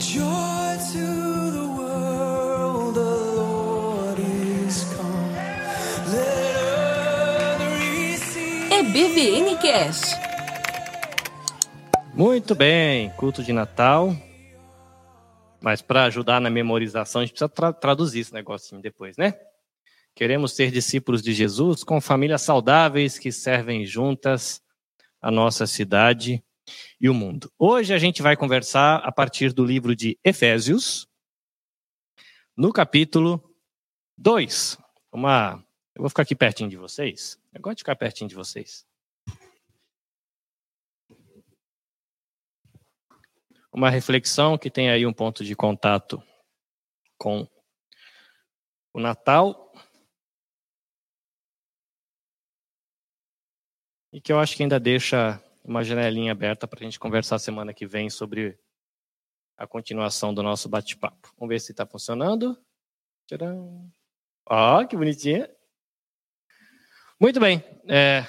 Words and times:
Joy 0.00 0.78
to 0.92 1.50
the 1.50 1.66
world, 1.76 2.94
the 2.94 3.34
Lord 3.34 4.20
is 4.20 4.84
come. 4.94 5.34
Let 6.12 6.54
earth 6.54 7.60
receive. 7.60 8.72
EBVN 8.72 9.56
Cash. 9.56 10.14
Muito 12.14 12.54
bem, 12.54 13.10
culto 13.16 13.42
de 13.42 13.52
Natal. 13.52 14.14
Mas 15.60 15.82
para 15.82 16.04
ajudar 16.04 16.40
na 16.40 16.48
memorização, 16.48 17.20
a 17.20 17.24
gente 17.24 17.32
precisa 17.32 17.48
tra 17.48 17.72
traduzir 17.72 18.20
esse 18.20 18.32
negocinho 18.32 18.80
depois, 18.80 19.16
né? 19.16 19.34
Queremos 20.14 20.54
ser 20.54 20.70
discípulos 20.70 21.20
de 21.22 21.34
Jesus 21.34 21.82
com 21.82 22.00
famílias 22.00 22.42
saudáveis 22.42 23.18
que 23.18 23.32
servem 23.32 23.84
juntas 23.84 24.62
a 25.20 25.28
nossa 25.28 25.66
cidade 25.66 26.40
e 27.00 27.08
o 27.08 27.14
mundo. 27.14 27.52
Hoje 27.58 27.94
a 27.94 27.98
gente 27.98 28.22
vai 28.22 28.36
conversar 28.36 28.96
a 28.96 29.12
partir 29.12 29.52
do 29.52 29.64
livro 29.64 29.94
de 29.94 30.18
Efésios, 30.24 31.08
no 32.56 32.72
capítulo 32.72 33.42
2. 34.16 34.78
Uma, 35.12 35.64
eu 35.94 36.02
vou 36.02 36.08
ficar 36.08 36.22
aqui 36.22 36.34
pertinho 36.34 36.68
de 36.68 36.76
vocês. 36.76 37.40
Eu 37.52 37.60
gosto 37.60 37.78
de 37.78 37.82
ficar 37.82 37.96
pertinho 37.96 38.28
de 38.28 38.34
vocês. 38.34 38.86
Uma 43.72 43.90
reflexão 43.90 44.58
que 44.58 44.70
tem 44.70 44.90
aí 44.90 45.06
um 45.06 45.12
ponto 45.12 45.44
de 45.44 45.54
contato 45.54 46.22
com 47.16 47.48
o 48.92 49.00
Natal 49.00 49.72
e 54.12 54.20
que 54.20 54.32
eu 54.32 54.38
acho 54.38 54.56
que 54.56 54.62
ainda 54.62 54.80
deixa 54.80 55.40
uma 55.68 55.84
janelinha 55.84 56.32
aberta 56.32 56.66
para 56.66 56.80
a 56.80 56.82
gente 56.82 56.98
conversar 56.98 57.38
semana 57.38 57.74
que 57.74 57.86
vem 57.86 58.08
sobre 58.08 58.58
a 59.54 59.66
continuação 59.66 60.32
do 60.32 60.42
nosso 60.42 60.66
bate-papo. 60.66 61.30
Vamos 61.36 61.52
ver 61.52 61.60
se 61.60 61.72
está 61.72 61.86
funcionando. 61.86 62.58
Tcharam. 63.26 63.92
Ó, 64.46 64.84
que 64.86 64.96
bonitinha. 64.96 65.48
Muito 67.20 67.38
bem. 67.38 67.62
É, 67.86 68.24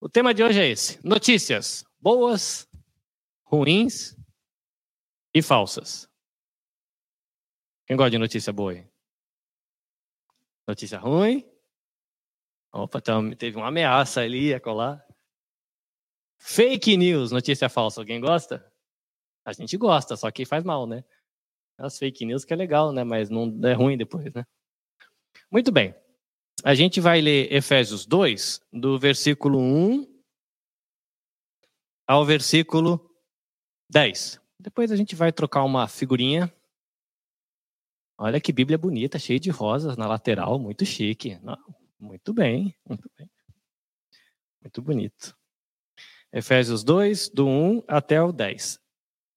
o 0.00 0.08
tema 0.08 0.34
de 0.34 0.42
hoje 0.42 0.60
é 0.60 0.66
esse: 0.66 0.98
notícias 1.06 1.84
boas, 2.00 2.68
ruins 3.44 4.16
e 5.32 5.40
falsas. 5.40 6.10
Quem 7.86 7.96
gosta 7.96 8.10
de 8.10 8.18
notícia 8.18 8.52
boa 8.52 8.72
aí? 8.72 8.84
Notícia 10.66 10.98
ruim? 10.98 11.48
Opa, 12.72 13.00
teve 13.38 13.56
uma 13.56 13.68
ameaça 13.68 14.20
ali, 14.20 14.48
ia 14.48 14.60
colar. 14.60 15.07
Fake 16.38 16.96
news, 16.96 17.30
notícia 17.30 17.68
falsa. 17.68 18.00
Alguém 18.00 18.20
gosta? 18.20 18.64
A 19.44 19.52
gente 19.52 19.76
gosta, 19.76 20.16
só 20.16 20.30
que 20.30 20.44
faz 20.44 20.64
mal, 20.64 20.86
né? 20.86 21.04
As 21.76 21.98
fake 21.98 22.24
news 22.24 22.44
que 22.44 22.52
é 22.52 22.56
legal, 22.56 22.92
né? 22.92 23.04
Mas 23.04 23.30
não 23.30 23.58
é 23.64 23.72
ruim 23.72 23.96
depois, 23.96 24.32
né? 24.32 24.44
Muito 25.50 25.72
bem. 25.72 25.94
A 26.64 26.74
gente 26.74 27.00
vai 27.00 27.20
ler 27.20 27.52
Efésios 27.52 28.04
2, 28.04 28.60
do 28.72 28.98
versículo 28.98 29.58
1 29.60 30.06
ao 32.06 32.24
versículo 32.24 33.14
10. 33.88 34.40
Depois 34.58 34.90
a 34.90 34.96
gente 34.96 35.14
vai 35.14 35.32
trocar 35.32 35.62
uma 35.62 35.86
figurinha. 35.86 36.52
Olha 38.18 38.40
que 38.40 38.52
Bíblia 38.52 38.76
bonita, 38.76 39.18
cheia 39.18 39.38
de 39.38 39.50
rosas 39.50 39.96
na 39.96 40.08
lateral, 40.08 40.58
muito 40.58 40.84
chique. 40.84 41.38
Muito 42.00 42.34
bem, 42.34 42.74
muito 42.84 43.08
bem. 43.16 43.30
Muito 44.60 44.82
bonito. 44.82 45.37
Efésios 46.32 46.84
2, 46.84 47.30
do 47.30 47.46
1 47.46 47.82
até 47.88 48.22
o 48.22 48.32
10. 48.32 48.78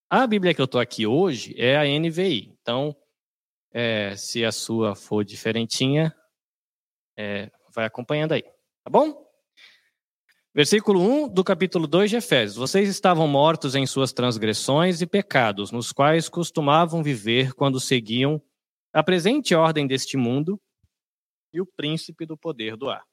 A 0.09 0.27
Bíblia 0.27 0.53
que 0.53 0.59
eu 0.59 0.65
estou 0.65 0.81
aqui 0.81 1.07
hoje 1.07 1.55
é 1.57 1.77
a 1.77 1.83
NVI. 1.83 2.53
Então, 2.61 2.95
é, 3.71 4.15
se 4.17 4.43
a 4.43 4.51
sua 4.51 4.93
for 4.93 5.23
diferentinha, 5.23 6.13
é, 7.17 7.49
vai 7.73 7.85
acompanhando 7.85 8.33
aí. 8.33 8.43
Tá 8.43 8.89
bom? 8.89 9.25
Versículo 10.53 10.99
1 10.99 11.29
do 11.29 11.45
capítulo 11.45 11.87
2 11.87 12.09
de 12.09 12.17
Efésios. 12.17 12.57
Vocês 12.57 12.89
estavam 12.89 13.25
mortos 13.25 13.73
em 13.73 13.85
suas 13.87 14.11
transgressões 14.11 15.01
e 15.01 15.07
pecados, 15.07 15.71
nos 15.71 15.93
quais 15.93 16.27
costumavam 16.27 17.01
viver 17.01 17.53
quando 17.53 17.79
seguiam 17.79 18.41
a 18.91 19.01
presente 19.01 19.55
ordem 19.55 19.87
deste 19.87 20.17
mundo 20.17 20.59
e 21.53 21.61
o 21.61 21.65
príncipe 21.65 22.25
do 22.25 22.37
poder 22.37 22.75
do 22.75 22.89
ar 22.89 23.05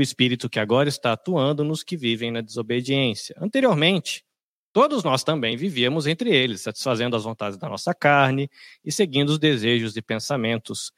o 0.00 0.02
espírito 0.02 0.48
que 0.48 0.58
agora 0.58 0.88
está 0.88 1.12
atuando 1.12 1.62
nos 1.62 1.82
que 1.82 1.96
vivem 1.96 2.30
na 2.30 2.40
desobediência. 2.40 3.36
Anteriormente, 3.38 4.24
todos 4.72 5.04
nós 5.04 5.22
também 5.22 5.56
vivíamos 5.56 6.06
entre 6.06 6.34
eles, 6.34 6.62
satisfazendo 6.62 7.16
as 7.16 7.24
vontades 7.24 7.58
da 7.58 7.68
nossa 7.68 7.94
carne 7.94 8.50
e 8.84 8.90
seguindo 8.90 9.30
os 9.30 9.38
desejos 9.38 9.96
e 9.96 10.02
pensamentos 10.02 10.92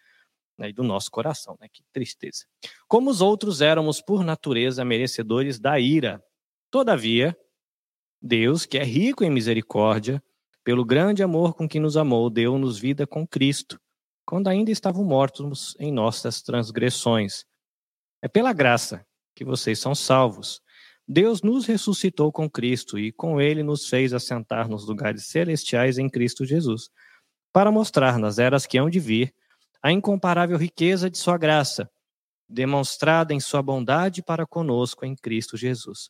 né, 0.56 0.72
do 0.72 0.82
nosso 0.82 1.10
coração. 1.10 1.56
Né? 1.60 1.68
Que 1.72 1.82
tristeza. 1.92 2.44
Como 2.88 3.10
os 3.10 3.20
outros 3.20 3.60
éramos, 3.60 4.00
por 4.00 4.24
natureza, 4.24 4.84
merecedores 4.84 5.58
da 5.58 5.78
ira. 5.78 6.22
Todavia, 6.70 7.36
Deus, 8.20 8.64
que 8.64 8.78
é 8.78 8.84
rico 8.84 9.24
em 9.24 9.30
misericórdia, 9.30 10.22
pelo 10.64 10.84
grande 10.84 11.22
amor 11.22 11.54
com 11.54 11.68
que 11.68 11.80
nos 11.80 11.96
amou, 11.96 12.30
deu-nos 12.30 12.78
vida 12.78 13.06
com 13.06 13.26
Cristo, 13.26 13.80
quando 14.24 14.48
ainda 14.48 14.70
estavam 14.70 15.04
mortos 15.04 15.74
em 15.78 15.90
nossas 15.92 16.40
transgressões. 16.40 17.44
É 18.22 18.28
pela 18.28 18.52
graça 18.52 19.04
que 19.34 19.44
vocês 19.44 19.80
são 19.80 19.94
salvos. 19.94 20.62
Deus 21.06 21.42
nos 21.42 21.66
ressuscitou 21.66 22.30
com 22.30 22.48
Cristo 22.48 22.96
e 22.98 23.10
com 23.10 23.40
ele 23.40 23.64
nos 23.64 23.88
fez 23.88 24.12
assentar 24.12 24.68
nos 24.68 24.86
lugares 24.86 25.26
celestiais 25.26 25.98
em 25.98 26.08
Cristo 26.08 26.44
Jesus, 26.44 26.88
para 27.52 27.72
mostrar 27.72 28.18
nas 28.18 28.38
eras 28.38 28.64
que 28.64 28.78
hão 28.78 28.88
de 28.88 29.00
vir 29.00 29.34
a 29.82 29.90
incomparável 29.90 30.56
riqueza 30.56 31.10
de 31.10 31.18
sua 31.18 31.36
graça, 31.36 31.90
demonstrada 32.48 33.34
em 33.34 33.40
sua 33.40 33.60
bondade 33.60 34.22
para 34.22 34.46
conosco 34.46 35.04
em 35.04 35.16
Cristo 35.16 35.56
Jesus. 35.56 36.08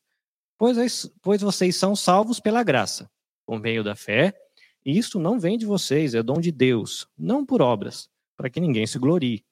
Pois, 0.58 1.10
pois 1.22 1.40
vocês 1.40 1.74
são 1.74 1.96
salvos 1.96 2.38
pela 2.38 2.62
graça, 2.62 3.10
por 3.46 3.58
meio 3.58 3.82
da 3.82 3.96
fé, 3.96 4.34
e 4.84 4.98
isto 4.98 5.18
não 5.18 5.40
vem 5.40 5.56
de 5.56 5.64
vocês, 5.64 6.14
é 6.14 6.22
dom 6.22 6.40
de 6.40 6.52
Deus, 6.52 7.08
não 7.16 7.46
por 7.46 7.62
obras, 7.62 8.10
para 8.36 8.50
que 8.50 8.60
ninguém 8.60 8.86
se 8.86 8.98
glorie 8.98 9.42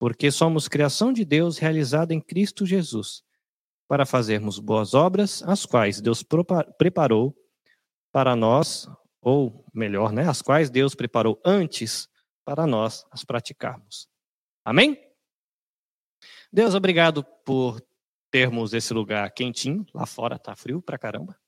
porque 0.00 0.30
somos 0.30 0.66
criação 0.66 1.12
de 1.12 1.26
Deus 1.26 1.58
realizada 1.58 2.14
em 2.14 2.20
Cristo 2.22 2.64
Jesus, 2.64 3.22
para 3.86 4.06
fazermos 4.06 4.58
boas 4.58 4.94
obras, 4.94 5.42
as 5.42 5.66
quais 5.66 6.00
Deus 6.00 6.24
preparou 6.78 7.36
para 8.10 8.34
nós, 8.34 8.88
ou 9.20 9.62
melhor, 9.74 10.10
né, 10.10 10.26
as 10.26 10.40
quais 10.40 10.70
Deus 10.70 10.94
preparou 10.94 11.38
antes 11.44 12.08
para 12.46 12.66
nós 12.66 13.04
as 13.10 13.24
praticarmos. 13.24 14.08
Amém? 14.64 14.98
Deus, 16.50 16.74
obrigado 16.74 17.22
por 17.44 17.78
termos 18.30 18.72
esse 18.72 18.94
lugar 18.94 19.30
quentinho, 19.32 19.84
lá 19.92 20.06
fora 20.06 20.38
tá 20.38 20.56
frio 20.56 20.80
pra 20.80 20.96
caramba. 20.96 21.38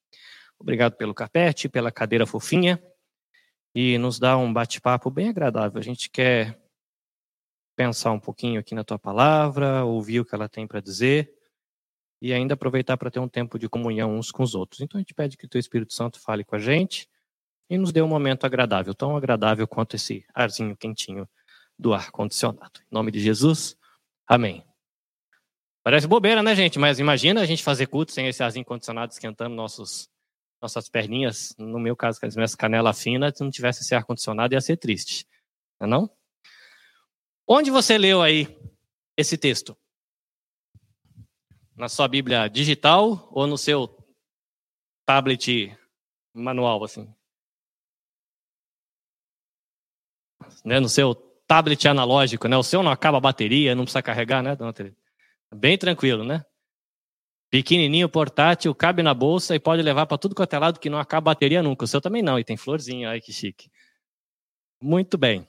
Obrigado 0.59 0.95
pelo 0.97 1.15
carpete, 1.15 1.71
pela 1.71 1.91
cadeira 1.91 2.27
fofinha 2.27 2.83
e 3.75 3.97
nos 3.97 4.19
dá 4.19 4.37
um 4.37 4.53
bate-papo 4.53 5.11
bem 5.11 5.31
agradável. 5.31 5.79
A 5.79 5.83
gente 5.83 6.11
quer 6.11 6.62
pensar 7.83 8.13
um 8.13 8.21
pouquinho 8.21 8.61
aqui 8.61 8.77
na 8.77 8.85
tua 8.85 8.99
palavra, 8.99 9.85
ouvir 9.85 10.21
o 10.21 10.25
que 10.25 10.33
ela 10.33 10.49
tem 10.49 10.69
para 10.69 10.81
dizer 10.81 11.35
e 12.21 12.33
ainda 12.33 12.55
aproveitar 12.55 12.97
para 12.97 13.11
ter 13.11 13.19
um 13.19 13.29
tempo 13.29 13.59
de 13.59 13.69
comunhão 13.69 14.17
uns 14.17 14.31
com 14.31 14.45
os 14.45 14.55
outros. 14.55 14.81
Então 14.81 14.99
a 14.99 15.01
gente 15.01 15.13
pede 15.13 15.37
que 15.37 15.47
o 15.47 15.49
teu 15.49 15.59
Espírito 15.59 15.93
Santo 15.93 16.21
fale 16.21 16.45
com 16.45 16.55
a 16.55 16.59
gente 16.61 17.09
e 17.69 17.77
nos 17.77 17.91
dê 17.91 18.01
um 18.01 18.07
momento 18.07 18.45
agradável, 18.45 18.95
tão 18.95 19.17
agradável 19.17 19.67
quanto 19.67 19.97
esse 19.97 20.25
arzinho 20.33 20.77
quentinho 20.77 21.29
do 21.77 21.93
ar 21.93 22.13
condicionado. 22.13 22.79
Em 22.81 22.95
nome 22.95 23.11
de 23.11 23.19
Jesus. 23.19 23.77
Amém. 24.29 24.65
Parece 25.83 26.07
bobeira, 26.07 26.41
né, 26.41 26.55
gente? 26.55 26.79
Mas 26.79 27.01
imagina 27.01 27.41
a 27.41 27.47
gente 27.47 27.65
fazer 27.65 27.87
culto 27.87 28.13
sem 28.13 28.29
esse 28.29 28.45
arzinho 28.45 28.65
condicionado 28.65 29.11
esquentando 29.11 29.57
nossos 29.57 30.09
nossas 30.61 30.89
perninhas, 30.89 31.57
no 31.59 31.81
meu 31.81 31.97
caso, 31.97 32.21
com 32.21 32.27
as 32.27 32.37
minhas 32.37 32.55
canelas 32.55 33.03
finas, 33.03 33.37
se 33.37 33.43
não 33.43 33.51
tivesse 33.51 33.81
esse 33.81 33.97
ar 33.97 34.05
condicionado 34.05 34.55
ia 34.55 34.61
ser 34.61 34.77
triste. 34.77 35.27
Não 35.81 35.89
é 35.89 35.91
não? 35.91 36.22
Onde 37.47 37.71
você 37.71 37.99
leu 37.99 38.23
aí 38.23 38.57
esse 39.17 39.37
texto? 39.37 39.77
Na 41.77 41.89
sua 41.89 42.07
Bíblia 42.07 42.49
digital 42.49 43.29
ou 43.33 43.47
no 43.47 43.59
seu 43.59 43.89
tablet 45.05 45.77
manual, 46.33 46.85
assim? 46.85 47.13
Né, 50.65 50.79
no 50.79 50.89
seu 50.89 51.15
tablet 51.47 51.87
analógico, 51.89 52.49
né? 52.49 52.57
O 52.57 52.63
seu 52.63 52.83
não 52.83 52.91
acaba 52.91 53.19
a 53.19 53.21
bateria, 53.21 53.75
não 53.75 53.85
precisa 53.85 54.03
carregar, 54.03 54.43
né, 54.43 54.55
dona? 54.55 54.73
Bem 55.55 55.77
tranquilo, 55.77 56.25
né? 56.25 56.45
Pequenininho, 57.51 58.09
portátil, 58.09 58.75
cabe 58.75 59.03
na 59.03 59.13
bolsa 59.13 59.55
e 59.55 59.61
pode 59.61 59.83
levar 59.83 60.07
para 60.07 60.17
tudo 60.17 60.35
quanto 60.35 60.55
é 60.55 60.59
lado 60.59 60.81
que 60.81 60.89
não 60.89 60.99
acaba 60.99 61.31
a 61.31 61.35
bateria 61.35 61.63
nunca. 61.63 61.85
O 61.85 61.89
seu 61.89 62.01
também 62.01 62.23
não, 62.23 62.39
e 62.39 62.45
tem 62.45 62.57
florzinha, 62.57 63.11
ai 63.11 63.21
que 63.21 63.33
chique. 63.33 63.71
Muito 64.81 65.19
bem. 65.19 65.47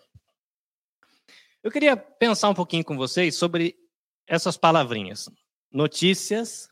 Eu 1.64 1.72
queria 1.72 1.96
pensar 1.96 2.50
um 2.50 2.54
pouquinho 2.54 2.84
com 2.84 2.98
vocês 2.98 3.38
sobre 3.38 3.80
essas 4.28 4.58
palavrinhas. 4.58 5.30
Notícias, 5.72 6.70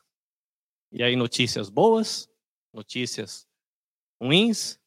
e 0.91 1.01
aí 1.01 1.15
notícias 1.15 1.69
boas, 1.69 2.29
notícias 2.73 3.47
ruins 4.21 4.77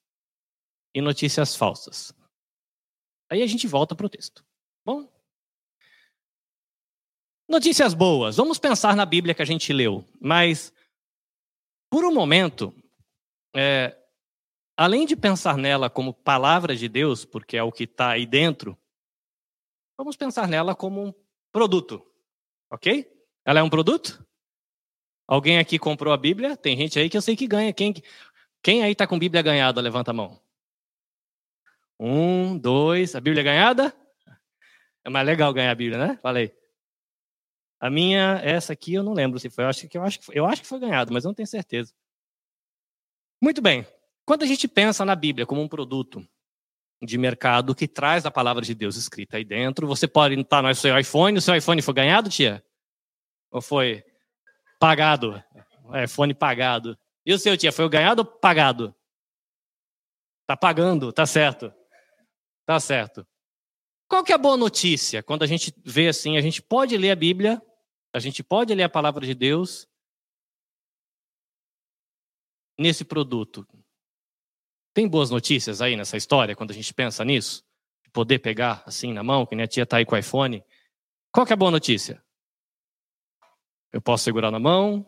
e 0.95 1.01
notícias 1.01 1.57
falsas. 1.57 2.13
Aí 3.31 3.43
a 3.43 3.47
gente 3.47 3.67
volta 3.67 3.95
para 3.95 4.05
o 4.05 4.11
texto. 4.11 4.45
Bom? 4.85 5.11
Notícias 7.49 7.95
boas. 7.95 8.37
Vamos 8.37 8.59
pensar 8.59 8.95
na 8.95 9.07
Bíblia 9.07 9.35
que 9.35 9.43
a 9.43 9.47
gente 9.47 9.73
leu. 9.73 10.07
Mas, 10.21 10.71
por 11.91 12.05
um 12.05 12.13
momento, 12.13 12.75
é, 13.57 13.99
além 14.77 15.07
de 15.07 15.17
pensar 15.17 15.57
nela 15.57 15.89
como 15.89 16.13
palavra 16.13 16.77
de 16.77 16.91
Deus, 16.91 17.25
porque 17.25 17.57
é 17.57 17.63
o 17.63 17.73
que 17.73 17.85
está 17.85 18.11
aí 18.11 18.27
dentro, 18.27 18.79
vamos 19.97 20.17
pensar 20.17 20.49
nela 20.49 20.75
como 20.75 21.07
um 21.07 21.15
produto. 21.53 22.05
Ok? 22.71 23.11
Ela 23.45 23.61
é 23.61 23.63
um 23.63 23.71
produto? 23.71 24.25
Alguém 25.27 25.59
aqui 25.59 25.79
comprou 25.79 26.13
a 26.13 26.17
Bíblia? 26.17 26.57
Tem 26.57 26.77
gente 26.77 26.99
aí 26.99 27.09
que 27.09 27.17
eu 27.17 27.23
sei 27.23 27.37
que 27.37 27.47
ganha. 27.47 27.73
Quem, 27.73 27.95
quem 28.63 28.83
aí 28.83 28.93
está 28.93 29.07
com 29.07 29.19
Bíblia 29.19 29.43
ganhada? 29.43 29.81
Levanta 29.81 30.11
a 30.11 30.15
mão. 30.15 30.41
Um, 31.99 32.59
dois. 32.59 33.15
A 33.15 33.21
Bíblia 33.21 33.41
é 33.41 33.45
ganhada? 33.45 33.95
É 35.05 35.11
mais 35.11 35.27
legal 35.27 35.53
ganhar 35.53 35.71
a 35.71 35.75
Bíblia, 35.75 35.99
né? 35.99 36.19
Falei. 36.23 36.55
A 37.81 37.91
minha, 37.91 38.41
essa 38.43 38.73
aqui, 38.73 38.95
eu 38.95 39.03
não 39.03 39.13
lembro 39.13 39.39
se 39.39 39.51
foi. 39.51 39.65
Eu 39.65 39.69
acho 39.69 39.89
que, 39.89 39.99
eu 39.99 40.03
acho 40.03 40.19
que, 40.19 40.25
foi, 40.25 40.39
eu 40.39 40.47
acho 40.47 40.63
que 40.63 40.69
foi 40.69 40.81
ganhado, 40.81 41.13
mas 41.13 41.25
eu 41.25 41.29
não 41.29 41.35
tenho 41.35 41.47
certeza. 41.47 41.95
Muito 43.41 43.61
bem. 43.61 43.87
Quando 44.25 44.43
a 44.43 44.47
gente 44.47 44.67
pensa 44.67 45.05
na 45.05 45.15
Bíblia 45.15 45.45
como 45.45 45.61
um 45.61 45.69
produto 45.69 46.27
de 47.05 47.19
mercado 47.19 47.75
que 47.75 47.87
traz 47.87 48.27
a 48.27 48.31
palavra 48.31 48.63
de 48.63 48.75
Deus 48.75 48.97
escrita 48.97 49.37
aí 49.37 49.45
dentro, 49.45 49.87
você 49.87 50.09
pode 50.09 50.39
estar 50.39 50.63
no 50.63 50.75
seu 50.75 50.99
iPhone. 50.99 51.39
O 51.39 51.41
seu 51.41 51.55
iPhone 51.55 51.81
foi 51.83 51.95
ganhado, 51.95 52.29
tia? 52.29 52.65
Ou 53.51 53.61
foi 53.61 54.05
pagado? 54.81 55.43
É, 55.93 56.05
iPhone 56.05 56.35
pagado. 56.35 56.99
E 57.25 57.33
o 57.33 57.39
seu, 57.39 57.57
tia, 57.57 57.73
foi 57.73 57.89
ganhado 57.89 58.21
ou 58.21 58.27
pagado? 58.27 58.95
Tá 60.47 60.57
pagando, 60.57 61.13
tá 61.13 61.25
certo. 61.25 61.73
Tá 62.67 62.79
certo. 62.81 63.27
Qual 64.09 64.23
que 64.23 64.33
é 64.33 64.35
a 64.35 64.39
boa 64.39 64.57
notícia? 64.57 65.23
Quando 65.23 65.43
a 65.43 65.47
gente 65.47 65.75
vê 65.85 66.09
assim, 66.09 66.37
a 66.37 66.41
gente 66.41 66.63
pode 66.63 66.97
ler 66.97 67.11
a 67.11 67.17
Bíblia, 67.17 67.63
a 68.13 68.19
gente 68.19 68.43
pode 68.43 68.75
ler 68.75 68.85
a 68.85 68.89
palavra 68.89 69.27
de 69.27 69.35
Deus 69.35 69.89
nesse 72.79 73.05
produto. 73.05 73.67
Tem 74.95 75.09
boas 75.09 75.29
notícias 75.29 75.83
aí 75.83 75.97
nessa 75.97 76.17
história, 76.17 76.55
quando 76.55 76.71
a 76.71 76.75
gente 76.75 76.95
pensa 76.95 77.25
nisso? 77.25 77.65
Poder 78.13 78.39
pegar 78.39 78.85
assim 78.87 79.13
na 79.13 79.25
mão, 79.25 79.45
que 79.45 79.57
nem 79.57 79.65
a 79.65 79.69
tia 79.69 79.85
tá 79.85 79.97
aí 79.97 80.07
com 80.07 80.15
o 80.15 80.19
iPhone. 80.19 80.65
Qual 81.33 81.45
que 81.45 81.53
é 81.53 81.55
a 81.55 81.57
boa 81.57 81.73
notícia? 81.73 82.25
Eu 83.93 84.01
posso 84.01 84.23
segurar 84.23 84.53
na 84.53 84.61
mão. 84.61 85.05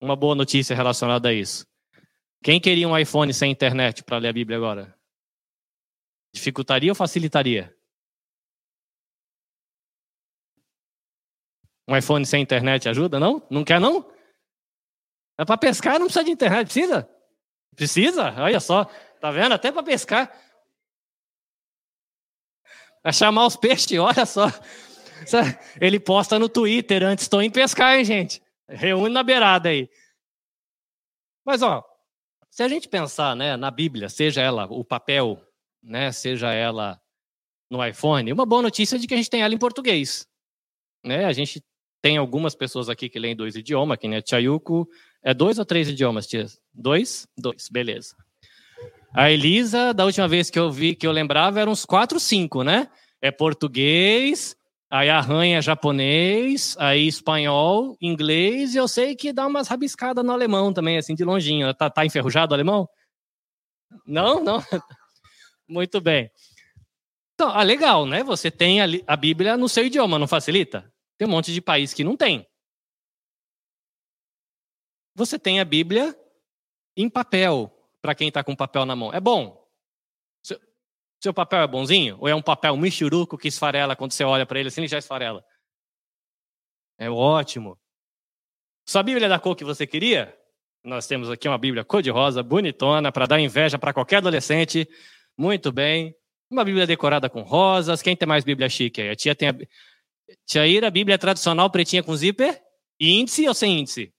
Uma 0.00 0.14
boa 0.14 0.36
notícia 0.36 0.76
relacionada 0.76 1.28
a 1.28 1.32
isso. 1.32 1.66
Quem 2.40 2.60
queria 2.60 2.88
um 2.88 2.96
iPhone 2.96 3.34
sem 3.34 3.50
internet 3.50 4.04
para 4.04 4.18
ler 4.18 4.28
a 4.28 4.32
Bíblia 4.32 4.58
agora? 4.58 4.96
Dificultaria 6.32 6.92
ou 6.92 6.94
facilitaria? 6.94 7.76
Um 11.88 11.96
iPhone 11.96 12.24
sem 12.24 12.42
internet 12.42 12.88
ajuda, 12.88 13.18
não? 13.18 13.44
Não 13.50 13.64
quer, 13.64 13.80
não? 13.80 14.08
É 15.36 15.44
para 15.44 15.58
pescar, 15.58 15.98
não 15.98 16.06
precisa 16.06 16.24
de 16.24 16.30
internet, 16.30 16.66
precisa? 16.66 17.13
Precisa? 17.76 18.34
Olha 18.38 18.60
só, 18.60 18.84
tá 19.20 19.30
vendo? 19.30 19.52
Até 19.52 19.72
para 19.72 19.82
pescar. 19.82 20.32
Para 23.02 23.12
chamar 23.12 23.46
os 23.46 23.56
peixes, 23.56 23.98
olha 23.98 24.24
só. 24.24 24.46
Ele 25.80 26.00
posta 26.00 26.38
no 26.38 26.48
Twitter 26.48 27.02
antes, 27.02 27.24
estou 27.24 27.42
em 27.42 27.50
pescar, 27.50 27.98
hein, 27.98 28.04
gente? 28.04 28.42
Reúne 28.68 29.12
na 29.12 29.22
beirada 29.22 29.68
aí. 29.68 29.88
Mas, 31.44 31.62
ó, 31.62 31.84
se 32.50 32.62
a 32.62 32.68
gente 32.68 32.88
pensar 32.88 33.36
né, 33.36 33.56
na 33.56 33.70
Bíblia, 33.70 34.08
seja 34.08 34.40
ela 34.40 34.66
o 34.66 34.84
papel, 34.84 35.40
né, 35.82 36.10
seja 36.12 36.52
ela 36.52 37.00
no 37.70 37.84
iPhone, 37.84 38.32
uma 38.32 38.46
boa 38.46 38.62
notícia 38.62 38.96
é 38.96 38.98
de 38.98 39.06
que 39.06 39.14
a 39.14 39.16
gente 39.16 39.28
tem 39.28 39.42
ela 39.42 39.52
em 39.52 39.58
português. 39.58 40.26
Né? 41.04 41.24
A 41.26 41.32
gente 41.32 41.62
tem 42.00 42.16
algumas 42.16 42.54
pessoas 42.54 42.88
aqui 42.88 43.08
que 43.08 43.18
leem 43.18 43.36
dois 43.36 43.56
idiomas, 43.56 43.98
que 43.98 44.08
nem 44.08 44.18
a 44.18 44.22
Chayuko. 44.24 44.88
É 45.24 45.32
dois 45.32 45.58
ou 45.58 45.64
três 45.64 45.88
idiomas, 45.88 46.26
tia? 46.26 46.46
Dois? 46.72 47.26
Dois, 47.36 47.68
beleza. 47.70 48.14
A 49.14 49.30
Elisa, 49.30 49.94
da 49.94 50.04
última 50.04 50.28
vez 50.28 50.50
que 50.50 50.58
eu 50.58 50.70
vi, 50.70 50.94
que 50.94 51.06
eu 51.06 51.12
lembrava, 51.12 51.60
eram 51.60 51.72
uns 51.72 51.86
quatro, 51.86 52.20
cinco, 52.20 52.62
né? 52.62 52.90
É 53.22 53.30
português, 53.30 54.54
aí 54.90 55.08
arranha 55.08 55.62
japonês, 55.62 56.76
aí 56.78 57.06
espanhol, 57.08 57.96
inglês, 58.02 58.74
e 58.74 58.78
eu 58.78 58.86
sei 58.86 59.16
que 59.16 59.32
dá 59.32 59.46
umas 59.46 59.66
rabiscadas 59.66 60.22
no 60.22 60.32
alemão 60.32 60.74
também, 60.74 60.98
assim, 60.98 61.14
de 61.14 61.24
longinho. 61.24 61.72
Tá, 61.72 61.88
tá 61.88 62.04
enferrujado 62.04 62.52
o 62.52 62.54
alemão? 62.54 62.86
Não, 64.06 64.44
não. 64.44 64.62
Muito 65.66 66.02
bem. 66.02 66.30
Então, 67.34 67.48
ah, 67.48 67.62
legal, 67.62 68.04
né? 68.04 68.22
Você 68.22 68.50
tem 68.50 68.82
a, 68.82 68.86
a 69.06 69.16
Bíblia 69.16 69.56
no 69.56 69.70
seu 69.70 69.86
idioma, 69.86 70.18
não 70.18 70.26
facilita? 70.26 70.92
Tem 71.16 71.26
um 71.26 71.30
monte 71.30 71.52
de 71.52 71.62
país 71.62 71.94
que 71.94 72.04
não 72.04 72.14
tem. 72.14 72.46
Você 75.14 75.38
tem 75.38 75.60
a 75.60 75.64
Bíblia 75.64 76.18
em 76.96 77.08
papel, 77.08 77.72
para 78.00 78.14
quem 78.14 78.28
está 78.28 78.42
com 78.42 78.54
papel 78.54 78.84
na 78.84 78.96
mão. 78.96 79.12
É 79.12 79.20
bom. 79.20 79.64
Seu, 80.42 80.60
seu, 81.22 81.34
papel 81.34 81.60
é 81.60 81.66
bonzinho? 81.66 82.16
Ou 82.20 82.28
é 82.28 82.34
um 82.34 82.42
papel 82.42 82.76
michuruco 82.76 83.38
que 83.38 83.48
esfarela 83.48 83.96
quando 83.96 84.12
você 84.12 84.24
olha 84.24 84.44
para 84.44 84.58
ele 84.58 84.68
assim, 84.68 84.82
ele 84.82 84.88
já 84.88 84.98
esfarela? 84.98 85.44
É 86.98 87.10
ótimo. 87.10 87.78
Sua 88.86 89.02
Bíblia 89.02 89.26
é 89.26 89.28
da 89.28 89.38
cor 89.38 89.56
que 89.56 89.64
você 89.64 89.86
queria? 89.86 90.36
Nós 90.84 91.06
temos 91.06 91.30
aqui 91.30 91.48
uma 91.48 91.56
Bíblia 91.56 91.84
cor-de-rosa, 91.84 92.42
bonitona, 92.42 93.10
para 93.10 93.26
dar 93.26 93.40
inveja 93.40 93.78
para 93.78 93.92
qualquer 93.92 94.18
adolescente. 94.18 94.86
Muito 95.36 95.72
bem. 95.72 96.14
Uma 96.50 96.64
Bíblia 96.64 96.86
decorada 96.86 97.30
com 97.30 97.40
rosas. 97.40 98.02
Quem 98.02 98.14
tem 98.14 98.28
mais 98.28 98.44
Bíblia 98.44 98.68
chique 98.68 99.00
aí? 99.00 99.08
A 99.08 99.16
tia 99.16 99.34
tem 99.34 99.48
a, 99.48 99.54
Tiaíra, 100.46 100.88
a 100.88 100.90
Bíblia 100.90 101.18
tradicional 101.18 101.70
pretinha 101.70 102.02
com 102.02 102.14
zíper, 102.14 102.62
índice 103.00 103.48
ou 103.48 103.54
sem 103.54 103.80
índice? 103.80 104.13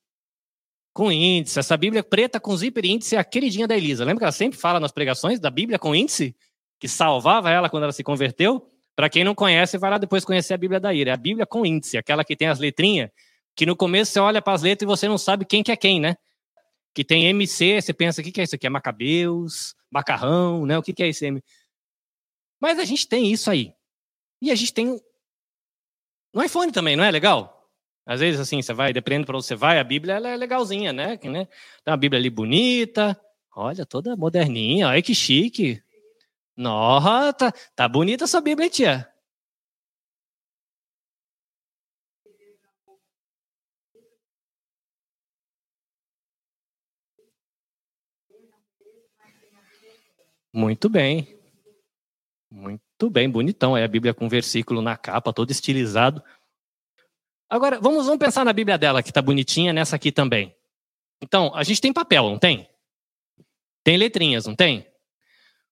Com 0.96 1.12
índice. 1.12 1.60
Essa 1.60 1.76
Bíblia 1.76 2.02
preta 2.02 2.40
com 2.40 2.56
zíper 2.56 2.86
índice 2.86 3.18
é 3.18 3.20
a 3.20 3.24
queridinha 3.26 3.68
da 3.68 3.76
Elisa. 3.76 4.06
Lembra 4.06 4.20
que 4.20 4.24
ela 4.24 4.32
sempre 4.32 4.58
fala 4.58 4.80
nas 4.80 4.94
pregações 4.94 5.42
da 5.42 5.50
Bíblia 5.50 5.78
com 5.78 5.94
índice? 5.94 6.34
Que 6.80 6.88
salvava 6.88 7.52
ela 7.52 7.70
quando 7.70 7.84
ela 7.84 7.92
se 7.92 8.02
converteu? 8.02 8.66
Para 8.96 9.10
quem 9.10 9.22
não 9.22 9.36
conhece, 9.36 9.78
vai 9.78 9.92
lá 9.92 9.98
depois 9.98 10.24
conhecer 10.24 10.54
a 10.54 10.58
Bíblia 10.58 10.80
da 10.80 10.94
Ira. 10.94 11.12
É 11.12 11.14
a 11.14 11.18
Bíblia 11.18 11.46
com 11.46 11.66
índice, 11.66 11.98
aquela 11.98 12.24
que 12.24 12.34
tem 12.34 12.48
as 12.48 12.60
letrinhas, 12.60 13.10
que 13.54 13.66
no 13.66 13.76
começo 13.76 14.14
você 14.14 14.22
olha 14.22 14.42
para 14.42 14.54
as 14.54 14.62
letras 14.62 14.84
e 14.84 14.86
você 14.86 15.06
não 15.06 15.18
sabe 15.18 15.44
quem 15.44 15.62
que 15.62 15.70
é 15.70 15.76
quem, 15.76 16.00
né? 16.00 16.16
Que 16.94 17.04
tem 17.04 17.26
MC, 17.26 17.82
você 17.82 17.94
pensa, 17.94 18.22
o 18.22 18.24
que, 18.24 18.32
que 18.32 18.40
é 18.40 18.46
isso 18.46 18.56
aqui? 18.56 18.66
É 18.66 18.70
Macabeus, 18.70 19.76
Macarrão, 19.92 20.66
né? 20.66 20.78
O 20.78 20.82
que, 20.82 20.94
que 20.94 21.04
é 21.04 21.10
esse 21.10 21.26
M? 21.26 21.44
Mas 22.58 22.80
a 22.80 22.86
gente 22.86 23.06
tem 23.06 23.30
isso 23.30 23.52
aí. 23.52 23.74
E 24.42 24.50
a 24.50 24.56
gente 24.56 24.74
tem 24.74 24.98
no 26.34 26.42
iPhone 26.42 26.72
também, 26.72 26.96
não 26.96 27.04
é 27.04 27.12
legal? 27.12 27.55
Às 28.06 28.20
vezes, 28.20 28.40
assim, 28.40 28.62
você 28.62 28.72
vai, 28.74 28.94
dependendo 28.94 29.26
para 29.26 29.36
onde 29.36 29.46
você 29.46 29.56
vai, 29.56 29.80
a 29.80 29.84
Bíblia 29.84 30.16
ela 30.16 30.30
é 30.30 30.38
legalzinha, 30.38 30.94
né? 30.94 31.18
né? 31.24 31.46
Tem 31.84 31.92
uma 31.92 31.98
Bíblia 31.98 32.20
ali 32.20 32.30
bonita, 32.30 33.20
olha, 33.56 33.86
toda 33.86 34.16
moderninha, 34.16 34.90
olha 34.90 35.02
que 35.02 35.16
chique. 35.16 35.82
Nossa, 36.56 37.34
tá, 37.34 37.54
tá 37.76 37.88
bonita 37.88 38.26
essa 38.26 38.40
Bíblia, 38.40 38.70
tia. 38.70 39.10
Muito 50.54 50.88
bem. 50.88 51.38
Muito 52.50 53.10
bem, 53.10 53.30
bonitão. 53.30 53.76
É 53.76 53.84
a 53.84 53.88
Bíblia 53.88 54.14
com 54.14 54.30
versículo 54.30 54.82
na 54.82 54.96
capa, 54.96 55.34
todo 55.34 55.52
estilizado. 55.52 56.24
Agora, 57.50 57.80
vamos, 57.80 58.06
vamos 58.06 58.20
pensar 58.20 58.44
na 58.44 58.54
Bíblia 58.54 58.78
dela, 58.78 59.04
que 59.04 59.10
está 59.10 59.22
bonitinha, 59.22 59.72
nessa 59.72 59.96
aqui 59.96 60.12
também. 60.12 60.56
Então, 61.22 61.54
a 61.56 61.64
gente 61.64 61.80
tem 61.80 61.94
papel, 61.94 62.24
não 62.24 62.40
tem? 62.40 62.70
Tem 63.84 63.98
letrinhas, 63.98 64.46
não 64.46 64.56
tem? 64.56 64.92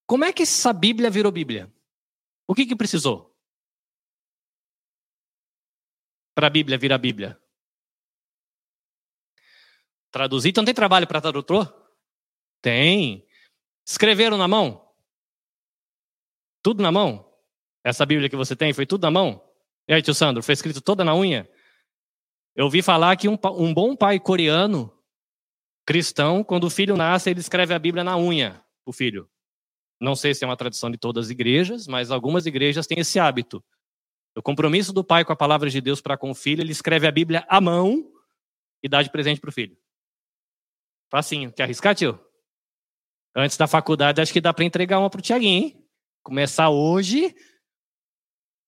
Como 0.05 0.23
é 0.23 0.31
que 0.31 0.43
essa 0.43 0.71
Bíblia 0.71 1.09
virou 1.09 1.31
Bíblia? 1.31 1.73
O 2.47 2.53
que, 2.53 2.65
que 2.65 2.75
precisou? 2.75 3.35
Para 6.35 6.47
a 6.47 6.49
Bíblia 6.49 6.77
virar 6.77 6.97
Bíblia? 6.97 7.39
Traduzir, 10.11 10.49
então 10.49 10.63
tem 10.63 10.73
trabalho 10.73 11.07
para 11.07 11.21
tradutor? 11.21 11.73
Tem. 12.61 13.27
Escreveram 13.85 14.37
na 14.37 14.47
mão? 14.47 14.87
Tudo 16.61 16.83
na 16.83 16.91
mão? 16.91 17.29
Essa 17.83 18.05
Bíblia 18.05 18.29
que 18.29 18.35
você 18.35 18.55
tem 18.55 18.73
foi 18.73 18.85
tudo 18.85 19.03
na 19.03 19.11
mão? 19.11 19.43
E 19.87 19.93
aí, 19.93 20.01
tio 20.01 20.13
Sandro, 20.13 20.43
foi 20.43 20.53
escrito 20.53 20.79
toda 20.81 21.03
na 21.03 21.15
unha? 21.15 21.49
Eu 22.55 22.65
ouvi 22.65 22.81
falar 22.81 23.15
que 23.17 23.27
um, 23.27 23.37
um 23.57 23.73
bom 23.73 23.95
pai 23.95 24.19
coreano, 24.19 24.93
cristão, 25.85 26.43
quando 26.43 26.65
o 26.65 26.69
filho 26.69 26.95
nasce, 26.95 27.29
ele 27.29 27.39
escreve 27.39 27.73
a 27.73 27.79
Bíblia 27.79 28.03
na 28.03 28.17
unha, 28.17 28.63
o 28.85 28.93
filho. 28.93 29.29
Não 29.99 30.15
sei 30.15 30.33
se 30.33 30.43
é 30.43 30.47
uma 30.47 30.57
tradição 30.57 30.91
de 30.91 30.97
todas 30.97 31.25
as 31.25 31.31
igrejas, 31.31 31.87
mas 31.87 32.11
algumas 32.11 32.45
igrejas 32.45 32.85
têm 32.85 32.99
esse 32.99 33.19
hábito. 33.19 33.63
O 34.35 34.41
compromisso 34.41 34.91
do 34.91 35.03
pai 35.03 35.23
com 35.23 35.31
a 35.31 35.35
palavra 35.35 35.69
de 35.69 35.79
Deus 35.79 36.01
para 36.01 36.17
com 36.17 36.31
o 36.31 36.35
filho, 36.35 36.61
ele 36.61 36.71
escreve 36.71 37.07
a 37.07 37.11
Bíblia 37.11 37.45
à 37.47 37.61
mão 37.61 38.11
e 38.81 38.89
dá 38.89 39.01
de 39.01 39.09
presente 39.09 39.39
para 39.39 39.49
o 39.49 39.53
filho. 39.53 39.77
Facinho. 41.09 41.51
Quer 41.51 41.63
arriscar, 41.63 41.95
tio? 41.95 42.19
Antes 43.35 43.57
da 43.57 43.67
faculdade, 43.67 44.21
acho 44.21 44.33
que 44.33 44.41
dá 44.41 44.53
para 44.53 44.65
entregar 44.65 44.99
uma 44.99 45.09
para 45.09 45.19
o 45.19 45.21
Tiaguinho? 45.21 45.73
Começar 46.23 46.69
hoje. 46.69 47.35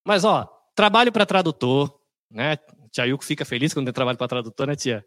Mas, 0.05 0.23
ó, 0.23 0.45
trabalho 0.75 1.11
para 1.11 1.25
tradutor, 1.25 1.99
né? 2.29 2.57
Tia 2.95 3.05
Yuko 3.05 3.25
fica 3.25 3.43
feliz 3.43 3.73
quando 3.73 3.87
tem 3.87 3.93
trabalho 3.93 4.17
para 4.17 4.29
tradutor, 4.29 4.67
né, 4.67 4.75
tia? 4.75 5.05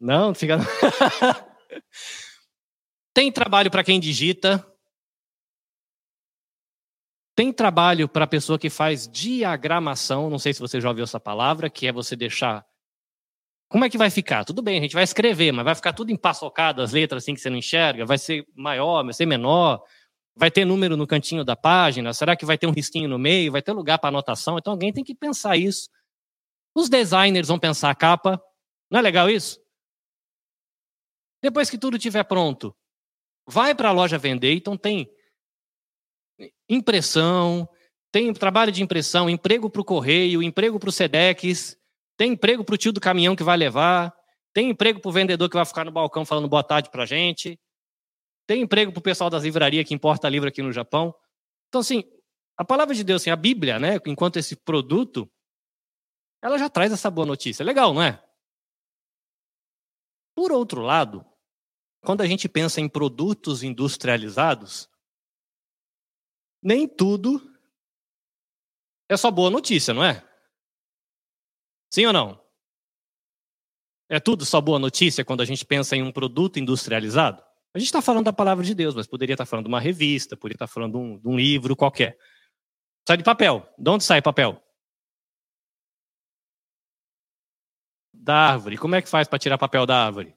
Não, 0.00 0.34
fica. 0.34 0.58
tem 3.14 3.30
trabalho 3.30 3.70
para 3.70 3.84
quem 3.84 4.00
digita. 4.00 4.66
Tem 7.36 7.52
trabalho 7.52 8.08
para 8.08 8.24
a 8.24 8.28
pessoa 8.28 8.58
que 8.58 8.68
faz 8.68 9.06
diagramação. 9.06 10.28
Não 10.28 10.40
sei 10.40 10.52
se 10.52 10.58
você 10.58 10.80
já 10.80 10.88
ouviu 10.88 11.04
essa 11.04 11.20
palavra, 11.20 11.70
que 11.70 11.86
é 11.86 11.92
você 11.92 12.16
deixar 12.16 12.66
como 13.68 13.84
é 13.84 13.88
que 13.88 13.96
vai 13.96 14.10
ficar? 14.10 14.44
Tudo 14.44 14.60
bem, 14.60 14.78
a 14.78 14.82
gente 14.82 14.94
vai 14.94 15.04
escrever, 15.04 15.52
mas 15.52 15.64
vai 15.64 15.76
ficar 15.76 15.92
tudo 15.92 16.10
empaçocado, 16.10 16.82
as 16.82 16.90
letras 16.90 17.22
assim 17.22 17.34
que 17.34 17.40
você 17.40 17.48
não 17.48 17.56
enxerga? 17.56 18.04
Vai 18.04 18.18
ser 18.18 18.44
maior, 18.52 19.04
vai 19.04 19.14
ser 19.14 19.26
menor? 19.26 19.80
Vai 20.34 20.50
ter 20.50 20.64
número 20.64 20.96
no 20.96 21.06
cantinho 21.06 21.44
da 21.44 21.54
página? 21.54 22.12
Será 22.12 22.34
que 22.34 22.44
vai 22.44 22.58
ter 22.58 22.66
um 22.66 22.72
risquinho 22.72 23.08
no 23.08 23.16
meio? 23.16 23.52
Vai 23.52 23.62
ter 23.62 23.70
lugar 23.70 24.00
para 24.00 24.08
anotação? 24.08 24.58
Então 24.58 24.72
alguém 24.72 24.92
tem 24.92 25.04
que 25.04 25.14
pensar 25.14 25.56
isso. 25.56 25.88
Os 26.74 26.88
designers 26.88 27.48
vão 27.48 27.58
pensar 27.58 27.90
a 27.90 27.94
capa. 27.94 28.42
Não 28.90 28.98
é 28.98 29.02
legal 29.02 29.28
isso? 29.28 29.60
Depois 31.42 31.70
que 31.70 31.78
tudo 31.78 31.96
estiver 31.96 32.24
pronto, 32.24 32.74
vai 33.46 33.74
para 33.74 33.88
a 33.88 33.92
loja 33.92 34.18
vender. 34.18 34.54
Então 34.54 34.76
tem 34.76 35.10
impressão, 36.68 37.68
tem 38.12 38.32
trabalho 38.32 38.72
de 38.72 38.82
impressão, 38.82 39.30
emprego 39.30 39.70
para 39.70 39.80
o 39.80 39.84
correio, 39.84 40.42
emprego 40.42 40.78
para 40.78 40.88
o 40.88 40.92
SEDEX, 40.92 41.76
tem 42.16 42.32
emprego 42.32 42.64
para 42.64 42.74
o 42.74 42.78
tio 42.78 42.92
do 42.92 43.00
caminhão 43.00 43.34
que 43.34 43.42
vai 43.42 43.56
levar. 43.56 44.14
Tem 44.52 44.68
emprego 44.68 45.00
para 45.00 45.08
o 45.08 45.12
vendedor 45.12 45.48
que 45.48 45.56
vai 45.56 45.64
ficar 45.64 45.84
no 45.84 45.92
balcão 45.92 46.26
falando 46.26 46.48
boa 46.48 46.62
tarde 46.62 46.90
para 46.90 47.04
a 47.04 47.06
gente. 47.06 47.58
Tem 48.46 48.62
emprego 48.62 48.92
para 48.92 48.98
o 48.98 49.02
pessoal 49.02 49.30
das 49.30 49.44
livrarias 49.44 49.86
que 49.86 49.94
importa 49.94 50.28
livro 50.28 50.48
aqui 50.48 50.60
no 50.60 50.72
Japão. 50.72 51.14
Então, 51.68 51.80
assim, 51.80 52.02
a 52.58 52.64
palavra 52.64 52.94
de 52.94 53.04
Deus, 53.04 53.22
assim, 53.22 53.30
a 53.30 53.36
Bíblia, 53.36 53.78
né, 53.78 53.98
enquanto 54.06 54.36
esse 54.38 54.56
produto, 54.56 55.30
ela 56.42 56.58
já 56.58 56.68
traz 56.68 56.92
essa 56.92 57.10
boa 57.10 57.26
notícia. 57.26 57.64
Legal, 57.64 57.92
não 57.92 58.02
é? 58.02 58.22
Por 60.34 60.52
outro 60.52 60.80
lado, 60.80 61.24
quando 62.02 62.22
a 62.22 62.26
gente 62.26 62.48
pensa 62.48 62.80
em 62.80 62.88
produtos 62.88 63.62
industrializados, 63.62 64.88
nem 66.62 66.88
tudo 66.88 67.40
é 69.08 69.16
só 69.16 69.30
boa 69.30 69.50
notícia, 69.50 69.92
não 69.92 70.04
é? 70.04 70.26
Sim 71.92 72.06
ou 72.06 72.12
não? 72.12 72.40
É 74.08 74.18
tudo 74.18 74.44
só 74.44 74.60
boa 74.60 74.78
notícia 74.78 75.24
quando 75.24 75.40
a 75.40 75.44
gente 75.44 75.64
pensa 75.64 75.96
em 75.96 76.02
um 76.02 76.12
produto 76.12 76.58
industrializado? 76.58 77.42
A 77.74 77.78
gente 77.78 77.86
está 77.86 78.02
falando 78.02 78.24
da 78.24 78.32
palavra 78.32 78.64
de 78.64 78.74
Deus, 78.74 78.94
mas 78.94 79.06
poderia 79.06 79.34
estar 79.34 79.44
tá 79.44 79.48
falando 79.50 79.66
de 79.66 79.68
uma 79.68 79.80
revista, 79.80 80.36
poderia 80.36 80.56
estar 80.56 80.66
tá 80.66 80.72
falando 80.72 80.92
de 80.92 80.98
um, 80.98 81.18
de 81.18 81.28
um 81.28 81.36
livro 81.36 81.76
qualquer. 81.76 82.18
Sai 83.06 83.16
de 83.16 83.24
papel. 83.24 83.68
De 83.78 83.90
onde 83.90 84.04
sai 84.04 84.20
papel? 84.20 84.60
Da 88.30 88.36
árvore. 88.36 88.78
Como 88.78 88.94
é 88.94 89.02
que 89.02 89.08
faz 89.08 89.26
para 89.26 89.40
tirar 89.40 89.58
papel 89.58 89.84
da 89.84 90.06
árvore? 90.06 90.36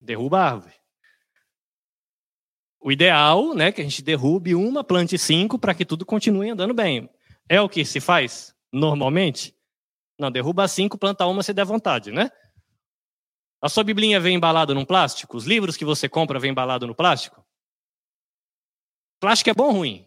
Derruba 0.00 0.40
a 0.40 0.50
árvore. 0.52 0.74
O 2.80 2.90
ideal, 2.90 3.52
né, 3.54 3.70
que 3.70 3.82
a 3.82 3.84
gente 3.84 4.00
derrube 4.00 4.54
uma, 4.54 4.82
plante 4.82 5.18
cinco 5.18 5.58
para 5.58 5.74
que 5.74 5.84
tudo 5.84 6.06
continue 6.06 6.48
andando 6.48 6.72
bem. 6.72 7.10
É 7.46 7.60
o 7.60 7.68
que 7.68 7.84
se 7.84 8.00
faz? 8.00 8.56
normalmente? 8.72 9.54
Não, 10.18 10.30
derruba 10.30 10.66
cinco, 10.66 10.96
planta 10.96 11.26
uma 11.26 11.42
se 11.42 11.52
der 11.52 11.66
vontade, 11.66 12.10
né? 12.10 12.30
A 13.60 13.68
sua 13.68 13.84
biblinha 13.84 14.18
vem 14.18 14.36
embalada 14.36 14.72
num 14.72 14.84
plástico? 14.84 15.36
Os 15.36 15.44
livros 15.44 15.76
que 15.76 15.84
você 15.84 16.08
compra 16.08 16.38
vêm 16.38 16.52
embalados 16.52 16.88
no 16.88 16.94
plástico? 16.94 17.44
Plástico 19.20 19.50
é 19.50 19.54
bom 19.54 19.66
ou 19.66 19.72
ruim? 19.72 20.05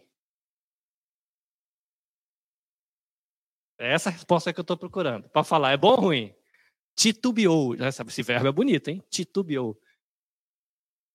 É 3.80 3.94
essa 3.94 4.10
resposta 4.10 4.52
que 4.52 4.60
eu 4.60 4.62
estou 4.62 4.76
procurando. 4.76 5.26
Para 5.30 5.42
falar, 5.42 5.72
é 5.72 5.76
bom 5.76 5.92
ou 5.92 6.00
ruim? 6.00 6.34
Titubeou. 6.94 7.74
Esse 7.74 8.22
verbo 8.22 8.46
é 8.46 8.52
bonito, 8.52 8.88
hein? 8.88 9.02
Titubeou. 9.08 9.80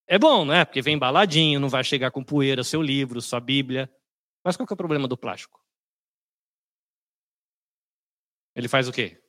É 0.08 0.18
bom, 0.18 0.44
não 0.44 0.54
é? 0.54 0.66
Porque 0.66 0.82
vem 0.82 0.96
embaladinho, 0.96 1.60
não 1.60 1.70
vai 1.70 1.84
chegar 1.84 2.10
com 2.10 2.24
poeira 2.24 2.64
seu 2.64 2.82
livro, 2.82 3.22
sua 3.22 3.40
Bíblia. 3.40 3.88
Mas 4.44 4.58
qual 4.58 4.66
que 4.66 4.74
é 4.74 4.76
o 4.76 4.78
problema 4.78 5.08
do 5.08 5.16
plástico? 5.16 5.64
Ele 8.56 8.68
faz 8.68 8.88
o 8.88 8.92
quê? 8.92 9.22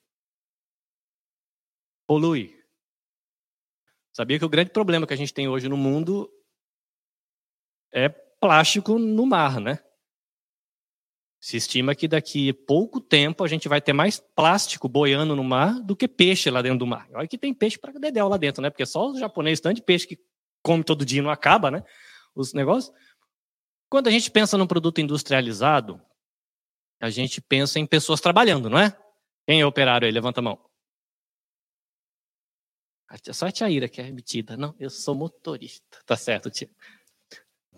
Polui. 2.07 2.59
Sabia 4.15 4.39
que 4.39 4.45
o 4.47 4.49
grande 4.49 4.71
problema 4.71 5.07
que 5.07 5.13
a 5.13 5.17
gente 5.17 5.35
tem 5.35 5.47
hoje 5.47 5.69
no 5.69 5.77
mundo 5.77 6.33
é 7.93 8.09
plástico 8.09 8.99
no 8.99 9.27
mar, 9.27 9.61
né? 9.61 9.86
Se 11.47 11.57
estima 11.57 11.95
que 11.95 12.09
daqui 12.09 12.51
a 12.51 12.55
pouco 12.67 13.01
tempo 13.01 13.45
a 13.45 13.47
gente 13.47 13.69
vai 13.69 13.81
ter 13.81 13.93
mais 13.93 14.19
plástico 14.19 14.89
boiando 14.89 15.37
no 15.37 15.45
mar 15.45 15.81
do 15.81 15.95
que 15.95 16.09
peixe 16.09 16.51
lá 16.51 16.61
dentro 16.61 16.81
do 16.81 16.89
mar. 16.89 17.09
Olha 17.15 17.29
que 17.29 17.39
tem 17.39 17.55
peixe 17.55 17.79
para 17.79 17.93
dedéu 18.01 18.27
lá 18.27 18.37
dentro, 18.37 18.61
né? 18.61 18.69
Porque 18.69 18.85
só 18.85 19.09
os 19.09 19.21
japoneses 19.21 19.61
tanto 19.61 19.77
de 19.77 19.83
peixe 19.83 20.09
que 20.09 20.19
come 20.61 20.83
todo 20.83 21.05
dia 21.05 21.21
e 21.21 21.23
não 21.23 21.31
acaba, 21.31 21.71
né? 21.71 21.85
Os 22.35 22.53
negócios. 22.53 22.93
Quando 23.89 24.09
a 24.09 24.11
gente 24.11 24.29
pensa 24.29 24.59
num 24.59 24.67
produto 24.67 25.01
industrializado, 25.01 26.03
a 27.01 27.11
gente 27.11 27.41
pensa 27.41 27.79
em 27.79 27.87
pessoas 27.87 28.21
trabalhando, 28.21 28.69
não 28.69 28.81
é? 28.81 28.99
Quem 29.47 29.61
é 29.61 29.65
operário 29.65 30.05
aí? 30.05 30.11
Levanta 30.11 30.41
a 30.41 30.43
mão. 30.43 30.59
Só 33.33 33.47
a 33.47 33.53
tia 33.53 33.71
Ira 33.71 33.89
que 33.89 34.01
é 34.01 34.11
metida. 34.11 34.57
Não, 34.57 34.75
eu 34.81 34.91
sou 34.91 35.15
motorista. 35.15 35.97
Tá 36.05 36.17
certo, 36.17 36.51
tia. 36.51 36.69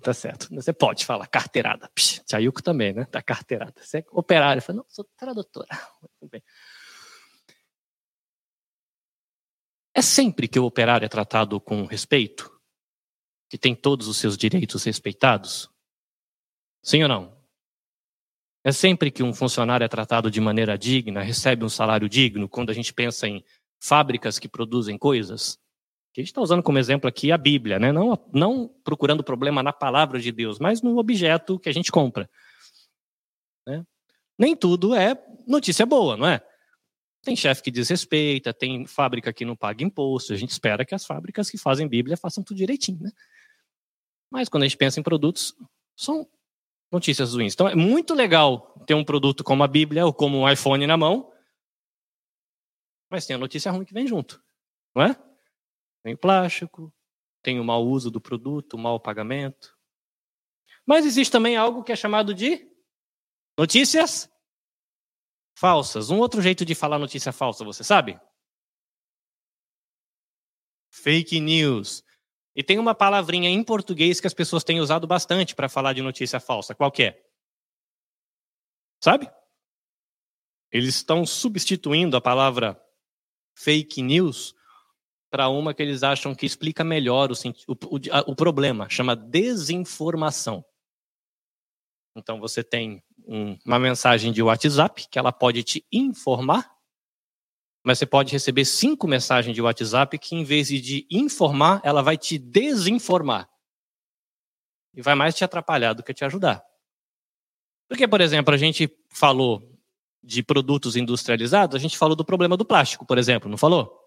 Tá 0.02 0.14
certo. 0.14 0.48
Você 0.54 0.72
pode 0.72 1.04
falar 1.04 1.26
carteirada. 1.26 1.90
Psh, 1.94 2.22
tia 2.24 2.40
Yuko 2.40 2.62
também, 2.62 2.92
né? 2.92 3.04
Tá 3.04 3.20
carteirada. 3.22 3.74
Você 3.80 3.98
é 3.98 4.04
operário. 4.10 4.62
Fala, 4.62 4.78
não, 4.78 4.86
sou 4.88 5.04
tradutora. 5.16 5.68
É 9.94 10.02
sempre 10.02 10.46
que 10.46 10.60
o 10.60 10.64
operário 10.64 11.04
é 11.04 11.08
tratado 11.08 11.60
com 11.60 11.84
respeito? 11.84 12.56
Que 13.50 13.58
tem 13.58 13.74
todos 13.74 14.06
os 14.06 14.16
seus 14.16 14.36
direitos 14.36 14.84
respeitados? 14.84 15.68
Sim 16.84 17.02
ou 17.02 17.08
não? 17.08 17.36
É 18.62 18.70
sempre 18.70 19.10
que 19.10 19.24
um 19.24 19.34
funcionário 19.34 19.84
é 19.84 19.88
tratado 19.88 20.30
de 20.30 20.40
maneira 20.40 20.78
digna, 20.78 21.20
recebe 21.20 21.64
um 21.64 21.68
salário 21.68 22.08
digno, 22.08 22.48
quando 22.48 22.70
a 22.70 22.72
gente 22.72 22.94
pensa 22.94 23.26
em 23.26 23.44
fábricas 23.80 24.38
que 24.38 24.48
produzem 24.48 24.96
coisas. 24.96 25.58
A 26.18 26.20
gente 26.20 26.30
está 26.30 26.40
usando 26.40 26.64
como 26.64 26.80
exemplo 26.80 27.08
aqui 27.08 27.30
a 27.30 27.38
Bíblia, 27.38 27.78
né? 27.78 27.92
não, 27.92 28.18
não 28.32 28.68
procurando 28.82 29.22
problema 29.22 29.62
na 29.62 29.72
palavra 29.72 30.18
de 30.18 30.32
Deus, 30.32 30.58
mas 30.58 30.82
no 30.82 30.98
objeto 30.98 31.60
que 31.60 31.68
a 31.68 31.72
gente 31.72 31.92
compra. 31.92 32.28
Né? 33.64 33.87
Nem 34.37 34.56
tudo 34.56 34.96
é 34.96 35.16
notícia 35.46 35.87
boa, 35.87 36.16
não 36.16 36.26
é? 36.26 36.44
Tem 37.22 37.37
chefe 37.37 37.62
que 37.62 37.70
desrespeita, 37.70 38.52
tem 38.52 38.84
fábrica 38.84 39.32
que 39.32 39.44
não 39.44 39.54
paga 39.54 39.84
imposto. 39.84 40.32
A 40.32 40.37
gente 40.37 40.50
espera 40.50 40.84
que 40.84 40.92
as 40.92 41.06
fábricas 41.06 41.48
que 41.48 41.56
fazem 41.56 41.87
Bíblia 41.87 42.16
façam 42.16 42.42
tudo 42.42 42.56
direitinho, 42.56 43.00
né? 43.00 43.12
Mas 44.28 44.48
quando 44.48 44.64
a 44.64 44.66
gente 44.66 44.76
pensa 44.76 44.98
em 44.98 45.04
produtos, 45.04 45.54
são 45.96 46.28
notícias 46.90 47.32
ruins. 47.32 47.54
Então 47.54 47.68
é 47.68 47.76
muito 47.76 48.12
legal 48.12 48.75
ter 48.88 48.94
um 48.94 49.04
produto 49.04 49.44
como 49.44 49.62
a 49.62 49.68
Bíblia 49.68 50.04
ou 50.04 50.12
como 50.12 50.38
um 50.38 50.50
iPhone 50.50 50.84
na 50.84 50.96
mão, 50.96 51.32
mas 53.08 53.25
tem 53.25 53.37
a 53.37 53.38
notícia 53.38 53.70
ruim 53.70 53.84
que 53.84 53.94
vem 53.94 54.06
junto, 54.06 54.42
não 54.92 55.04
é? 55.04 55.27
Tem 56.08 56.16
plástico, 56.16 56.90
tem 57.42 57.60
o 57.60 57.64
mau 57.64 57.86
uso 57.86 58.10
do 58.10 58.18
produto, 58.18 58.72
o 58.72 58.78
mau 58.78 58.98
pagamento. 58.98 59.76
Mas 60.86 61.04
existe 61.04 61.30
também 61.30 61.54
algo 61.54 61.84
que 61.84 61.92
é 61.92 61.96
chamado 61.96 62.32
de 62.32 62.66
notícias 63.58 64.26
falsas. 65.54 66.08
Um 66.08 66.18
outro 66.18 66.40
jeito 66.40 66.64
de 66.64 66.74
falar 66.74 66.98
notícia 66.98 67.30
falsa, 67.30 67.62
você 67.62 67.84
sabe? 67.84 68.18
Fake 70.90 71.38
news. 71.40 72.02
E 72.56 72.64
tem 72.64 72.78
uma 72.78 72.94
palavrinha 72.94 73.50
em 73.50 73.62
português 73.62 74.18
que 74.18 74.26
as 74.26 74.32
pessoas 74.32 74.64
têm 74.64 74.80
usado 74.80 75.06
bastante 75.06 75.54
para 75.54 75.68
falar 75.68 75.92
de 75.92 76.00
notícia 76.00 76.40
falsa. 76.40 76.74
Qual 76.74 76.90
que 76.90 77.02
é? 77.02 77.22
Sabe? 78.98 79.30
Eles 80.72 80.94
estão 80.94 81.26
substituindo 81.26 82.16
a 82.16 82.20
palavra 82.22 82.82
fake 83.54 84.00
news 84.00 84.56
para 85.30 85.49
uma 85.49 85.75
que 85.75 85.82
eles 85.82 86.02
acham 86.02 86.35
que 86.35 86.47
explica 86.47 86.82
melhor 86.82 87.30
o, 87.30 87.35
o, 87.66 87.99
o, 88.26 88.37
problema, 88.37 88.88
chama 88.88 89.14
desinformação. 89.14 90.64
Então 92.16 92.40
você 92.40 92.64
tem 92.64 93.02
um, 93.26 93.56
uma 93.64 93.78
mensagem 93.78 94.32
de 94.32 94.42
WhatsApp 94.42 95.06
que 95.11 95.18
ela 95.18 95.32
pode 95.32 95.62
te 95.62 95.87
informar 95.92 96.78
mas 97.88 97.99
você 97.99 98.04
pode 98.04 98.32
receber 98.32 98.66
cinco 98.66 99.08
mensagens 99.08 99.54
de 99.54 99.62
WhatsApp 99.62 100.18
que, 100.18 100.37
em 100.37 100.44
vez 100.44 100.68
de 100.68 101.06
informar, 101.11 101.80
ela 101.82 102.02
vai 102.02 102.18
te 102.18 102.37
desinformar. 102.37 103.49
E 104.94 105.00
vai 105.00 105.14
mais 105.14 105.35
te 105.35 105.42
atrapalhar 105.42 105.94
do 105.94 106.02
que 106.02 106.12
te 106.12 106.23
ajudar. 106.23 106.62
Porque, 107.88 108.06
por 108.06 108.20
exemplo, 108.20 108.52
a 108.52 108.58
gente 108.58 108.94
falou 109.08 109.75
de 110.23 110.42
produtos 110.42 110.97
industrializados, 110.97 111.75
a 111.75 111.78
gente 111.78 111.97
falou 111.97 112.14
do 112.14 112.26
problema 112.26 112.58
do 112.58 112.64
plástico, 112.64 113.06
por 113.06 113.16
exemplo, 113.16 113.49
não 113.49 113.56
falou? 113.56 113.97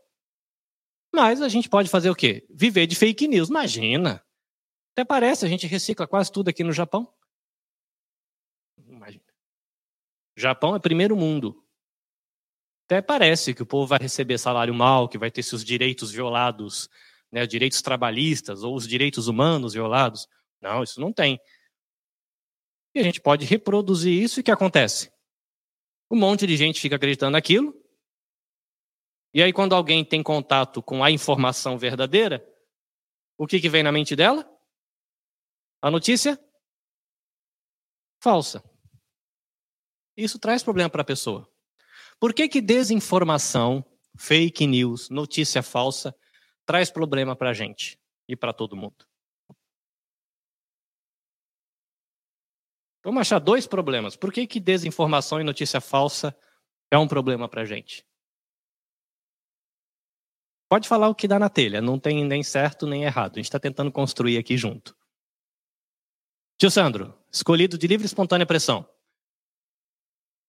Mas 1.14 1.42
a 1.42 1.50
gente 1.50 1.68
pode 1.68 1.90
fazer 1.90 2.10
o 2.10 2.16
quê? 2.16 2.46
Viver 2.50 2.88
de 2.88 2.96
fake 2.96 3.28
news. 3.28 3.50
Imagina. 3.50 4.24
Até 4.94 5.04
parece, 5.04 5.46
a 5.46 5.50
gente 5.50 5.68
recicla 5.68 6.08
quase 6.08 6.32
tudo 6.32 6.50
aqui 6.50 6.64
no 6.64 6.72
Japão. 6.72 7.12
Imagina. 8.78 9.24
Japão 10.36 10.76
é 10.76 10.80
primeiro 10.80 11.16
mundo. 11.16 11.64
Até 12.86 13.02
parece 13.02 13.54
que 13.54 13.64
o 13.64 13.66
povo 13.66 13.88
vai 13.88 14.00
receber 14.00 14.38
salário 14.38 14.74
mal, 14.74 15.08
que 15.08 15.18
vai 15.18 15.32
ter 15.32 15.44
seus 15.44 15.64
direitos 15.64 16.12
violados, 16.12 16.90
né, 17.32 17.48
direitos 17.48 17.82
trabalhistas 17.82 18.64
ou 18.64 18.76
os 18.76 18.88
direitos 18.88 19.28
humanos 19.28 19.74
violados. 19.74 20.28
Não, 20.62 20.84
isso 20.84 21.00
não 21.00 21.14
tem. 21.14 21.40
E 22.94 23.00
a 23.00 23.04
gente 23.04 23.22
pode 23.22 23.46
reproduzir 23.46 24.22
isso 24.22 24.40
e 24.40 24.42
o 24.42 24.44
que 24.44 24.52
acontece? 24.52 25.12
Um 26.10 26.18
monte 26.18 26.46
de 26.46 26.58
gente 26.58 26.82
fica 26.82 26.98
acreditando 26.98 27.32
naquilo. 27.32 27.74
E 29.34 29.42
aí, 29.42 29.54
quando 29.54 29.74
alguém 29.74 30.04
tem 30.04 30.22
contato 30.22 30.82
com 30.84 31.04
a 31.04 31.10
informação 31.10 31.78
verdadeira, 31.78 32.46
o 33.38 33.48
que, 33.48 33.60
que 33.60 33.70
vem 33.70 33.82
na 33.82 33.92
mente 33.92 34.16
dela? 34.16 34.50
A 35.82 35.90
notícia 35.90 36.40
falsa. 38.22 38.64
Isso 40.16 40.38
traz 40.38 40.62
problema 40.62 40.90
para 40.90 41.02
a 41.02 41.06
pessoa. 41.06 41.50
Por 42.20 42.34
que, 42.34 42.48
que 42.48 42.62
desinformação, 42.62 43.84
fake 44.18 44.68
news, 44.68 45.10
notícia 45.10 45.64
falsa 45.64 46.16
traz 46.66 46.92
problema 46.92 47.36
para 47.36 47.50
a 47.50 47.54
gente 47.54 48.00
e 48.28 48.36
para 48.36 48.54
todo 48.54 48.76
mundo? 48.76 49.08
Vamos 53.04 53.22
achar 53.22 53.40
dois 53.40 53.66
problemas. 53.66 54.16
Por 54.16 54.32
que, 54.32 54.46
que 54.46 54.60
desinformação 54.60 55.42
e 55.42 55.44
notícia 55.44 55.82
falsa 55.82 56.38
é 56.92 56.98
um 56.98 57.08
problema 57.08 57.50
para 57.50 57.62
a 57.62 57.66
gente? 57.66 58.06
Pode 60.72 60.88
falar 60.88 61.10
o 61.10 61.16
que 61.16 61.28
dá 61.28 61.38
na 61.38 61.50
telha, 61.50 61.82
não 61.82 62.00
tem 62.00 62.24
nem 62.24 62.42
certo 62.42 62.88
nem 62.88 63.04
errado. 63.04 63.34
A 63.34 63.40
gente 63.40 63.48
está 63.48 63.60
tentando 63.60 63.92
construir 63.92 64.38
aqui 64.38 64.56
junto. 64.56 64.96
Tio 66.58 66.72
Sandro, 66.72 67.14
escolhido 67.30 67.78
de 67.78 67.88
livre 67.88 68.06
e 68.06 68.08
espontânea 68.08 68.46
pressão. 68.46 68.88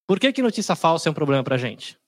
Por 0.07 0.21
que, 0.21 0.33
que 0.33 0.41
notícia 0.41 0.77
falsa 0.77 1.09
é 1.09 1.11
um 1.11 1.15
problema 1.15 1.43
para 1.43 1.57
a 1.57 1.59
gente? 1.59 1.99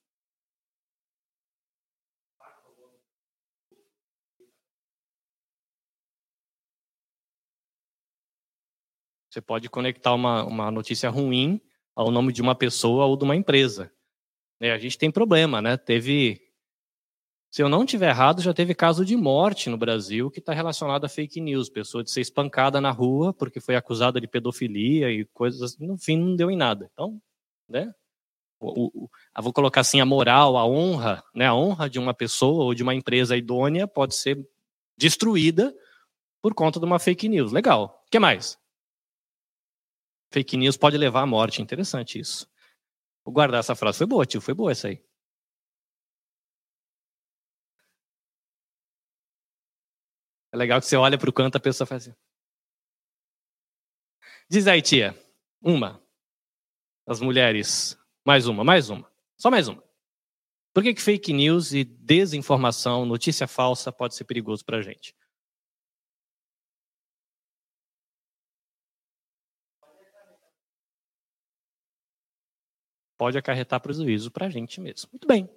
Você 9.28 9.40
pode 9.40 9.68
conectar 9.68 10.14
uma, 10.14 10.44
uma 10.44 10.71
notícia 10.71 11.11
ruim 11.11 11.61
ao 11.97 12.12
nome 12.12 12.33
de 12.33 12.40
uma 12.40 12.54
pessoa 12.54 13.06
ou 13.06 13.16
de 13.16 13.25
uma 13.25 13.35
empresa. 13.35 13.92
É, 14.61 14.71
a 14.71 14.78
gente 14.78 14.97
tem 14.97 15.11
problema, 15.11 15.61
né? 15.61 15.76
Teve, 15.76 16.40
se 17.54 17.62
eu 17.62 17.68
não 17.68 17.87
tiver 17.87 18.08
errado, 18.08 18.42
já 18.42 18.52
teve 18.52 18.75
caso 18.75 19.04
de 19.04 19.16
morte 19.16 19.70
no 19.70 19.78
Brasil 19.78 20.28
que 20.28 20.40
está 20.40 20.52
relacionado 20.52 21.04
a 21.04 21.08
fake 21.08 21.40
news. 21.40 21.68
Pessoa 21.68 22.02
de 22.02 22.11
ser 22.11 22.20
espancada 22.20 22.80
na 22.80 22.90
rua 22.90 23.32
porque 23.32 23.61
foi 23.61 23.76
acusada 23.76 24.20
de 24.20 24.26
pedofilia 24.26 25.08
e 25.08 25.25
coisas 25.26 25.62
assim. 25.62 25.87
No 25.87 25.96
fim, 25.96 26.16
não 26.16 26.34
deu 26.34 26.50
em 26.50 26.56
nada. 26.56 26.90
Então, 26.92 27.23
né? 27.68 27.94
O, 28.58 29.04
o, 29.04 29.11
vou 29.40 29.52
colocar 29.52 29.82
assim, 29.82 30.00
a 30.00 30.04
moral, 30.04 30.56
a 30.56 30.66
honra, 30.66 31.23
né? 31.32 31.46
A 31.46 31.54
honra 31.54 31.88
de 31.88 31.96
uma 31.96 32.12
pessoa 32.12 32.64
ou 32.64 32.75
de 32.75 32.82
uma 32.82 32.92
empresa 32.92 33.37
idônea 33.37 33.87
pode 33.87 34.16
ser 34.16 34.44
destruída 34.99 35.73
por 36.42 36.54
conta 36.54 36.80
de 36.80 36.87
uma 36.87 36.99
fake 36.99 37.28
news. 37.28 37.52
Legal. 37.52 38.02
O 38.04 38.11
que 38.11 38.18
mais? 38.18 38.58
Fake 40.32 40.56
news 40.56 40.76
pode 40.76 40.99
levar 40.99 41.23
à 41.23 41.26
morte. 41.26 41.62
Interessante 41.62 42.18
isso. 42.18 42.49
Vou 43.25 43.32
guardar 43.32 43.61
essa 43.61 43.76
frase. 43.76 43.99
Foi 43.99 44.08
boa, 44.08 44.26
tio. 44.26 44.40
Foi 44.40 44.54
boa 44.54 44.73
essa 44.73 44.88
aí. 44.88 45.00
É 50.54 50.56
legal 50.56 50.80
que 50.80 50.87
você 50.87 50.96
olha 50.96 51.18
para 51.18 51.28
o 51.28 51.32
canto 51.32 51.56
a 51.56 51.61
pessoa 51.61 51.84
faz 51.84 52.06
assim. 52.06 52.16
Diz 54.49 54.69
aí, 54.69 54.80
tia. 54.80 55.12
Uma. 55.60 56.00
As 57.08 57.21
mulheres. 57.21 57.99
Mais 58.25 58.47
uma, 58.47 58.62
mais 58.62 58.88
uma. 58.88 59.10
Só 59.36 59.50
mais 59.50 59.67
uma. 59.67 59.82
Por 60.73 60.84
que, 60.84 60.95
que 60.95 61.02
fake 61.02 61.32
news 61.32 61.73
e 61.73 61.82
desinformação, 61.82 63.04
notícia 63.04 63.49
falsa, 63.49 63.90
pode 63.90 64.14
ser 64.14 64.23
perigoso 64.23 64.64
para 64.64 64.78
a 64.78 64.82
gente? 64.82 65.12
pode 73.17 73.38
acarretar 73.38 73.80
prejuízo 73.80 74.30
para 74.30 74.47
a 74.47 74.50
gente 74.50 74.80
mesmo. 74.80 75.08
Muito 75.12 75.26
bem. 75.26 75.49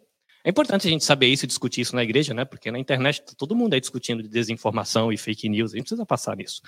É 0.48 0.50
importante 0.50 0.88
a 0.88 0.90
gente 0.90 1.04
saber 1.04 1.28
isso 1.28 1.44
e 1.44 1.48
discutir 1.48 1.82
isso 1.82 1.94
na 1.94 2.02
igreja, 2.02 2.34
né? 2.34 2.46
Porque 2.46 2.72
na 2.72 2.80
internet 2.80 3.22
tá 3.22 3.34
todo 3.38 3.54
mundo 3.54 3.74
aí 3.74 3.82
discutindo 3.82 4.24
de 4.24 4.30
desinformação 4.30 5.12
e 5.12 5.18
fake 5.18 5.50
news, 5.50 5.74
a 5.74 5.76
gente 5.76 5.88
precisa 5.88 6.06
passar 6.06 6.38
nisso. 6.38 6.62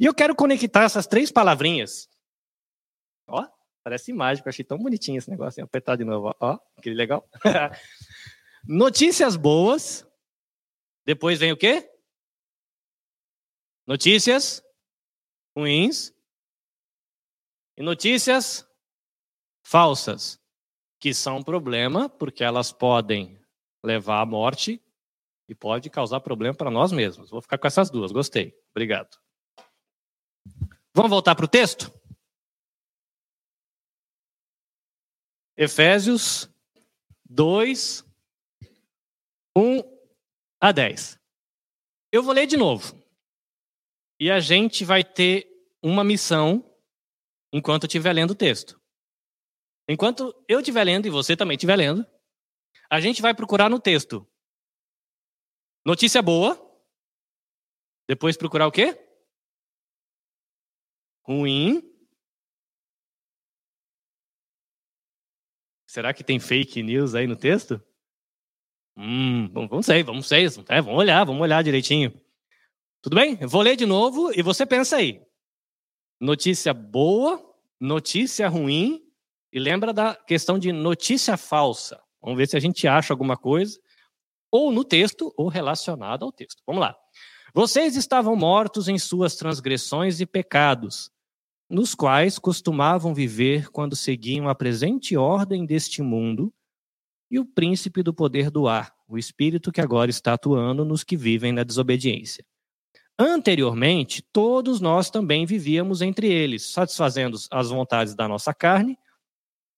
E 0.00 0.06
eu 0.06 0.14
quero 0.14 0.34
conectar 0.34 0.84
essas 0.84 1.06
três 1.06 1.30
palavrinhas. 1.30 2.08
Ó, 3.26 3.46
parece 3.84 4.10
mágico, 4.10 4.48
achei 4.48 4.64
tão 4.64 4.78
bonitinho 4.78 5.18
esse 5.18 5.28
negócio. 5.28 5.62
Apertar 5.62 5.96
de 5.96 6.04
novo, 6.04 6.34
ó, 6.40 6.58
que 6.80 6.88
legal. 6.88 7.28
Notícias 8.66 9.36
boas. 9.36 10.06
Depois 11.04 11.38
vem 11.38 11.52
o 11.52 11.58
quê? 11.58 11.90
Notícias 13.86 14.64
ruins. 15.54 16.10
E 17.76 17.82
notícias 17.82 18.66
falsas, 19.62 20.40
que 21.00 21.14
são 21.14 21.38
um 21.38 21.42
problema 21.42 22.08
porque 22.08 22.42
elas 22.42 22.72
podem 22.72 23.38
levar 23.82 24.20
à 24.20 24.26
morte 24.26 24.82
e 25.48 25.54
pode 25.54 25.88
causar 25.88 26.20
problema 26.20 26.54
para 26.54 26.70
nós 26.70 26.92
mesmos. 26.92 27.30
Vou 27.30 27.40
ficar 27.40 27.58
com 27.58 27.66
essas 27.66 27.90
duas, 27.90 28.12
gostei. 28.12 28.54
Obrigado. 28.70 29.18
Vamos 30.94 31.10
voltar 31.10 31.34
para 31.34 31.44
o 31.44 31.48
texto? 31.48 31.92
Efésios 35.56 36.48
2, 37.28 38.04
1 39.56 39.82
a 40.60 40.72
10. 40.72 41.18
Eu 42.12 42.22
vou 42.22 42.32
ler 42.32 42.46
de 42.46 42.56
novo. 42.56 42.96
E 44.20 44.30
a 44.30 44.40
gente 44.40 44.84
vai 44.84 45.04
ter 45.04 45.46
uma 45.82 46.02
missão 46.02 46.64
enquanto 47.52 47.84
eu 47.84 47.86
estiver 47.86 48.12
lendo 48.12 48.32
o 48.32 48.36
texto. 48.36 48.77
Enquanto 49.88 50.34
eu 50.46 50.60
estiver 50.60 50.84
lendo 50.84 51.06
e 51.06 51.10
você 51.10 51.34
também 51.34 51.56
estiver 51.56 51.76
lendo, 51.76 52.06
a 52.90 53.00
gente 53.00 53.22
vai 53.22 53.32
procurar 53.34 53.70
no 53.70 53.80
texto 53.80 54.28
notícia 55.84 56.20
boa, 56.20 56.60
depois 58.06 58.36
procurar 58.36 58.66
o 58.66 58.72
quê? 58.72 58.98
Ruim. 61.26 61.82
Será 65.86 66.12
que 66.12 66.22
tem 66.22 66.38
fake 66.38 66.82
news 66.82 67.14
aí 67.14 67.26
no 67.26 67.36
texto? 67.36 67.82
Hum, 68.94 69.48
vamos 69.52 69.86
ver, 69.86 70.04
vamos 70.04 70.28
ver, 70.28 70.44
é, 70.68 70.82
vamos 70.82 70.98
olhar, 70.98 71.24
vamos 71.24 71.40
olhar 71.40 71.64
direitinho. 71.64 72.12
Tudo 73.00 73.16
bem? 73.16 73.38
Eu 73.40 73.48
vou 73.48 73.62
ler 73.62 73.76
de 73.76 73.86
novo 73.86 74.32
e 74.38 74.42
você 74.42 74.66
pensa 74.66 74.96
aí. 74.96 75.26
Notícia 76.20 76.74
boa, 76.74 77.42
notícia 77.80 78.48
ruim 78.48 79.07
e 79.52 79.58
lembra 79.58 79.92
da 79.92 80.14
questão 80.14 80.58
de 80.58 80.72
notícia 80.72 81.36
falsa. 81.36 82.00
Vamos 82.20 82.36
ver 82.36 82.48
se 82.48 82.56
a 82.56 82.60
gente 82.60 82.86
acha 82.86 83.12
alguma 83.12 83.36
coisa, 83.36 83.78
ou 84.50 84.70
no 84.70 84.84
texto, 84.84 85.32
ou 85.36 85.48
relacionado 85.48 86.24
ao 86.24 86.32
texto. 86.32 86.62
Vamos 86.66 86.80
lá. 86.80 86.96
Vocês 87.54 87.96
estavam 87.96 88.36
mortos 88.36 88.88
em 88.88 88.98
suas 88.98 89.36
transgressões 89.36 90.20
e 90.20 90.26
pecados, 90.26 91.10
nos 91.68 91.94
quais 91.94 92.38
costumavam 92.38 93.14
viver 93.14 93.70
quando 93.70 93.96
seguiam 93.96 94.48
a 94.48 94.54
presente 94.54 95.16
ordem 95.16 95.64
deste 95.64 96.02
mundo 96.02 96.52
e 97.30 97.38
o 97.38 97.44
príncipe 97.44 98.02
do 98.02 98.12
poder 98.12 98.50
do 98.50 98.66
ar, 98.66 98.94
o 99.06 99.18
espírito 99.18 99.70
que 99.70 99.80
agora 99.80 100.10
está 100.10 100.34
atuando 100.34 100.84
nos 100.84 101.04
que 101.04 101.16
vivem 101.16 101.52
na 101.52 101.62
desobediência. 101.62 102.44
Anteriormente, 103.18 104.22
todos 104.32 104.80
nós 104.80 105.10
também 105.10 105.44
vivíamos 105.44 106.00
entre 106.00 106.28
eles, 106.28 106.70
satisfazendo 106.70 107.36
as 107.50 107.68
vontades 107.68 108.14
da 108.14 108.28
nossa 108.28 108.54
carne 108.54 108.96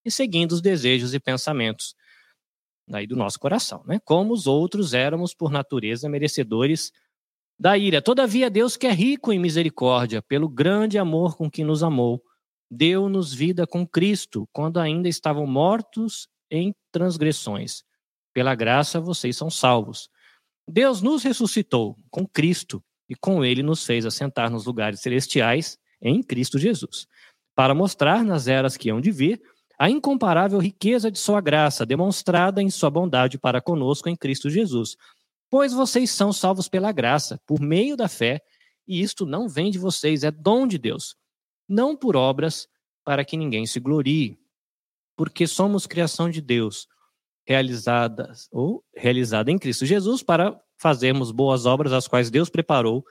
e 0.05 0.11
seguindo 0.11 0.53
os 0.53 0.61
desejos 0.61 1.15
e 1.15 1.21
pensamentos 1.21 1.95
daí 2.91 3.07
do 3.07 3.17
nosso 3.17 3.39
coração, 3.39 3.83
né? 3.87 4.01
Como 4.05 4.33
os 4.33 4.47
outros 4.47 4.93
éramos 4.93 5.33
por 5.33 5.51
natureza 5.51 6.09
merecedores 6.09 6.91
da 7.59 7.79
ira. 7.79 8.03
Todavia 8.03 8.51
Deus 8.51 8.77
que 8.77 8.87
é 8.87 8.93
rico 8.93 9.33
em 9.33 9.39
misericórdia, 9.39 10.21
pelo 10.21 10.49
grande 10.49 10.99
amor 10.99 11.37
com 11.37 11.49
que 11.49 11.63
nos 11.63 11.83
amou, 11.83 12.23
deu-nos 12.71 13.33
vida 13.33 13.67
com 13.67 13.87
Cristo, 13.87 14.49
quando 14.53 14.79
ainda 14.79 15.09
estavam 15.09 15.47
mortos 15.47 16.29
em 16.51 16.75
transgressões. 16.91 17.85
Pela 18.33 18.55
graça 18.55 19.01
vocês 19.01 19.37
são 19.37 19.51
salvos. 19.51 20.09
Deus 20.69 21.01
nos 21.03 21.23
ressuscitou 21.23 21.97
com 22.11 22.27
Cristo 22.27 22.83
e 23.09 23.15
com 23.15 23.45
ele 23.45 23.63
nos 23.63 23.85
fez 23.85 24.07
assentar 24.07 24.51
nos 24.51 24.67
lugares 24.67 25.01
celestiais 25.01 25.79
em 26.01 26.23
Cristo 26.23 26.59
Jesus, 26.59 27.07
para 27.55 27.75
mostrar 27.75 28.25
nas 28.25 28.47
eras 28.47 28.77
que 28.77 28.89
hão 28.89 29.01
de 29.01 29.11
vir 29.11 29.43
a 29.81 29.89
incomparável 29.89 30.59
riqueza 30.59 31.11
de 31.11 31.19
sua 31.19 31.41
graça, 31.41 31.87
demonstrada 31.87 32.61
em 32.61 32.69
sua 32.69 32.91
bondade 32.91 33.39
para 33.39 33.63
conosco 33.63 34.11
em 34.11 34.15
Cristo 34.15 34.51
Jesus. 34.51 34.95
Pois 35.49 35.73
vocês 35.73 36.11
são 36.11 36.35
salvos 36.35 36.69
pela 36.69 36.93
graça, 36.93 37.41
por 37.47 37.63
meio 37.63 37.97
da 37.97 38.07
fé, 38.07 38.43
e 38.87 39.01
isto 39.01 39.25
não 39.25 39.49
vem 39.49 39.71
de 39.71 39.79
vocês, 39.79 40.23
é 40.23 40.31
dom 40.31 40.67
de 40.67 40.77
Deus, 40.77 41.17
não 41.67 41.97
por 41.97 42.15
obras, 42.15 42.69
para 43.03 43.25
que 43.25 43.39
ninguém 43.39 43.65
se 43.65 43.81
glorie. 43.81 44.39
Porque 45.17 45.47
somos 45.47 45.87
criação 45.87 46.29
de 46.29 46.43
Deus, 46.43 46.87
realizadas 47.47 48.49
ou 48.53 48.85
realizada 48.95 49.51
em 49.51 49.59
Cristo 49.59 49.87
Jesus 49.87 50.23
para 50.23 50.63
fazermos 50.77 51.31
boas 51.31 51.65
obras 51.65 51.95
as 51.95 52.07
quais 52.07 52.31
Deus 52.31 52.51
preparou 52.51 53.03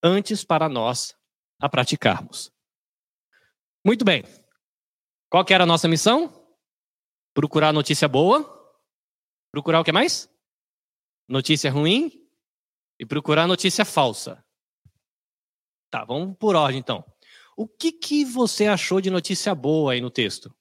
antes 0.00 0.44
para 0.44 0.68
nós 0.68 1.16
a 1.60 1.68
praticarmos. 1.68 2.52
Muito 3.84 4.04
bem. 4.04 4.22
Qual 5.32 5.46
que 5.46 5.54
era 5.54 5.64
a 5.64 5.66
nossa 5.66 5.88
missão? 5.88 6.30
Procurar 7.32 7.72
notícia 7.72 8.06
boa. 8.06 8.44
Procurar 9.50 9.80
o 9.80 9.84
que 9.84 9.90
mais? 9.90 10.30
Notícia 11.26 11.70
ruim. 11.70 12.28
E 13.00 13.06
procurar 13.06 13.46
notícia 13.46 13.82
falsa. 13.82 14.44
Tá, 15.90 16.04
vamos 16.04 16.36
por 16.36 16.54
ordem 16.54 16.78
então. 16.78 17.02
O 17.56 17.66
que, 17.66 17.92
que 17.92 18.26
você 18.26 18.66
achou 18.66 19.00
de 19.00 19.08
notícia 19.08 19.54
boa 19.54 19.94
aí 19.94 20.02
no 20.02 20.10
texto? 20.10 20.54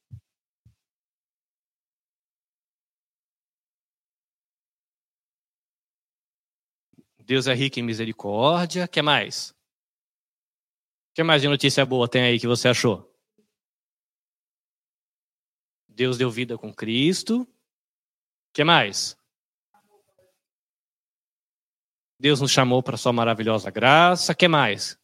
Deus 7.19 7.45
é 7.47 7.53
rico 7.53 7.77
em 7.77 7.83
misericórdia. 7.83 8.85
O 8.85 8.87
que 8.87 9.01
mais? 9.01 9.49
O 11.09 11.15
que 11.15 11.23
mais 11.23 11.41
de 11.41 11.49
notícia 11.49 11.85
boa 11.85 12.07
tem 12.07 12.21
aí 12.21 12.39
que 12.39 12.47
você 12.47 12.69
achou? 12.69 13.10
Deus 15.93 16.17
deu 16.17 16.29
vida 16.31 16.57
com 16.57 16.73
Cristo. 16.73 17.47
Que 18.53 18.63
mais? 18.63 19.17
Deus 22.19 22.39
nos 22.39 22.51
chamou 22.51 22.81
para 22.83 22.97
sua 22.97 23.11
maravilhosa 23.11 23.69
graça. 23.69 24.33
Que 24.33 24.47
mais? 24.47 24.97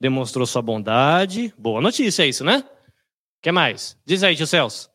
Demonstrou 0.00 0.46
sua 0.46 0.62
bondade. 0.62 1.54
Boa 1.56 1.80
notícia 1.80 2.26
isso, 2.26 2.44
né? 2.44 2.68
Que 3.40 3.52
mais? 3.52 3.98
Diz 4.04 4.22
aí, 4.22 4.36
tio 4.36 4.46
Celso. 4.46 4.90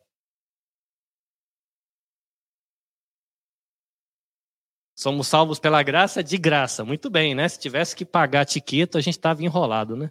Somos 4.94 5.28
salvos 5.28 5.60
pela 5.60 5.82
graça 5.82 6.24
de 6.24 6.36
graça. 6.36 6.84
Muito 6.84 7.08
bem, 7.08 7.34
né? 7.34 7.48
Se 7.48 7.58
tivesse 7.58 7.94
que 7.94 8.04
pagar 8.04 8.40
a 8.40 8.42
etiqueta, 8.42 8.98
a 8.98 9.00
gente 9.00 9.16
estava 9.16 9.42
enrolado, 9.42 9.96
né? 9.96 10.10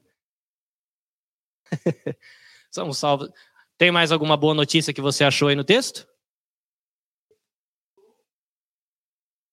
Somos 2.71 2.97
salvos. 2.97 3.29
Tem 3.77 3.91
mais 3.91 4.11
alguma 4.11 4.35
boa 4.35 4.53
notícia 4.53 4.93
que 4.93 5.01
você 5.01 5.23
achou 5.23 5.47
aí 5.47 5.55
no 5.55 5.63
texto? 5.63 6.07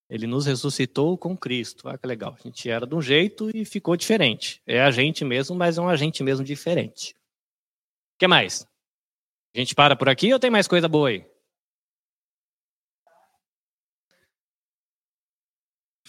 Ele 0.08 0.26
nos 0.26 0.46
ressuscitou 0.46 1.16
com 1.18 1.36
Cristo. 1.36 1.88
Olha 1.88 1.98
que 1.98 2.06
legal. 2.06 2.36
A 2.38 2.42
gente 2.42 2.68
era 2.68 2.86
de 2.86 2.94
um 2.94 3.02
jeito 3.02 3.50
e 3.54 3.64
ficou 3.64 3.96
diferente. 3.96 4.62
É 4.66 4.80
a 4.80 4.90
gente 4.90 5.24
mesmo, 5.24 5.56
mas 5.56 5.78
é 5.78 5.80
um 5.80 5.88
agente 5.88 6.22
mesmo 6.22 6.44
diferente. 6.44 7.14
O 8.14 8.18
que 8.18 8.28
mais? 8.28 8.66
A 9.54 9.58
gente 9.58 9.74
para 9.74 9.96
por 9.96 10.08
aqui 10.08 10.32
ou 10.32 10.38
tem 10.38 10.50
mais 10.50 10.68
coisa 10.68 10.88
boa 10.88 11.08
aí? 11.08 11.34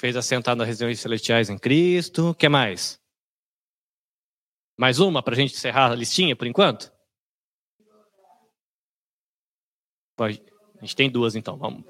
fez 0.06 0.16
assentar 0.16 0.56
nas 0.56 0.68
regiões 0.68 1.00
celestiais 1.00 1.50
em 1.50 1.58
Cristo. 1.58 2.30
O 2.30 2.36
que 2.36 2.48
mais? 2.48 3.02
Mais 4.78 5.00
uma 5.00 5.24
para 5.24 5.34
a 5.34 5.38
gente 5.38 5.56
encerrar 5.56 5.92
a 5.92 5.96
listinha 5.96 6.36
por 6.36 6.46
enquanto? 6.46 6.94
Pode. 7.80 7.96
A 10.18 10.30
gente 10.82 10.96
tem 10.96 11.10
duas 11.10 11.36
então. 11.36 11.58
Vamos. 11.58 11.84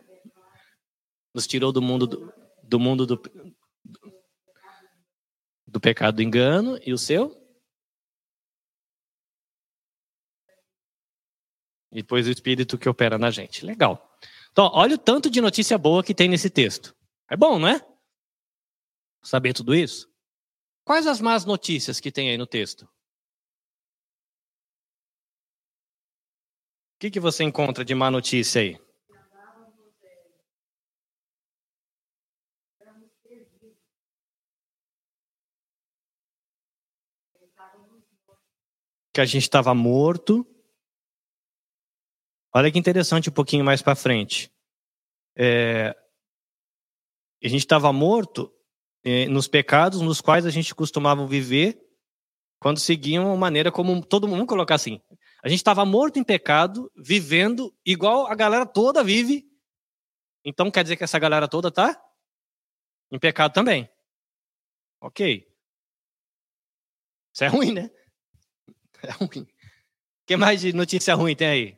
Nos 1.33 1.47
tirou 1.47 1.71
do 1.71 1.81
mundo 1.81 2.07
do, 2.07 2.33
do 2.63 2.79
mundo 2.79 3.05
do, 3.05 3.21
do 5.67 5.79
pecado 5.79 6.15
do 6.15 6.21
engano 6.21 6.79
e 6.85 6.93
o 6.93 6.97
seu? 6.97 7.35
E 11.91 12.01
depois 12.01 12.27
o 12.27 12.31
Espírito 12.31 12.77
que 12.77 12.89
opera 12.89 13.17
na 13.17 13.31
gente. 13.31 13.65
Legal. 13.65 14.17
Então, 14.51 14.69
olha 14.73 14.95
o 14.95 14.97
tanto 14.97 15.29
de 15.29 15.41
notícia 15.41 15.77
boa 15.77 16.03
que 16.03 16.15
tem 16.15 16.27
nesse 16.27 16.49
texto. 16.49 16.95
É 17.29 17.35
bom, 17.35 17.59
não 17.59 17.67
é? 17.67 17.85
saber 19.25 19.53
tudo 19.53 19.75
isso? 19.75 20.07
Quais 20.83 21.07
as 21.07 21.19
más 21.19 21.45
notícias 21.45 21.99
que 21.99 22.11
tem 22.11 22.29
aí 22.29 22.37
no 22.37 22.45
texto? 22.45 22.87
Que, 26.99 27.11
que 27.11 27.19
você 27.19 27.43
encontra 27.43 27.83
de 27.83 27.93
má 27.93 28.09
notícia 28.09 28.61
aí? 28.61 28.79
Que 39.13 39.21
a 39.21 39.25
gente 39.25 39.43
estava 39.43 39.73
morto. 39.73 40.45
Olha 42.53 42.71
que 42.71 42.79
interessante 42.79 43.29
um 43.29 43.33
pouquinho 43.33 43.63
mais 43.63 43.81
para 43.81 43.95
frente. 43.95 44.51
É, 45.37 45.95
a 47.43 47.47
gente 47.47 47.61
estava 47.61 47.91
morto 47.93 48.51
eh, 49.03 49.27
nos 49.27 49.47
pecados 49.47 50.01
nos 50.01 50.19
quais 50.21 50.45
a 50.45 50.49
gente 50.49 50.73
costumava 50.73 51.27
viver 51.27 51.79
quando 52.59 52.79
seguiam 52.79 53.31
a 53.31 53.37
maneira 53.37 53.71
como 53.71 54.03
todo 54.03 54.27
mundo, 54.27 54.37
vamos 54.37 54.49
colocar 54.49 54.75
assim, 54.75 54.99
a 55.45 55.47
gente 55.47 55.59
estava 55.59 55.85
morto 55.85 56.17
em 56.17 56.23
pecado, 56.23 56.91
vivendo 56.95 57.71
igual 57.85 58.25
a 58.25 58.33
galera 58.33 58.65
toda 58.65 59.03
vive. 59.03 59.47
Então 60.43 60.71
quer 60.71 60.81
dizer 60.81 60.95
que 60.95 61.03
essa 61.03 61.19
galera 61.19 61.47
toda 61.47 61.71
tá 61.71 62.03
em 63.11 63.19
pecado 63.19 63.53
também. 63.53 63.87
Ok. 64.99 65.47
Isso 67.31 67.43
é 67.43 67.47
ruim, 67.47 67.71
né? 67.71 67.91
É 69.03 69.11
ruim. 69.11 69.43
O 69.43 70.25
que 70.25 70.35
mais 70.35 70.61
de 70.61 70.73
notícia 70.73 71.13
ruim 71.13 71.35
tem 71.35 71.47
aí? 71.47 71.77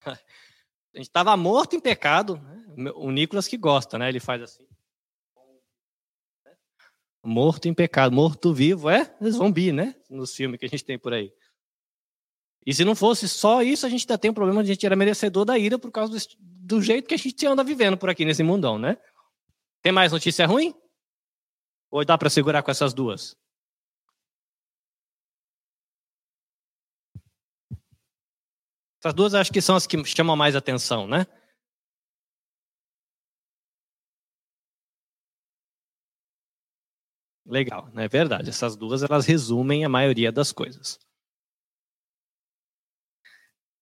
A 0.04 0.98
gente 0.98 1.06
estava 1.06 1.34
morto 1.34 1.74
em 1.74 1.80
pecado. 1.80 2.36
Né? 2.76 2.90
O 2.94 3.10
Nicolas 3.10 3.48
que 3.48 3.56
gosta, 3.56 3.96
né? 3.96 4.10
Ele 4.10 4.20
faz 4.20 4.42
assim. 4.42 4.68
Morto 7.24 7.66
em 7.66 7.74
pecado, 7.74 8.14
morto 8.14 8.52
vivo, 8.52 8.90
é 8.90 9.10
zumbi, 9.30 9.72
né? 9.72 9.94
Nos 10.10 10.34
filmes 10.34 10.60
que 10.60 10.66
a 10.66 10.68
gente 10.68 10.84
tem 10.84 10.98
por 10.98 11.14
aí. 11.14 11.32
E 12.66 12.72
se 12.72 12.84
não 12.84 12.94
fosse 12.94 13.28
só 13.28 13.62
isso, 13.62 13.86
a 13.86 13.88
gente 13.88 14.02
ainda 14.02 14.18
tem 14.18 14.30
um 14.30 14.34
problema 14.34 14.62
de 14.62 14.70
a 14.70 14.74
gente 14.74 14.84
era 14.84 14.94
merecedor 14.94 15.44
da 15.44 15.58
ira 15.58 15.78
por 15.78 15.90
causa 15.90 16.12
do, 16.12 16.24
do 16.38 16.82
jeito 16.82 17.08
que 17.08 17.14
a 17.14 17.18
gente 17.18 17.46
anda 17.46 17.64
vivendo 17.64 17.96
por 17.96 18.10
aqui 18.10 18.24
nesse 18.24 18.42
mundão, 18.42 18.78
né? 18.78 18.98
Tem 19.82 19.92
mais 19.92 20.12
notícia 20.12 20.46
ruim? 20.46 20.74
Ou 21.90 22.04
dá 22.04 22.16
para 22.18 22.28
segurar 22.30 22.62
com 22.62 22.70
essas 22.70 22.92
duas? 22.92 23.36
Essas 28.98 29.14
duas 29.14 29.34
acho 29.34 29.52
que 29.52 29.60
são 29.60 29.76
as 29.76 29.86
que 29.86 30.02
chamam 30.04 30.36
mais 30.36 30.56
atenção, 30.56 31.06
né? 31.06 31.26
Legal, 37.54 37.88
é 37.94 38.08
verdade. 38.08 38.50
Essas 38.50 38.74
duas 38.74 39.04
elas 39.04 39.26
resumem 39.26 39.84
a 39.84 39.88
maioria 39.88 40.32
das 40.32 40.50
coisas. 40.50 40.98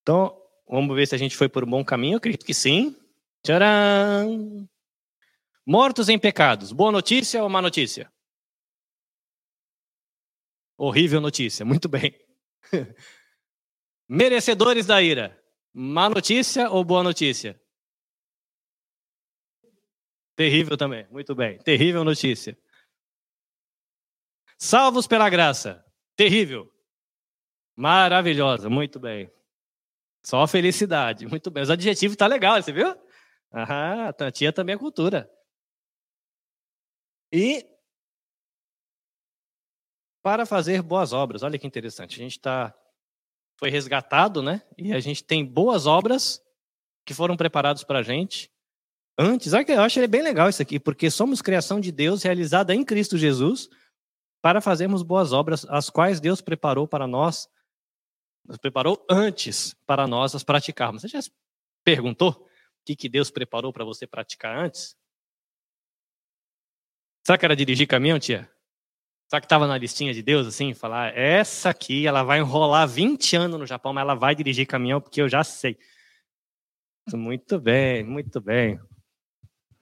Então, 0.03 0.39
vamos 0.69 0.95
ver 0.95 1.07
se 1.07 1.15
a 1.15 1.19
gente 1.19 1.35
foi 1.35 1.49
por 1.49 1.65
um 1.65 1.71
bom 1.71 1.83
caminho. 1.83 2.13
Eu 2.13 2.19
acredito 2.19 2.45
que 2.45 2.53
sim. 2.53 2.95
Tcharam! 3.43 4.69
Mortos 5.67 6.11
em 6.11 6.19
pecados. 6.19 6.71
Boa 6.71 6.93
notícia 6.93 7.43
ou 7.43 7.49
má 7.49 7.63
notícia? 7.63 8.13
Horrível 10.77 11.23
notícia. 11.23 11.65
Muito 11.65 11.89
bem. 11.89 12.15
Merecedores 14.07 14.85
da 14.85 15.01
ira. 15.01 15.43
Má 15.73 16.11
notícia 16.11 16.69
ou 16.69 16.85
boa 16.85 17.03
notícia? 17.03 17.59
Terrível 20.37 20.77
também. 20.77 21.09
Muito 21.11 21.35
bem. 21.35 21.57
Terrível 21.61 22.05
notícia. 22.05 22.55
Salvos 24.65 25.09
pela 25.09 25.29
graça. 25.29 25.85
Terrível. 26.15 26.73
Maravilhosa. 27.75 28.71
Muito 28.71 29.01
bem. 29.01 29.29
Só 30.25 30.47
felicidade. 30.47 31.27
Muito 31.27 31.51
bem. 31.51 31.65
Os 31.65 31.71
adjetivos 31.71 32.17
tá 32.17 32.29
legal, 32.29 32.63
você 32.63 32.71
viu? 32.71 32.97
Ah, 33.51 34.13
tia 34.33 34.53
também 34.53 34.77
é 34.77 34.79
cultura. 34.79 35.29
E 37.33 37.67
para 40.23 40.47
fazer 40.47 40.81
boas 40.81 41.13
obras. 41.13 41.43
Olha 41.43 41.59
que 41.59 41.67
interessante. 41.67 42.15
A 42.15 42.23
gente 42.23 42.39
está 42.39 42.73
foi 43.59 43.69
resgatado, 43.69 44.45
né? 44.45 44.63
E 44.79 44.93
a 44.93 45.01
gente 45.01 45.25
tem 45.25 45.45
boas 45.45 45.87
obras 45.87 46.41
que 47.05 47.13
foram 47.13 47.37
preparadas 47.37 47.83
para 47.83 47.99
a 47.99 48.03
gente 48.05 48.49
antes. 49.19 49.53
Eu 49.53 49.83
acho 49.83 50.07
bem 50.07 50.23
legal 50.23 50.49
isso 50.49 50.63
aqui, 50.63 50.79
porque 50.79 51.11
somos 51.11 51.43
criação 51.43 51.81
de 51.81 51.91
Deus 51.91 52.23
realizada 52.23 52.73
em 52.73 52.85
Cristo 52.85 53.19
Jesus 53.19 53.69
para 54.43 54.61
fazermos 54.61 55.03
boas 55.05 55.33
obras, 55.33 55.65
as 55.69 55.89
quais 55.89 56.21
Deus 56.21 56.41
preparou 56.41 56.87
para 56.87 57.07
nós, 57.07 57.49
nos 58.45 58.59
preparou 58.59 59.07
antes 59.09 59.73
para 59.87 60.07
nós 60.07 60.35
as 60.35 60.43
praticarmos. 60.43 61.03
Você 61.03 61.09
já 61.09 61.21
perguntou 61.85 62.31
o 62.31 62.85
que, 62.85 62.97
que 62.97 63.09
Deus 63.09 63.31
preparou 63.31 63.73
para 63.73 63.85
você 63.85 64.05
praticar 64.05 64.59
antes? 64.59 64.97
Será 67.25 67.39
que 67.39 67.45
era 67.45 67.55
dirigir 67.55 67.87
caminhão, 67.87 68.19
tia? 68.19 68.51
Será 69.29 69.41
que 69.41 69.47
estava 69.47 69.69
na 69.69 69.79
listinha 69.79 70.13
de 70.13 70.23
Deus, 70.23 70.47
assim, 70.47 70.75
falar, 70.75 71.17
essa 71.17 71.71
aqui, 71.71 72.07
ela 72.07 72.25
vai 72.25 72.41
enrolar 72.41 72.87
20 72.87 73.37
anos 73.37 73.61
no 73.61 73.67
Japão, 73.67 73.93
mas 73.93 74.03
ela 74.03 74.15
vai 74.15 74.35
dirigir 74.35 74.67
caminhão 74.67 75.01
porque 75.01 75.23
eu 75.23 75.29
já 75.29 75.45
sei. 75.45 75.79
Muito 77.15 77.61
bem, 77.61 78.03
muito 78.03 78.41
bem. 78.41 78.81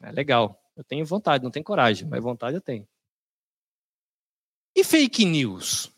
É 0.03 0.12
legal. 0.12 0.62
Eu 0.77 0.85
tenho 0.85 1.05
vontade, 1.05 1.42
não 1.42 1.51
tenho 1.51 1.64
coragem, 1.64 2.07
mas 2.07 2.23
vontade 2.23 2.57
eu 2.57 2.61
tenho. 2.61 2.87
E 4.74 4.85
fake 4.85 5.24
news? 5.24 5.90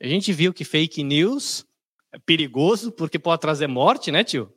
A 0.00 0.06
gente 0.06 0.32
viu 0.32 0.52
que 0.52 0.64
fake 0.64 1.02
news 1.02 1.66
é 2.12 2.18
perigoso 2.18 2.90
porque 2.90 3.18
pode 3.18 3.40
trazer 3.40 3.66
morte, 3.66 4.10
né, 4.10 4.24
tio? 4.24 4.52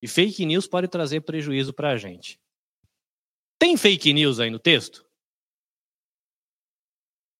E 0.00 0.06
fake 0.06 0.44
news 0.46 0.66
pode 0.66 0.86
trazer 0.86 1.22
prejuízo 1.22 1.72
para 1.72 1.90
a 1.90 1.96
gente. 1.96 2.40
Tem 3.58 3.76
fake 3.76 4.12
news 4.12 4.38
aí 4.38 4.50
no 4.50 4.58
texto? 4.58 5.04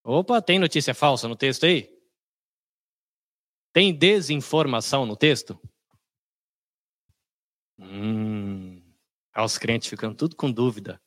Opa, 0.03 0.41
tem 0.43 0.59
notícia 0.59 0.95
falsa 0.95 1.29
no 1.29 1.37
texto 1.37 1.65
aí? 1.65 1.91
Tem 3.73 3.97
desinformação 3.97 5.05
no 5.05 5.17
texto? 5.17 5.61
Hum, 7.79 8.83
os 9.37 9.59
crentes 9.59 9.89
ficando 9.89 10.17
tudo 10.17 10.37
com 10.37 10.51
dúvida. 10.51 11.01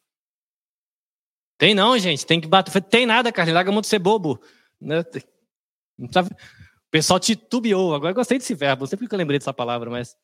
Tem 1.57 1.73
não, 1.73 1.97
gente, 1.97 2.25
tem 2.25 2.39
que 2.39 2.47
bater. 2.47 2.81
Tem 2.83 3.05
nada, 3.05 3.31
Carlinhos, 3.31 3.55
larga 3.55 3.71
muito 3.71 3.85
de 3.85 3.89
ser 3.89 3.99
bobo. 3.99 4.39
Né? 4.79 4.99
O 5.99 6.89
pessoal 6.91 7.19
titubeou. 7.19 7.95
Agora 7.95 8.11
eu 8.11 8.15
gostei 8.15 8.37
desse 8.37 8.53
verbo, 8.53 8.81
não 8.81 8.87
sei 8.87 8.97
porque 8.97 9.13
eu 9.13 9.17
lembrei 9.17 9.39
dessa 9.39 9.53
palavra, 9.53 9.89
mas. 9.89 10.15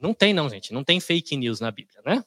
Não 0.00 0.14
tem, 0.14 0.32
não, 0.32 0.48
gente. 0.48 0.72
Não 0.72 0.82
tem 0.82 0.98
fake 0.98 1.36
news 1.36 1.60
na 1.60 1.70
Bíblia, 1.70 2.00
né? 2.04 2.24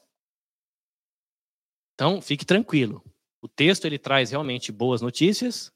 Então, 1.93 2.21
fique 2.21 2.45
tranquilo. 2.45 3.03
O 3.41 3.47
texto 3.47 3.85
ele 3.85 3.97
traz 3.97 4.31
realmente 4.31 4.71
boas 4.71 5.01
notícias, 5.01 5.71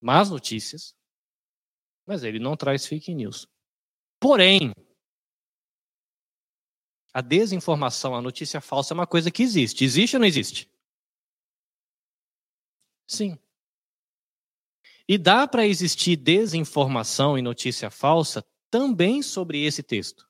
más 0.00 0.30
notícias, 0.30 0.94
mas 2.06 2.22
ele 2.22 2.38
não 2.38 2.56
traz 2.56 2.86
fake 2.86 3.14
news. 3.14 3.46
Porém, 4.20 4.72
a 7.12 7.20
desinformação, 7.20 8.14
a 8.14 8.22
notícia 8.22 8.60
falsa 8.60 8.92
é 8.92 8.96
uma 8.96 9.06
coisa 9.06 9.30
que 9.30 9.42
existe. 9.42 9.84
Existe 9.84 10.16
ou 10.16 10.20
não 10.20 10.26
existe? 10.26 10.68
Sim. 13.06 13.38
E 15.08 15.18
dá 15.18 15.46
para 15.46 15.66
existir 15.66 16.16
desinformação 16.16 17.38
e 17.38 17.42
notícia 17.42 17.90
falsa 17.90 18.44
também 18.70 19.22
sobre 19.22 19.64
esse 19.64 19.82
texto. 19.82 20.28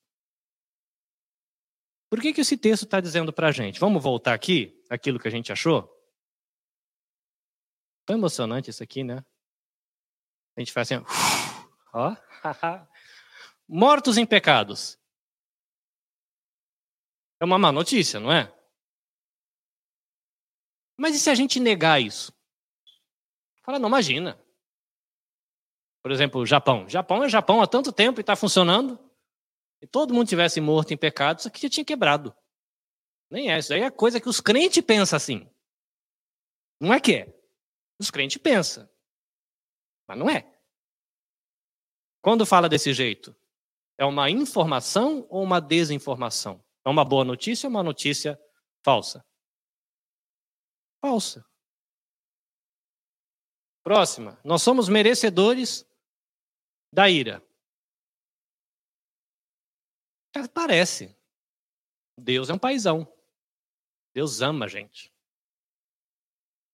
Por 2.10 2.20
que, 2.20 2.32
que 2.32 2.40
esse 2.40 2.56
texto 2.56 2.84
está 2.84 3.00
dizendo 3.00 3.32
para 3.32 3.48
a 3.48 3.52
gente? 3.52 3.80
Vamos 3.80 4.02
voltar 4.02 4.34
aqui, 4.34 4.80
aquilo 4.90 5.18
que 5.18 5.28
a 5.28 5.30
gente 5.30 5.52
achou? 5.52 5.90
Tão 8.04 8.16
emocionante 8.16 8.70
isso 8.70 8.82
aqui, 8.82 9.02
né? 9.02 9.24
A 10.56 10.60
gente 10.60 10.72
faz 10.72 10.90
assim, 10.90 11.04
ó. 11.92 12.16
Mortos 13.66 14.18
em 14.18 14.26
pecados. 14.26 14.98
É 17.40 17.44
uma 17.44 17.58
má 17.58 17.72
notícia, 17.72 18.20
não 18.20 18.32
é? 18.32 18.52
Mas 20.96 21.14
e 21.14 21.20
se 21.20 21.30
a 21.30 21.34
gente 21.34 21.58
negar 21.60 22.00
isso? 22.00 22.33
Fala, 23.64 23.78
não, 23.78 23.88
imagina. 23.88 24.38
Por 26.02 26.12
exemplo, 26.12 26.42
o 26.42 26.46
Japão. 26.46 26.86
Japão 26.88 27.24
é 27.24 27.28
Japão 27.28 27.62
há 27.62 27.66
tanto 27.66 27.90
tempo 27.90 28.20
e 28.20 28.22
está 28.22 28.36
funcionando. 28.36 28.98
E 29.80 29.86
todo 29.86 30.12
mundo 30.12 30.28
tivesse 30.28 30.60
morto 30.60 30.92
em 30.92 30.96
pecado, 30.96 31.38
isso 31.38 31.48
aqui 31.48 31.62
já 31.62 31.68
tinha 31.68 31.84
quebrado. 31.84 32.34
Nem 33.30 33.50
é. 33.50 33.58
Isso 33.58 33.72
aí 33.72 33.80
é 33.80 33.90
coisa 33.90 34.20
que 34.20 34.28
os 34.28 34.40
crentes 34.40 34.84
pensam 34.84 35.16
assim. 35.16 35.48
Não 36.78 36.92
é 36.92 37.00
que 37.00 37.14
é. 37.14 37.40
Os 37.98 38.10
crentes 38.10 38.36
pensam. 38.36 38.88
Mas 40.06 40.18
não 40.18 40.28
é. 40.28 40.50
Quando 42.20 42.44
fala 42.44 42.68
desse 42.68 42.92
jeito, 42.92 43.34
é 43.96 44.04
uma 44.04 44.28
informação 44.28 45.26
ou 45.30 45.42
uma 45.42 45.60
desinformação? 45.60 46.62
É 46.84 46.88
uma 46.90 47.04
boa 47.04 47.24
notícia 47.24 47.66
ou 47.66 47.70
uma 47.70 47.82
notícia 47.82 48.38
falsa? 48.84 49.24
Falsa. 51.00 51.44
Próxima. 53.84 54.40
Nós 54.42 54.62
somos 54.62 54.88
merecedores 54.88 55.86
da 56.90 57.08
ira. 57.08 57.44
Parece. 60.54 61.14
Deus 62.18 62.48
é 62.48 62.54
um 62.54 62.58
paizão. 62.58 63.06
Deus 64.14 64.40
ama 64.40 64.64
a 64.64 64.68
gente. 64.68 65.12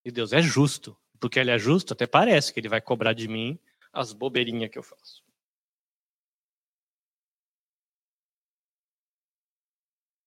E 0.05 0.11
Deus 0.11 0.33
é 0.33 0.41
justo. 0.41 0.97
Porque 1.19 1.39
ele 1.39 1.51
é 1.51 1.59
justo, 1.59 1.93
até 1.93 2.07
parece 2.07 2.53
que 2.55 2.61
ele 2.61 2.69
vai 2.69 2.81
cobrar 2.81 3.13
de 3.13 3.29
mim 3.29 3.59
as 3.93 4.13
bobeirinhas 4.13 4.71
que 4.71 4.79
eu 4.79 4.83
faço. 4.83 5.23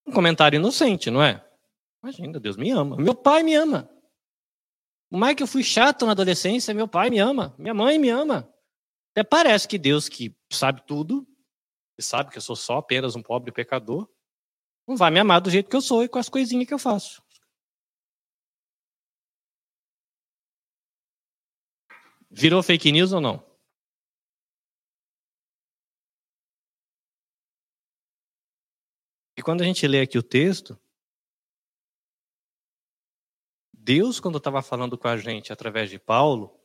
Um 0.06 0.12
comentário 0.12 0.58
inocente, 0.58 1.10
não 1.10 1.22
é? 1.22 1.44
Imagina, 2.02 2.38
Deus 2.38 2.56
me 2.56 2.70
ama. 2.70 2.96
Meu 2.96 3.14
pai 3.14 3.42
me 3.42 3.54
ama. 3.54 3.90
O 5.14 5.16
mais 5.16 5.36
que 5.36 5.44
eu 5.44 5.46
fui 5.46 5.62
chato 5.62 6.04
na 6.06 6.10
adolescência, 6.10 6.74
meu 6.74 6.88
pai 6.88 7.08
me 7.08 7.20
ama. 7.20 7.54
Minha 7.56 7.72
mãe 7.72 8.00
me 8.00 8.08
ama. 8.10 8.52
Até 9.12 9.22
parece 9.22 9.68
que 9.68 9.78
Deus, 9.78 10.08
que 10.08 10.36
sabe 10.50 10.84
tudo, 10.84 11.24
e 11.96 12.02
sabe 12.02 12.32
que 12.32 12.38
eu 12.38 12.42
sou 12.42 12.56
só 12.56 12.78
apenas 12.78 13.14
um 13.14 13.22
pobre 13.22 13.52
pecador, 13.52 14.10
não 14.84 14.96
vai 14.96 15.12
me 15.12 15.20
amar 15.20 15.40
do 15.40 15.50
jeito 15.50 15.70
que 15.70 15.76
eu 15.76 15.80
sou 15.80 16.02
e 16.02 16.08
com 16.08 16.18
as 16.18 16.28
coisinhas 16.28 16.66
que 16.66 16.74
eu 16.74 16.80
faço. 16.80 17.22
Virou 22.28 22.60
fake 22.60 22.90
news 22.90 23.12
ou 23.12 23.20
não? 23.20 23.40
E 29.36 29.42
quando 29.42 29.60
a 29.60 29.64
gente 29.64 29.86
lê 29.86 30.00
aqui 30.00 30.18
o 30.18 30.22
texto, 30.24 30.76
Deus, 33.84 34.18
quando 34.18 34.38
estava 34.38 34.62
falando 34.62 34.96
com 34.96 35.08
a 35.08 35.18
gente 35.18 35.52
através 35.52 35.90
de 35.90 35.98
Paulo, 35.98 36.58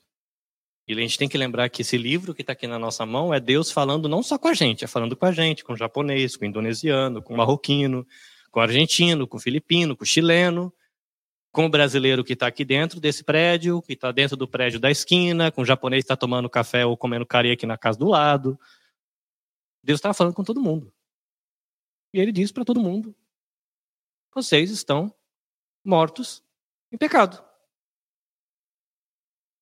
e 0.87 0.93
a 0.93 0.95
gente 0.95 1.17
tem 1.17 1.27
que 1.27 1.37
lembrar 1.37 1.67
que 1.69 1.81
esse 1.81 1.97
livro 1.97 2.33
que 2.33 2.39
está 2.39 2.53
aqui 2.53 2.65
na 2.65 2.79
nossa 2.79 3.05
mão 3.05 3.33
é 3.33 3.41
Deus 3.41 3.69
falando 3.69 4.07
não 4.07 4.23
só 4.23 4.39
com 4.39 4.47
a 4.47 4.53
gente, 4.53 4.85
é 4.85 4.87
falando 4.87 5.17
com 5.17 5.25
a 5.25 5.31
gente, 5.33 5.61
com 5.61 5.73
o 5.73 5.77
japonês, 5.77 6.37
com 6.37 6.45
o 6.45 6.47
indonesiano, 6.47 7.21
com 7.21 7.33
o 7.33 7.37
marroquino, 7.37 8.07
com 8.49 8.61
o 8.61 8.63
argentino, 8.63 9.27
com 9.27 9.35
o 9.35 9.39
filipino, 9.39 9.97
com 9.97 10.05
o 10.05 10.07
chileno, 10.07 10.73
com 11.51 11.65
o 11.65 11.69
brasileiro 11.69 12.23
que 12.23 12.31
está 12.31 12.47
aqui 12.47 12.63
dentro 12.63 13.01
desse 13.01 13.21
prédio, 13.21 13.81
que 13.81 13.91
está 13.91 14.13
dentro 14.13 14.37
do 14.37 14.47
prédio 14.47 14.79
da 14.79 14.89
esquina, 14.89 15.51
com 15.51 15.63
o 15.63 15.65
japonês 15.65 16.03
que 16.03 16.05
está 16.05 16.15
tomando 16.15 16.49
café 16.49 16.85
ou 16.85 16.95
comendo 16.95 17.25
cari 17.25 17.51
aqui 17.51 17.65
na 17.65 17.77
casa 17.77 17.99
do 17.99 18.07
lado. 18.07 18.57
Deus 19.83 19.97
está 19.97 20.13
falando 20.13 20.35
com 20.35 20.43
todo 20.45 20.61
mundo. 20.61 20.93
E 22.13 22.19
ele 22.21 22.31
diz 22.31 22.49
para 22.49 22.63
todo 22.63 22.79
mundo: 22.79 23.13
vocês 24.33 24.71
estão 24.71 25.13
mortos 25.83 26.41
em 26.91 26.97
pecado. 26.97 27.43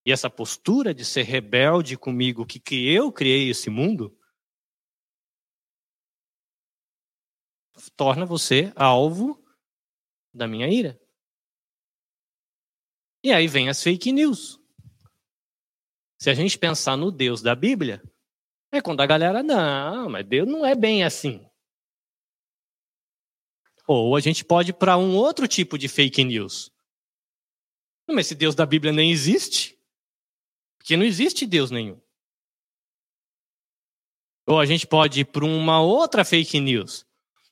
E 0.06 0.12
essa 0.12 0.30
postura 0.30 0.94
de 0.94 1.04
ser 1.04 1.24
rebelde 1.24 1.98
comigo, 1.98 2.46
que, 2.46 2.60
que 2.60 2.94
eu 2.94 3.12
criei 3.12 3.50
esse 3.50 3.70
mundo, 3.70 4.18
torna 7.96 8.26
você 8.26 8.72
alvo 8.76 9.44
da 10.34 10.48
minha 10.48 10.68
ira. 10.68 11.00
E 13.24 13.34
aí 13.34 13.48
vem 13.48 13.68
as 13.68 13.84
fake 13.84 14.12
news. 14.12 14.60
Se 16.20 16.30
a 16.30 16.34
gente 16.34 16.58
pensar 16.58 16.96
no 16.96 17.12
Deus 17.12 17.42
da 17.42 17.54
Bíblia, 17.54 18.02
é 18.72 18.82
quando 18.82 19.02
a 19.02 19.06
galera, 19.06 19.44
não, 19.44 20.10
mas 20.10 20.26
Deus 20.26 20.48
não 20.48 20.66
é 20.66 20.76
bem 20.76 21.04
assim. 21.04 21.46
Ou 23.86 24.16
a 24.16 24.20
gente 24.20 24.44
pode 24.44 24.72
ir 24.72 24.74
para 24.74 24.98
um 24.98 25.16
outro 25.16 25.48
tipo 25.48 25.78
de 25.78 25.88
fake 25.88 26.24
news. 26.24 26.72
Mas 28.08 28.28
esse 28.28 28.36
Deus 28.36 28.56
da 28.56 28.66
Bíblia 28.66 28.94
nem 28.94 29.12
existe. 29.12 29.78
Porque 30.78 30.96
não 30.96 31.04
existe 31.04 31.46
Deus 31.46 31.70
nenhum. 31.70 32.00
Ou 34.46 34.60
a 34.60 34.66
gente 34.66 34.88
pode 34.88 35.22
ir 35.22 35.26
para 35.26 35.44
uma 35.44 35.82
outra 35.82 36.24
fake 36.24 36.60
news. 36.60 37.06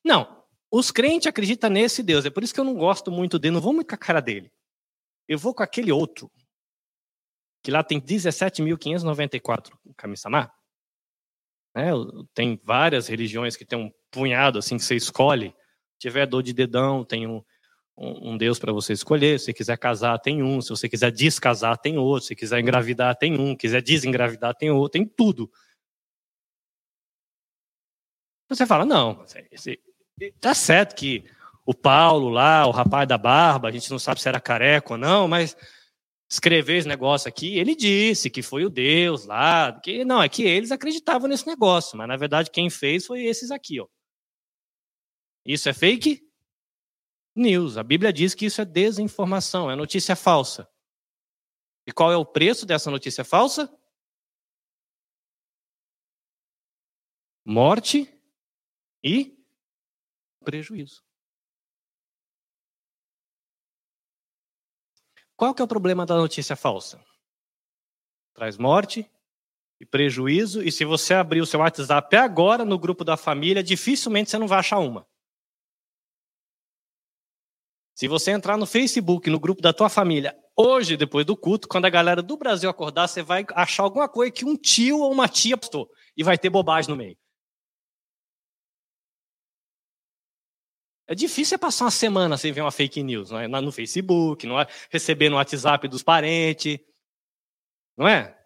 Não, 0.03 0.45
os 0.71 0.91
crentes 0.91 1.27
acreditam 1.27 1.69
nesse 1.69 2.01
Deus. 2.01 2.25
É 2.25 2.29
por 2.29 2.43
isso 2.43 2.53
que 2.53 2.59
eu 2.59 2.63
não 2.63 2.75
gosto 2.75 3.11
muito 3.11 3.37
dele, 3.37 3.55
não 3.55 3.61
vou 3.61 3.73
muito 3.73 3.89
com 3.89 3.95
a 3.95 3.97
cara 3.97 4.21
dele. 4.21 4.49
Eu 5.27 5.37
vou 5.37 5.53
com 5.53 5.63
aquele 5.63 5.91
outro. 5.91 6.31
Que 7.61 7.71
lá 7.71 7.83
tem 7.83 7.99
17.594 7.99 9.73
Kami-sama. 9.97 10.51
É, 11.75 11.89
tem 12.33 12.57
várias 12.63 13.07
religiões 13.07 13.57
que 13.57 13.65
tem 13.65 13.77
um 13.77 13.91
punhado 14.09 14.57
assim 14.59 14.77
que 14.77 14.83
você 14.83 14.95
escolhe 14.95 15.53
tiver 15.97 16.25
dor 16.25 16.43
de 16.43 16.53
dedão, 16.53 17.03
tem 17.03 17.27
um, 17.27 17.43
um, 17.97 18.37
Deus 18.37 18.59
para 18.59 18.73
você 18.73 18.93
escolher. 18.93 19.39
Se 19.39 19.45
você 19.45 19.53
quiser 19.53 19.77
casar, 19.77 20.19
tem 20.19 20.43
um. 20.43 20.61
Se 20.61 20.69
você 20.69 20.89
quiser 20.89 21.11
descasar, 21.11 21.77
tem 21.77 21.97
outro. 21.97 22.27
Se 22.27 22.35
quiser 22.35 22.59
engravidar, 22.59 23.15
tem 23.15 23.39
um. 23.39 23.51
Se 23.51 23.57
quiser 23.57 23.81
desengravidar, 23.81 24.55
tem 24.55 24.69
outro. 24.69 24.99
Tem 24.99 25.07
tudo. 25.07 25.49
Você 28.49 28.65
fala, 28.65 28.85
não, 28.85 29.25
esse, 29.51 29.79
tá 30.39 30.53
certo 30.53 30.95
que 30.95 31.25
o 31.65 31.73
Paulo 31.73 32.29
lá, 32.29 32.67
o 32.67 32.71
rapaz 32.71 33.07
da 33.07 33.17
barba, 33.17 33.67
a 33.67 33.71
gente 33.71 33.89
não 33.89 33.97
sabe 33.97 34.21
se 34.21 34.29
era 34.29 34.39
careca 34.39 34.93
ou 34.93 34.97
não, 34.99 35.27
mas 35.27 35.57
escrever 36.29 36.77
esse 36.77 36.87
negócio 36.87 37.27
aqui, 37.27 37.57
ele 37.57 37.75
disse 37.75 38.29
que 38.29 38.43
foi 38.43 38.65
o 38.65 38.69
Deus 38.69 39.25
lá, 39.25 39.79
que 39.79 40.05
não, 40.05 40.21
é 40.21 40.29
que 40.29 40.43
eles 40.43 40.71
acreditavam 40.71 41.27
nesse 41.27 41.47
negócio, 41.47 41.97
mas 41.97 42.07
na 42.07 42.17
verdade 42.17 42.51
quem 42.51 42.69
fez 42.69 43.05
foi 43.05 43.23
esses 43.23 43.51
aqui, 43.51 43.79
ó. 43.79 43.87
Isso 45.45 45.69
é 45.69 45.73
fake 45.73 46.24
news. 47.35 47.77
A 47.77 47.83
Bíblia 47.83 48.13
diz 48.13 48.33
que 48.33 48.45
isso 48.45 48.61
é 48.61 48.65
desinformação, 48.65 49.69
é 49.69 49.75
notícia 49.75 50.15
falsa. 50.15 50.67
E 51.85 51.91
qual 51.91 52.11
é 52.11 52.17
o 52.17 52.25
preço 52.25 52.65
dessa 52.65 52.89
notícia 52.89 53.23
falsa? 53.23 53.71
Morte 57.45 58.11
e 59.03 59.37
prejuízo. 60.43 61.03
Qual 65.35 65.53
que 65.53 65.61
é 65.61 65.65
o 65.65 65.67
problema 65.67 66.05
da 66.05 66.15
notícia 66.15 66.55
falsa? 66.55 67.03
Traz 68.33 68.57
morte 68.57 69.09
e 69.79 69.85
prejuízo, 69.85 70.63
e 70.63 70.71
se 70.71 70.85
você 70.85 71.13
abrir 71.13 71.41
o 71.41 71.45
seu 71.45 71.59
WhatsApp 71.59 72.15
agora 72.15 72.63
no 72.63 72.79
grupo 72.79 73.03
da 73.03 73.17
família, 73.17 73.61
dificilmente 73.61 74.29
você 74.29 74.37
não 74.37 74.47
vai 74.47 74.59
achar 74.59 74.79
uma. 74.79 75.05
Se 77.95 78.09
você 78.09 78.31
entrar 78.31 78.57
no 78.57 78.65
Facebook, 78.65 79.29
no 79.29 79.39
grupo 79.39 79.61
da 79.61 79.71
tua 79.71 79.87
família, 79.87 80.37
hoje, 80.53 80.97
depois 80.97 81.25
do 81.25 81.35
culto, 81.35 81.65
quando 81.65 81.85
a 81.85 81.89
galera 81.89 82.21
do 82.21 82.35
Brasil 82.35 82.69
acordar, 82.69 83.07
você 83.07 83.23
vai 83.23 83.45
achar 83.53 83.83
alguma 83.83 84.09
coisa 84.09 84.33
que 84.33 84.43
um 84.43 84.57
tio 84.57 84.99
ou 84.99 85.11
uma 85.13 85.29
tia 85.29 85.57
postou, 85.57 85.89
e 86.15 86.21
vai 86.21 86.37
ter 86.37 86.49
bobagem 86.49 86.91
no 86.91 86.97
meio. 86.97 87.17
É 91.07 91.15
difícil 91.15 91.57
passar 91.57 91.85
uma 91.85 91.91
semana 91.91 92.35
sem 92.35 92.51
ver 92.51 92.61
uma 92.61 92.71
fake 92.71 93.01
news, 93.01 93.31
não 93.31 93.39
é? 93.39 93.47
no 93.47 93.71
Facebook, 93.71 94.45
não 94.45 94.59
é? 94.59 94.67
receber 94.89 95.29
no 95.29 95.37
WhatsApp 95.37 95.87
dos 95.87 96.03
parentes, 96.03 96.79
não 97.95 98.07
é? 98.07 98.37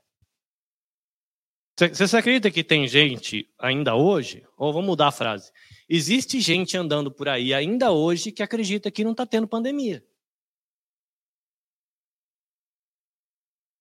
Você 1.88 2.18
acredita 2.18 2.52
que 2.52 2.62
tem 2.62 2.86
gente 2.88 3.50
ainda 3.58 3.96
hoje? 3.96 4.46
Ou 4.58 4.74
vamos 4.74 4.88
mudar 4.88 5.08
a 5.08 5.12
frase. 5.12 5.50
Existe 5.88 6.42
gente 6.42 6.76
andando 6.76 7.10
por 7.10 7.30
aí 7.30 7.54
ainda 7.54 7.92
hoje 7.92 8.34
que 8.34 8.44
acredita 8.44 8.92
que 8.92 9.04
não 9.04 9.12
está 9.12 9.26
tendo 9.26 9.48
pandemia. 9.48 10.06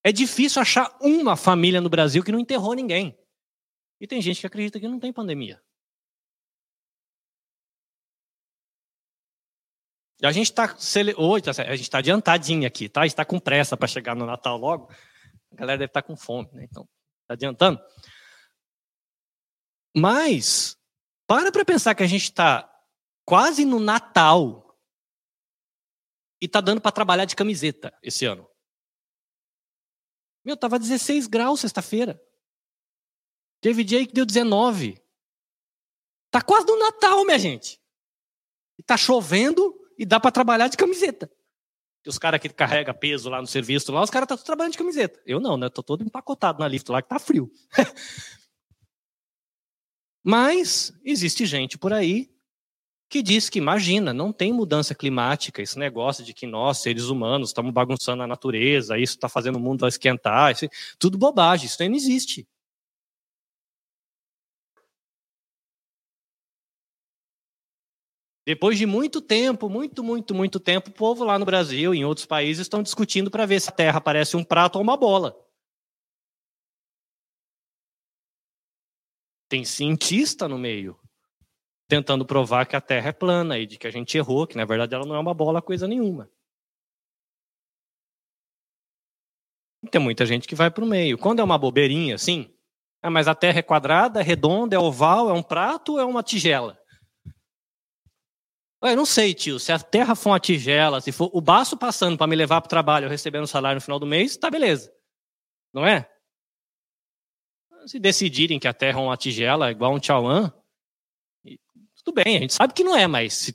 É 0.04 0.12
difícil 0.12 0.62
achar 0.62 0.96
uma 1.00 1.36
família 1.36 1.80
no 1.80 1.88
Brasil 1.88 2.22
que 2.22 2.30
não 2.30 2.38
enterrou 2.38 2.72
ninguém. 2.72 3.18
E 4.00 4.06
tem 4.06 4.22
gente 4.22 4.40
que 4.40 4.46
acredita 4.46 4.78
que 4.78 4.86
não 4.86 5.00
tem 5.00 5.12
pandemia. 5.12 5.60
A 10.22 10.30
gente 10.30 10.46
está 10.46 10.76
hoje, 11.16 11.44
tá 11.44 11.50
a 11.50 11.76
gente 11.76 11.82
está 11.82 11.98
adiantadinho 11.98 12.66
aqui, 12.66 12.88
tá? 12.88 13.06
Está 13.06 13.24
com 13.24 13.40
pressa 13.40 13.76
para 13.76 13.88
chegar 13.88 14.14
no 14.14 14.24
Natal 14.24 14.56
logo. 14.56 14.88
A 15.50 15.56
galera 15.56 15.78
deve 15.78 15.90
estar 15.90 16.02
tá 16.02 16.06
com 16.06 16.16
fome, 16.16 16.48
né? 16.52 16.64
Então, 16.64 16.88
adiantando. 17.28 17.80
Mas, 19.96 20.76
para 21.26 21.52
para 21.52 21.64
pensar 21.64 21.94
que 21.94 22.02
a 22.02 22.06
gente 22.06 22.24
está 22.24 22.68
quase 23.24 23.64
no 23.64 23.78
Natal 23.78 24.78
e 26.40 26.46
está 26.46 26.60
dando 26.60 26.80
para 26.80 26.92
trabalhar 26.92 27.24
de 27.24 27.36
camiseta 27.36 27.96
esse 28.02 28.24
ano. 28.24 28.48
Meu, 30.44 30.56
tava 30.56 30.78
16 30.78 31.26
graus 31.26 31.60
sexta-feira. 31.60 32.20
Teve 33.60 33.84
dia 33.84 34.06
que 34.06 34.12
deu 34.12 34.24
19. 34.24 35.02
Tá 36.30 36.40
quase 36.40 36.66
no 36.66 36.78
Natal, 36.78 37.24
minha 37.24 37.38
gente. 37.38 37.80
E 38.78 38.82
tá 38.82 38.96
chovendo 38.96 39.78
e 39.98 40.06
dá 40.06 40.20
para 40.20 40.30
trabalhar 40.30 40.68
de 40.68 40.76
camiseta. 40.76 41.30
Os 42.06 42.18
caras 42.18 42.40
que 42.40 42.48
carrega 42.48 42.94
peso 42.94 43.28
lá 43.28 43.40
no 43.40 43.46
serviço, 43.46 43.92
lá, 43.92 44.02
os 44.02 44.10
caras 44.10 44.24
estão 44.24 44.38
tá 44.38 44.44
trabalhando 44.44 44.72
de 44.72 44.78
camiseta. 44.78 45.20
Eu 45.26 45.40
não, 45.40 45.56
né? 45.56 45.68
Tô 45.68 45.82
todo 45.82 46.04
empacotado 46.04 46.58
na 46.58 46.68
lift 46.68 46.88
lá 46.90 47.02
que 47.02 47.08
tá 47.08 47.18
frio. 47.18 47.50
Mas 50.24 50.92
existe 51.04 51.44
gente 51.46 51.76
por 51.78 51.92
aí 51.92 52.30
que 53.08 53.22
diz 53.22 53.48
que, 53.48 53.58
imagina, 53.58 54.12
não 54.12 54.32
tem 54.32 54.52
mudança 54.52 54.94
climática, 54.94 55.62
esse 55.62 55.78
negócio 55.78 56.22
de 56.22 56.34
que 56.34 56.46
nós, 56.46 56.78
seres 56.78 57.04
humanos, 57.04 57.48
estamos 57.48 57.72
bagunçando 57.72 58.22
a 58.22 58.26
natureza, 58.26 58.98
isso 58.98 59.14
está 59.14 59.28
fazendo 59.28 59.56
o 59.56 59.60
mundo 59.60 59.86
esquentar, 59.86 60.52
isso, 60.52 60.68
tudo 60.98 61.16
bobagem, 61.16 61.66
isso 61.66 61.76
não 61.82 61.94
existe. 61.94 62.46
Depois 68.48 68.78
de 68.78 68.86
muito 68.86 69.20
tempo, 69.20 69.68
muito, 69.68 70.02
muito, 70.02 70.34
muito 70.34 70.58
tempo, 70.58 70.88
o 70.88 70.94
povo 70.94 71.22
lá 71.22 71.38
no 71.38 71.44
Brasil 71.44 71.94
e 71.94 71.98
em 71.98 72.04
outros 72.06 72.24
países 72.24 72.62
estão 72.62 72.82
discutindo 72.82 73.30
para 73.30 73.44
ver 73.44 73.60
se 73.60 73.68
a 73.68 73.72
Terra 73.72 74.00
parece 74.00 74.38
um 74.38 74.42
prato 74.42 74.76
ou 74.76 74.82
uma 74.82 74.96
bola. 74.96 75.38
Tem 79.50 79.66
cientista 79.66 80.48
no 80.48 80.56
meio 80.56 80.98
tentando 81.86 82.24
provar 82.24 82.64
que 82.64 82.74
a 82.74 82.80
Terra 82.80 83.10
é 83.10 83.12
plana 83.12 83.58
e 83.58 83.66
de 83.66 83.76
que 83.76 83.86
a 83.86 83.90
gente 83.90 84.16
errou, 84.16 84.46
que 84.46 84.56
na 84.56 84.64
verdade 84.64 84.94
ela 84.94 85.04
não 85.04 85.14
é 85.14 85.18
uma 85.18 85.34
bola 85.34 85.60
coisa 85.60 85.86
nenhuma. 85.86 86.30
Tem 89.90 90.00
muita 90.00 90.24
gente 90.24 90.48
que 90.48 90.54
vai 90.54 90.70
para 90.70 90.84
o 90.84 90.88
meio. 90.88 91.18
Quando 91.18 91.40
é 91.40 91.44
uma 91.44 91.58
bobeirinha 91.58 92.14
assim, 92.14 92.50
ah, 93.02 93.10
mas 93.10 93.28
a 93.28 93.34
Terra 93.34 93.58
é 93.58 93.62
quadrada, 93.62 94.20
é 94.20 94.22
redonda, 94.22 94.74
é 94.74 94.78
oval, 94.78 95.28
é 95.28 95.34
um 95.34 95.42
prato 95.42 95.92
ou 95.92 96.00
é 96.00 96.04
uma 96.06 96.22
tigela? 96.22 96.78
Eu 98.82 98.96
não 98.96 99.06
sei, 99.06 99.34
tio. 99.34 99.58
Se 99.58 99.72
a 99.72 99.78
terra 99.78 100.14
for 100.14 100.30
uma 100.30 100.40
tigela, 100.40 101.00
se 101.00 101.10
for 101.10 101.30
o 101.32 101.40
baço 101.40 101.76
passando 101.76 102.16
para 102.16 102.26
me 102.26 102.36
levar 102.36 102.60
para 102.60 102.66
o 102.66 102.70
trabalho, 102.70 103.06
eu 103.06 103.10
recebendo 103.10 103.46
salário 103.46 103.76
no 103.76 103.80
final 103.80 103.98
do 103.98 104.06
mês, 104.06 104.36
tá 104.36 104.50
beleza. 104.50 104.92
Não 105.72 105.84
é? 105.84 106.08
Se 107.86 107.98
decidirem 107.98 108.58
que 108.58 108.68
a 108.68 108.74
terra 108.74 109.00
é 109.00 109.02
uma 109.02 109.16
tigela, 109.16 109.70
igual 109.70 109.94
um 109.94 109.98
tchauã, 109.98 110.52
tudo 112.04 112.14
bem, 112.14 112.36
a 112.36 112.40
gente 112.40 112.54
sabe 112.54 112.72
que 112.72 112.84
não 112.84 112.96
é, 112.96 113.06
mas 113.06 113.52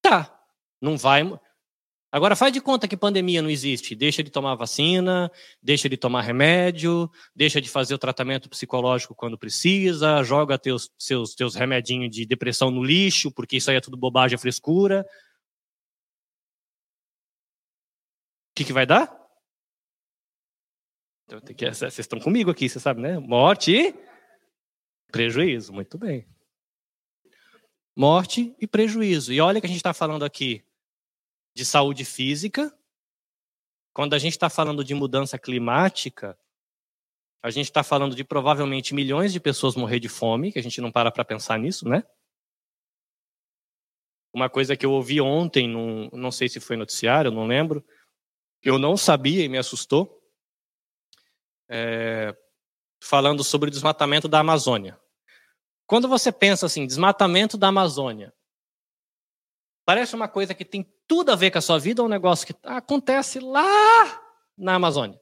tá. 0.00 0.36
Não 0.80 0.96
vai. 0.96 1.22
Agora 2.12 2.34
faz 2.34 2.52
de 2.52 2.60
conta 2.60 2.88
que 2.88 2.96
pandemia 2.96 3.40
não 3.40 3.48
existe. 3.48 3.94
Deixa 3.94 4.22
de 4.22 4.30
tomar 4.30 4.56
vacina, 4.56 5.30
deixa 5.62 5.88
de 5.88 5.96
tomar 5.96 6.22
remédio, 6.22 7.08
deixa 7.34 7.60
de 7.60 7.68
fazer 7.68 7.94
o 7.94 7.98
tratamento 7.98 8.48
psicológico 8.48 9.14
quando 9.14 9.38
precisa, 9.38 10.22
joga 10.24 10.58
teus, 10.58 10.90
seus, 10.98 11.34
teus 11.34 11.54
remedinhos 11.54 12.10
de 12.10 12.26
depressão 12.26 12.70
no 12.70 12.82
lixo, 12.82 13.30
porque 13.30 13.58
isso 13.58 13.70
aí 13.70 13.76
é 13.76 13.80
tudo 13.80 13.96
bobagem, 13.96 14.34
é 14.34 14.38
frescura. 14.38 15.06
O 18.50 18.54
que, 18.56 18.64
que 18.64 18.72
vai 18.72 18.84
dar? 18.84 19.16
Então, 21.24 21.40
que, 21.40 21.64
vocês 21.72 21.96
estão 21.96 22.18
comigo 22.18 22.50
aqui, 22.50 22.68
você 22.68 22.80
sabe, 22.80 23.00
né? 23.00 23.20
Morte 23.20 23.70
e 23.72 23.94
prejuízo. 25.12 25.72
Muito 25.72 25.96
bem. 25.96 26.26
Morte 27.94 28.52
e 28.60 28.66
prejuízo. 28.66 29.32
E 29.32 29.40
olha 29.40 29.60
que 29.60 29.66
a 29.66 29.68
gente 29.68 29.76
está 29.76 29.94
falando 29.94 30.24
aqui 30.24 30.64
de 31.54 31.64
saúde 31.64 32.04
física. 32.04 32.76
Quando 33.92 34.14
a 34.14 34.18
gente 34.18 34.32
está 34.32 34.48
falando 34.48 34.84
de 34.84 34.94
mudança 34.94 35.38
climática, 35.38 36.38
a 37.42 37.50
gente 37.50 37.66
está 37.66 37.82
falando 37.82 38.14
de 38.14 38.22
provavelmente 38.22 38.94
milhões 38.94 39.32
de 39.32 39.40
pessoas 39.40 39.74
morrer 39.74 39.98
de 39.98 40.08
fome, 40.08 40.52
que 40.52 40.58
a 40.58 40.62
gente 40.62 40.80
não 40.80 40.92
para 40.92 41.10
para 41.10 41.24
pensar 41.24 41.58
nisso, 41.58 41.88
né? 41.88 42.04
Uma 44.32 44.48
coisa 44.48 44.76
que 44.76 44.86
eu 44.86 44.92
ouvi 44.92 45.20
ontem, 45.20 45.66
num, 45.66 46.08
não 46.12 46.30
sei 46.30 46.48
se 46.48 46.60
foi 46.60 46.76
noticiário, 46.76 47.32
não 47.32 47.46
lembro, 47.46 47.84
eu 48.62 48.78
não 48.78 48.96
sabia 48.96 49.44
e 49.44 49.48
me 49.48 49.58
assustou, 49.58 50.22
é, 51.68 52.36
falando 53.02 53.42
sobre 53.42 53.68
o 53.68 53.72
desmatamento 53.72 54.28
da 54.28 54.38
Amazônia. 54.38 55.00
Quando 55.86 56.06
você 56.06 56.30
pensa 56.30 56.66
assim, 56.66 56.86
desmatamento 56.86 57.58
da 57.58 57.68
Amazônia, 57.68 58.32
Parece 59.90 60.14
uma 60.14 60.28
coisa 60.28 60.54
que 60.54 60.64
tem 60.64 60.84
tudo 61.10 61.32
a 61.32 61.34
ver 61.34 61.50
com 61.50 61.58
a 61.58 61.60
sua 61.60 61.76
vida 61.76 62.00
ou 62.00 62.06
um 62.06 62.08
negócio 62.08 62.46
que 62.46 62.54
acontece 62.62 63.40
lá 63.40 64.22
na 64.56 64.76
Amazônia. 64.76 65.20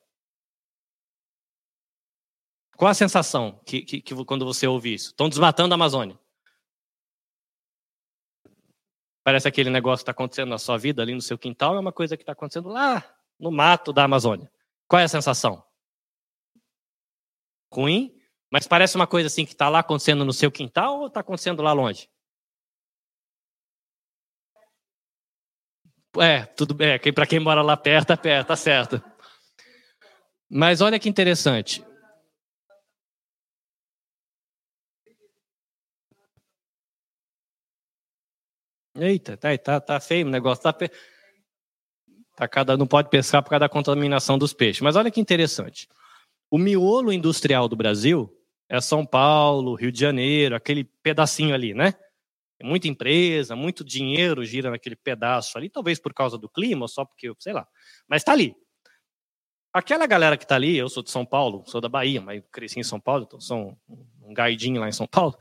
Qual 2.77 2.91
a 2.91 2.95
sensação 2.95 3.59
que, 3.65 3.81
que, 3.81 4.03
que 4.03 4.25
quando 4.27 4.45
você 4.45 4.67
ouve 4.67 4.93
isso? 4.93 5.07
Estão 5.07 5.31
desmatando 5.31 5.73
a 5.73 5.77
Amazônia. 5.77 6.21
Parece 9.25 9.49
aquele 9.49 9.71
negócio 9.71 10.05
que 10.05 10.11
está 10.11 10.13
acontecendo 10.13 10.51
na 10.51 10.59
sua 10.59 10.77
vida, 10.77 11.01
ali 11.01 11.15
no 11.15 11.23
seu 11.23 11.39
quintal, 11.39 11.75
é 11.75 11.81
uma 11.81 11.93
coisa 11.93 12.19
que 12.19 12.23
está 12.23 12.33
acontecendo 12.33 12.69
lá 12.69 13.03
no 13.41 13.51
mato 13.51 13.91
da 13.91 14.05
Amazônia. 14.05 14.53
Qual 14.87 15.01
é 15.01 15.05
a 15.05 15.09
sensação? 15.09 15.65
Ruim? 17.73 18.15
Mas 18.53 18.67
parece 18.67 18.95
uma 18.95 19.07
coisa 19.07 19.29
assim 19.29 19.47
que 19.47 19.53
está 19.53 19.71
lá 19.71 19.79
acontecendo 19.79 20.23
no 20.23 20.35
seu 20.35 20.53
quintal 20.53 21.01
ou 21.01 21.07
está 21.07 21.21
acontecendo 21.21 21.63
lá 21.63 21.73
longe? 21.73 22.11
É, 26.21 26.45
tudo 26.45 26.75
bem. 26.75 26.91
É, 26.91 27.13
para 27.13 27.27
quem 27.27 27.39
mora 27.39 27.63
lá 27.63 27.77
perto, 27.77 28.13
é 28.13 28.17
perto, 28.17 28.49
tá 28.49 28.57
certo. 28.57 29.03
Mas 30.51 30.81
olha 30.81 30.99
que 30.99 31.09
interessante. 31.09 31.85
Eita, 38.97 39.37
tá, 39.37 39.57
tá, 39.59 39.81
tá 39.81 40.01
feio 40.01 40.27
o 40.27 40.31
negócio. 40.31 40.63
Tá, 40.63 40.73
tá 42.37 42.49
cada, 42.49 42.77
não 42.77 42.87
pode 42.87 43.11
pescar 43.11 43.43
por 43.43 43.51
causa 43.51 43.61
da 43.61 43.69
contaminação 43.69 44.39
dos 44.39 44.53
peixes. 44.53 44.81
Mas 44.81 44.97
olha 44.97 45.11
que 45.11 45.21
interessante. 45.21 45.89
O 46.51 46.59
miolo 46.59 47.13
industrial 47.13 47.69
do 47.69 47.77
Brasil 47.77 48.35
é 48.69 48.81
São 48.81 49.05
Paulo, 49.05 49.75
Rio 49.75 49.93
de 49.93 50.01
Janeiro, 50.01 50.57
aquele 50.57 50.85
pedacinho 50.85 51.55
ali, 51.55 51.75
né? 51.75 51.95
Muita 52.63 52.89
empresa, 52.89 53.55
muito 53.55 53.85
dinheiro 53.85 54.45
gira 54.45 54.71
naquele 54.71 54.97
pedaço 54.97 55.57
ali, 55.57 55.69
talvez 55.69 55.99
por 55.99 56.13
causa 56.13 56.37
do 56.37 56.49
clima, 56.49 56.89
só 56.89 57.05
porque, 57.05 57.33
sei 57.39 57.53
lá. 57.53 57.67
Mas 58.09 58.23
está 58.23 58.33
ali. 58.33 58.55
Aquela 59.73 60.07
galera 60.07 60.37
que 60.37 60.45
está 60.45 60.57
ali, 60.57 60.77
eu 60.77 60.89
sou 60.89 61.03
de 61.03 61.11
São 61.11 61.25
Paulo, 61.25 61.63
sou 61.67 61.81
da 61.81 61.89
Bahia, 61.89 62.21
mas 62.21 62.43
cresci 62.51 62.81
em 62.81 62.85
São 62.85 62.99
Paulo, 62.99 63.25
então 63.25 63.41
sou 63.41 63.79
um, 63.89 64.07
um 64.31 64.35
gaidinho 64.35 64.81
lá 64.81 64.89
em 64.89 64.93
São 64.93 65.07
Paulo 65.07 65.39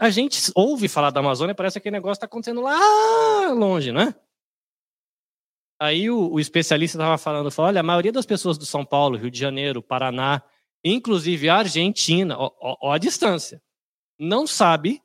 a 0.00 0.08
gente 0.08 0.50
ouve 0.54 0.88
falar 0.88 1.10
da 1.10 1.20
Amazônia, 1.20 1.54
parece 1.54 1.74
que 1.74 1.80
aquele 1.80 1.96
negócio 1.98 2.14
está 2.14 2.24
acontecendo 2.24 2.62
lá 2.62 3.52
longe, 3.52 3.92
né? 3.92 4.14
Aí 5.78 6.10
o, 6.10 6.32
o 6.32 6.40
especialista 6.40 6.96
estava 6.96 7.18
falando, 7.18 7.50
falou, 7.50 7.68
olha, 7.68 7.80
a 7.80 7.82
maioria 7.82 8.10
das 8.10 8.24
pessoas 8.24 8.56
do 8.56 8.64
São 8.64 8.82
Paulo, 8.84 9.18
Rio 9.18 9.30
de 9.30 9.38
Janeiro, 9.38 9.82
Paraná, 9.82 10.42
inclusive 10.82 11.50
a 11.50 11.56
Argentina, 11.56 12.34
ó, 12.38 12.50
ó, 12.58 12.76
ó 12.80 12.92
a 12.92 12.98
distância, 12.98 13.62
não 14.18 14.46
sabe 14.46 15.02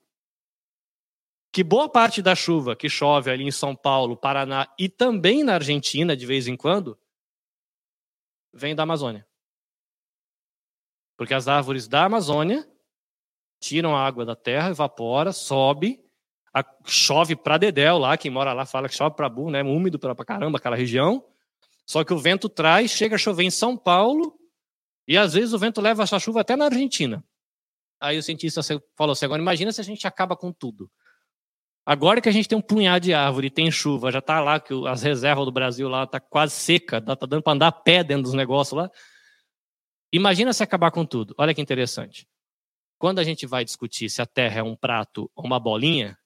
que 1.56 1.64
boa 1.64 1.88
parte 1.88 2.22
da 2.22 2.36
chuva 2.36 2.76
que 2.76 2.90
chove 2.90 3.32
ali 3.32 3.46
em 3.46 3.52
São 3.52 3.74
Paulo, 3.74 4.18
Paraná 4.18 4.68
e 4.78 4.90
também 4.90 5.42
na 5.42 5.54
Argentina, 5.54 6.14
de 6.14 6.26
vez 6.26 6.50
em 6.50 6.58
quando, 6.58 7.00
vem 8.54 8.76
da 8.76 8.84
Amazônia. 8.84 9.26
Porque 11.16 11.34
as 11.34 11.48
árvores 11.48 11.88
da 11.88 12.04
Amazônia 12.04 12.70
tiram 13.58 13.96
a 13.96 14.06
água 14.06 14.26
da 14.26 14.36
terra, 14.36 14.72
evapora, 14.72 15.32
sobe, 15.32 16.04
a, 16.54 16.62
chove 16.84 17.38
para 17.38 17.58
Dedéu 17.58 18.00
lá, 18.00 18.18
quem 18.18 18.30
mora 18.30 18.52
lá 18.52 18.66
fala 18.66 18.90
que 18.90 18.96
chove 18.96 19.16
para 19.16 19.30
Bu, 19.30 19.50
né? 19.50 19.64
Úmido 19.64 19.98
para 19.98 20.14
caramba 20.26 20.58
aquela 20.58 20.76
região. 20.76 21.26
Só 21.86 22.04
que 22.04 22.14
o 22.14 22.18
vento 22.18 22.50
traz, 22.50 22.92
chega 22.92 23.16
a 23.16 23.18
chover 23.18 23.44
em 23.44 23.50
São 23.50 23.78
Paulo, 23.78 24.38
e 25.08 25.18
às 25.18 25.32
vezes 25.32 25.54
o 25.54 25.58
vento 25.58 25.80
leva 25.80 26.04
essa 26.04 26.20
chuva 26.20 26.42
até 26.42 26.58
na 26.58 26.66
Argentina. 26.66 27.24
Aí 27.98 28.18
o 28.18 28.24
cientista 28.24 28.60
falou 28.94 29.14
assim: 29.14 29.24
agora 29.24 29.42
imagina 29.42 29.72
se 29.72 29.80
a 29.80 29.86
gente 29.86 30.06
acaba 30.06 30.36
com 30.36 30.52
tudo. 30.52 30.92
Agora 31.86 32.20
que 32.20 32.28
a 32.28 32.32
gente 32.32 32.48
tem 32.48 32.58
um 32.58 32.62
punhado 32.62 33.04
de 33.04 33.14
árvore, 33.14 33.52
tem 33.52 33.70
chuva, 33.70 34.12
já 34.12 34.18
está 34.18 34.40
lá, 34.42 34.60
que 34.60 34.74
as 34.88 35.04
reservas 35.04 35.46
do 35.46 35.52
Brasil 35.52 35.88
lá 35.88 36.08
tá 36.08 36.20
quase 36.20 36.54
seca, 36.54 37.00
tá, 37.00 37.16
tá 37.16 37.28
dando 37.28 37.44
para 37.44 37.54
andar 37.54 37.68
a 37.68 37.72
pé 37.72 38.04
dentro 38.04 38.24
dos 38.24 38.34
negócios 38.34 38.76
lá. 38.76 38.90
Imagina 40.12 40.52
se 40.52 40.64
acabar 40.64 40.90
com 40.90 41.06
tudo. 41.06 41.36
Olha 41.38 41.54
que 41.54 41.62
interessante. 41.62 42.28
Quando 42.98 43.20
a 43.20 43.24
gente 43.24 43.46
vai 43.46 43.64
discutir 43.64 44.10
se 44.10 44.22
a 44.22 44.26
Terra 44.26 44.62
é 44.62 44.64
um 44.64 44.76
prato 44.76 45.30
ou 45.36 45.46
uma 45.46 45.60
bolinha, 45.60 46.18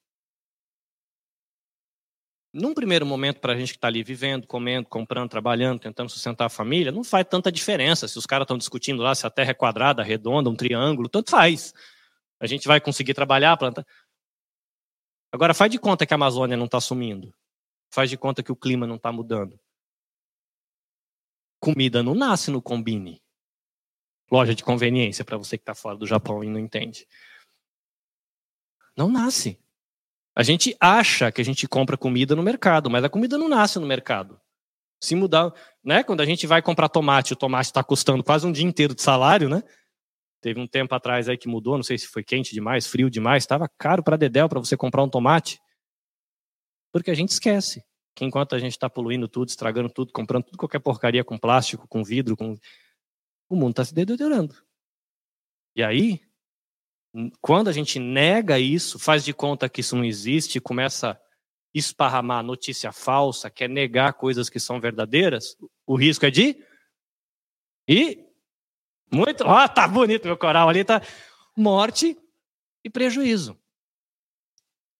num 2.53 2.73
primeiro 2.73 3.05
momento, 3.05 3.39
para 3.39 3.53
a 3.53 3.55
gente 3.57 3.73
que 3.73 3.77
está 3.77 3.87
ali 3.87 4.01
vivendo, 4.01 4.47
comendo, 4.47 4.87
comprando, 4.87 5.29
trabalhando, 5.29 5.79
tentando 5.79 6.09
sustentar 6.09 6.45
a 6.45 6.49
família, 6.49 6.91
não 6.91 7.03
faz 7.03 7.25
tanta 7.29 7.51
diferença 7.51 8.07
se 8.07 8.17
os 8.17 8.25
caras 8.25 8.45
estão 8.45 8.57
discutindo 8.57 9.03
lá 9.03 9.13
se 9.13 9.27
a 9.27 9.29
Terra 9.29 9.51
é 9.51 9.53
quadrada, 9.53 10.01
redonda, 10.01 10.49
um 10.49 10.55
triângulo, 10.55 11.09
tanto 11.09 11.29
faz. 11.31 11.73
A 12.39 12.47
gente 12.47 12.67
vai 12.67 12.79
conseguir 12.79 13.13
trabalhar, 13.13 13.57
plantar. 13.57 13.85
Agora, 15.31 15.53
faz 15.53 15.71
de 15.71 15.79
conta 15.79 16.05
que 16.05 16.13
a 16.13 16.15
Amazônia 16.15 16.57
não 16.57 16.65
está 16.65 16.79
sumindo. 16.81 17.33
Faz 17.91 18.09
de 18.09 18.17
conta 18.17 18.43
que 18.43 18.51
o 18.51 18.55
clima 18.55 18.85
não 18.87 18.95
está 18.95 19.11
mudando. 19.11 19.59
Comida 21.59 22.01
não 22.01 22.15
nasce 22.15 22.51
no 22.51 22.61
combine 22.61 23.21
loja 24.31 24.53
de 24.53 24.63
conveniência, 24.63 25.25
para 25.25 25.37
você 25.37 25.57
que 25.57 25.63
está 25.63 25.73
fora 25.73 25.97
do 25.97 26.05
Japão 26.05 26.43
e 26.43 26.49
não 26.49 26.59
entende. 26.59 27.07
Não 28.95 29.09
nasce. 29.09 29.59
A 30.35 30.43
gente 30.43 30.75
acha 30.79 31.31
que 31.31 31.41
a 31.41 31.45
gente 31.45 31.67
compra 31.67 31.97
comida 31.97 32.35
no 32.35 32.43
mercado, 32.43 32.89
mas 32.89 33.03
a 33.03 33.09
comida 33.09 33.37
não 33.37 33.49
nasce 33.49 33.79
no 33.79 33.87
mercado. 33.87 34.39
Se 35.01 35.15
mudar, 35.15 35.53
né? 35.83 36.03
Quando 36.03 36.21
a 36.21 36.25
gente 36.25 36.45
vai 36.45 36.61
comprar 36.61 36.89
tomate, 36.89 37.33
o 37.33 37.35
tomate 37.35 37.69
está 37.69 37.83
custando 37.83 38.23
quase 38.23 38.45
um 38.45 38.51
dia 38.51 38.65
inteiro 38.65 38.93
de 38.93 39.01
salário, 39.01 39.49
né? 39.49 39.63
Teve 40.41 40.59
um 40.59 40.67
tempo 40.67 40.93
atrás 40.95 41.27
aí 41.27 41.37
que 41.37 41.47
mudou, 41.47 41.75
não 41.75 41.83
sei 41.83 41.97
se 41.97 42.07
foi 42.07 42.23
quente 42.23 42.53
demais, 42.53 42.87
frio 42.87 43.09
demais, 43.09 43.43
estava 43.43 43.67
caro 43.77 44.03
para 44.03 44.15
dedéu 44.15 44.47
para 44.47 44.59
você 44.59 44.77
comprar 44.77 45.03
um 45.03 45.09
tomate. 45.09 45.59
Porque 46.91 47.11
a 47.11 47.13
gente 47.13 47.29
esquece 47.29 47.83
que 48.15 48.25
enquanto 48.25 48.55
a 48.55 48.59
gente 48.59 48.71
está 48.71 48.89
poluindo 48.89 49.27
tudo, 49.27 49.49
estragando 49.49 49.89
tudo, 49.89 50.11
comprando 50.11 50.43
tudo 50.45 50.57
qualquer 50.57 50.79
porcaria 50.79 51.23
com 51.23 51.37
plástico, 51.37 51.87
com 51.87 52.03
vidro, 52.03 52.35
com 52.35 52.57
o 53.49 53.55
mundo 53.55 53.71
está 53.71 53.85
se 53.85 53.93
deteriorando. 53.93 54.55
E 55.75 55.83
aí, 55.83 56.21
quando 57.41 57.69
a 57.69 57.71
gente 57.71 57.99
nega 57.99 58.59
isso, 58.59 58.99
faz 58.99 59.23
de 59.23 59.33
conta 59.33 59.69
que 59.69 59.81
isso 59.81 59.95
não 59.95 60.03
existe, 60.03 60.59
começa 60.59 61.11
a 61.11 61.19
esparramar 61.73 62.43
notícia 62.43 62.91
falsa, 62.91 63.49
quer 63.49 63.69
negar 63.69 64.13
coisas 64.13 64.49
que 64.49 64.59
são 64.59 64.79
verdadeiras, 64.79 65.55
o 65.85 65.95
risco 65.95 66.25
é 66.25 66.31
de. 66.31 66.63
E. 67.87 68.28
Muito. 69.11 69.43
Ó, 69.45 69.67
tá 69.67 69.87
bonito 69.87 70.25
meu 70.25 70.37
coral 70.37 70.69
ali, 70.69 70.83
tá. 70.83 71.01
Morte 71.55 72.17
e 72.83 72.89
prejuízo. 72.89 73.57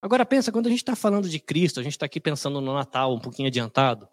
Agora 0.02 0.26
pensa, 0.26 0.52
quando 0.52 0.68
a 0.68 0.70
gente 0.70 0.80
está 0.80 0.96
falando 0.96 1.30
de 1.30 1.40
Cristo, 1.40 1.80
a 1.80 1.84
gente 1.84 1.94
está 1.94 2.06
aqui 2.06 2.20
pensando 2.20 2.62
no 2.62 2.74
Natal, 2.74 3.14
um 3.14 3.20
pouquinho 3.20 3.48
adiantado, 3.48 4.08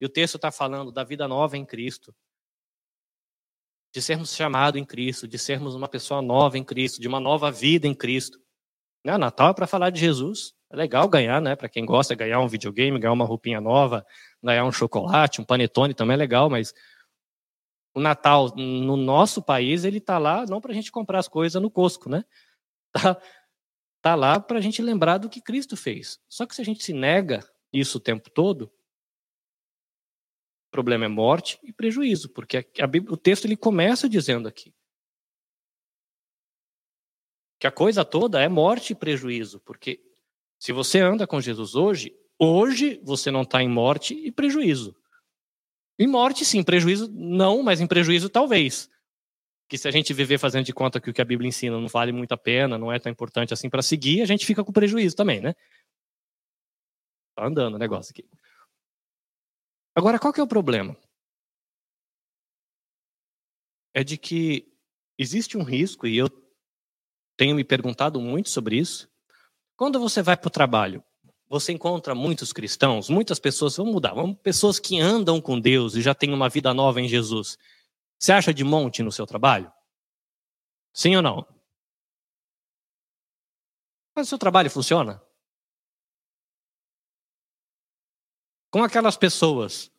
e 0.00 0.06
o 0.06 0.08
texto 0.08 0.34
está 0.34 0.50
falando 0.50 0.90
da 0.90 1.04
vida 1.04 1.28
nova 1.28 1.56
em 1.56 1.64
Cristo 1.64 2.14
de 3.94 4.00
sermos 4.00 4.34
chamados 4.34 4.80
em 4.80 4.84
Cristo, 4.84 5.28
de 5.28 5.38
sermos 5.38 5.74
uma 5.74 5.86
pessoa 5.86 6.22
nova 6.22 6.56
em 6.56 6.64
Cristo, 6.64 7.00
de 7.00 7.06
uma 7.06 7.20
nova 7.20 7.50
vida 7.50 7.86
em 7.86 7.94
Cristo. 7.94 8.40
Né? 9.04 9.18
Natal 9.18 9.50
é 9.50 9.54
para 9.54 9.66
falar 9.66 9.90
de 9.90 10.00
Jesus. 10.00 10.54
É 10.70 10.76
legal 10.76 11.06
ganhar, 11.06 11.42
né? 11.42 11.54
Para 11.54 11.68
quem 11.68 11.84
gosta, 11.84 12.14
ganhar 12.14 12.40
um 12.40 12.48
videogame, 12.48 12.98
ganhar 12.98 13.12
uma 13.12 13.26
roupinha 13.26 13.60
nova, 13.60 14.06
ganhar 14.42 14.64
um 14.64 14.72
chocolate, 14.72 15.42
um 15.42 15.44
panetone 15.44 15.92
também 15.92 16.14
é 16.14 16.16
legal, 16.16 16.48
mas 16.48 16.72
o 17.94 18.00
Natal 18.00 18.54
no 18.56 18.96
nosso 18.96 19.42
país 19.42 19.84
ele 19.84 20.00
tá 20.00 20.18
lá 20.18 20.46
não 20.46 20.60
para 20.60 20.72
a 20.72 20.74
gente 20.74 20.90
comprar 20.90 21.18
as 21.18 21.28
coisas 21.28 21.60
no 21.60 21.70
Costco, 21.70 22.08
né? 22.08 22.24
Tá, 22.94 23.18
tá 24.02 24.14
lá 24.14 24.38
para 24.38 24.58
a 24.58 24.60
gente 24.60 24.82
lembrar 24.82 25.16
do 25.16 25.30
que 25.30 25.40
Cristo 25.40 25.78
fez. 25.78 26.20
Só 26.28 26.44
que 26.44 26.54
se 26.54 26.60
a 26.60 26.64
gente 26.64 26.84
se 26.84 26.92
nega 26.92 27.42
isso 27.72 27.96
o 27.96 28.00
tempo 28.00 28.28
todo, 28.28 28.70
problema 30.70 31.04
é 31.04 31.08
morte 31.08 31.58
e 31.62 31.72
prejuízo, 31.72 32.28
porque 32.30 32.66
a, 32.80 32.86
Bíblia, 32.86 33.12
o 33.12 33.16
texto 33.16 33.44
ele 33.44 33.56
começa 33.56 34.08
dizendo 34.08 34.48
aqui 34.48 34.74
que 37.60 37.66
a 37.66 37.70
coisa 37.70 38.04
toda 38.04 38.42
é 38.42 38.48
morte 38.48 38.92
e 38.92 38.96
prejuízo, 38.96 39.60
porque 39.60 40.02
se 40.58 40.72
você 40.72 40.98
anda 40.98 41.26
com 41.26 41.40
Jesus 41.40 41.74
hoje, 41.74 42.12
hoje 42.38 43.00
você 43.04 43.30
não 43.30 43.42
está 43.42 43.62
em 43.62 43.68
morte 43.68 44.14
e 44.14 44.32
prejuízo. 44.32 44.96
Em 46.02 46.06
morte, 46.08 46.44
sim, 46.44 46.64
prejuízo 46.64 47.08
não, 47.12 47.62
mas 47.62 47.80
em 47.80 47.86
prejuízo 47.86 48.28
talvez. 48.28 48.90
Que 49.68 49.78
se 49.78 49.86
a 49.86 49.90
gente 49.92 50.12
viver 50.12 50.36
fazendo 50.36 50.64
de 50.64 50.72
conta 50.72 51.00
que 51.00 51.08
o 51.08 51.14
que 51.14 51.22
a 51.22 51.24
Bíblia 51.24 51.48
ensina 51.48 51.78
não 51.78 51.86
vale 51.86 52.10
muito 52.10 52.32
a 52.32 52.36
pena, 52.36 52.76
não 52.76 52.90
é 52.90 52.98
tão 52.98 53.12
importante 53.12 53.54
assim 53.54 53.70
para 53.70 53.82
seguir, 53.82 54.20
a 54.20 54.26
gente 54.26 54.44
fica 54.44 54.64
com 54.64 54.72
prejuízo 54.72 55.14
também, 55.14 55.40
né? 55.40 55.54
Tá 57.36 57.46
andando 57.46 57.76
o 57.76 57.78
negócio 57.78 58.10
aqui. 58.10 58.28
Agora, 59.94 60.18
qual 60.18 60.32
que 60.32 60.40
é 60.40 60.42
o 60.42 60.48
problema? 60.48 60.96
É 63.94 64.02
de 64.02 64.18
que 64.18 64.74
existe 65.16 65.56
um 65.56 65.62
risco, 65.62 66.04
e 66.04 66.16
eu 66.16 66.28
tenho 67.36 67.54
me 67.54 67.62
perguntado 67.62 68.20
muito 68.20 68.50
sobre 68.50 68.76
isso. 68.76 69.08
Quando 69.76 70.00
você 70.00 70.20
vai 70.20 70.36
para 70.36 70.48
o 70.48 70.50
trabalho, 70.50 71.04
você 71.52 71.72
encontra 71.72 72.14
muitos 72.14 72.52
cristãos, 72.52 73.08
muitas 73.08 73.38
pessoas, 73.38 73.76
vamos 73.76 73.92
mudar, 73.92 74.14
vamos, 74.14 74.38
pessoas 74.38 74.78
que 74.78 74.98
andam 74.98 75.40
com 75.40 75.60
Deus 75.60 75.94
e 75.94 76.02
já 76.02 76.14
têm 76.14 76.32
uma 76.32 76.48
vida 76.48 76.72
nova 76.74 77.00
em 77.00 77.08
Jesus. 77.08 77.58
Você 78.18 78.32
acha 78.32 78.54
de 78.54 78.64
monte 78.64 79.02
no 79.02 79.12
seu 79.12 79.26
trabalho? 79.26 79.72
Sim 80.92 81.16
ou 81.16 81.22
não? 81.22 81.46
Mas 84.14 84.26
o 84.26 84.30
seu 84.30 84.38
trabalho 84.38 84.70
funciona? 84.70 85.22
com 88.72 88.82
aquelas 88.82 89.18
pessoas, 89.18 89.92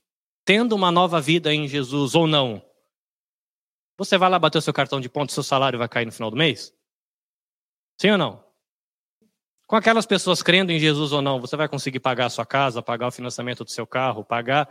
tendo 0.43 0.75
uma 0.75 0.91
nova 0.91 1.21
vida 1.21 1.53
em 1.53 1.67
Jesus 1.67 2.15
ou 2.15 2.25
não, 2.25 2.59
você 3.95 4.17
vai 4.17 4.27
lá 4.31 4.39
bater 4.39 4.57
o 4.57 4.61
seu 4.61 4.73
cartão 4.73 4.99
de 4.99 5.07
ponto, 5.07 5.31
seu 5.31 5.43
salário 5.43 5.77
vai 5.77 5.87
cair 5.87 6.07
no 6.07 6.11
final 6.11 6.31
do 6.31 6.35
mês? 6.35 6.75
Sim 8.01 8.09
ou 8.09 8.17
não? 8.17 8.43
Com 9.73 9.77
aquelas 9.77 10.05
pessoas 10.05 10.43
crendo 10.43 10.71
em 10.71 10.77
Jesus 10.77 11.11
ou 11.13 11.19
não, 11.19 11.41
você 11.41 11.57
vai 11.57 11.67
conseguir 11.67 11.99
pagar 11.99 12.27
a 12.27 12.29
sua 12.29 12.45
casa, 12.45 12.79
pagar 12.79 13.07
o 13.07 13.11
financiamento 13.11 13.63
do 13.63 13.71
seu 13.71 13.87
carro, 13.87 14.23
pagar 14.23 14.69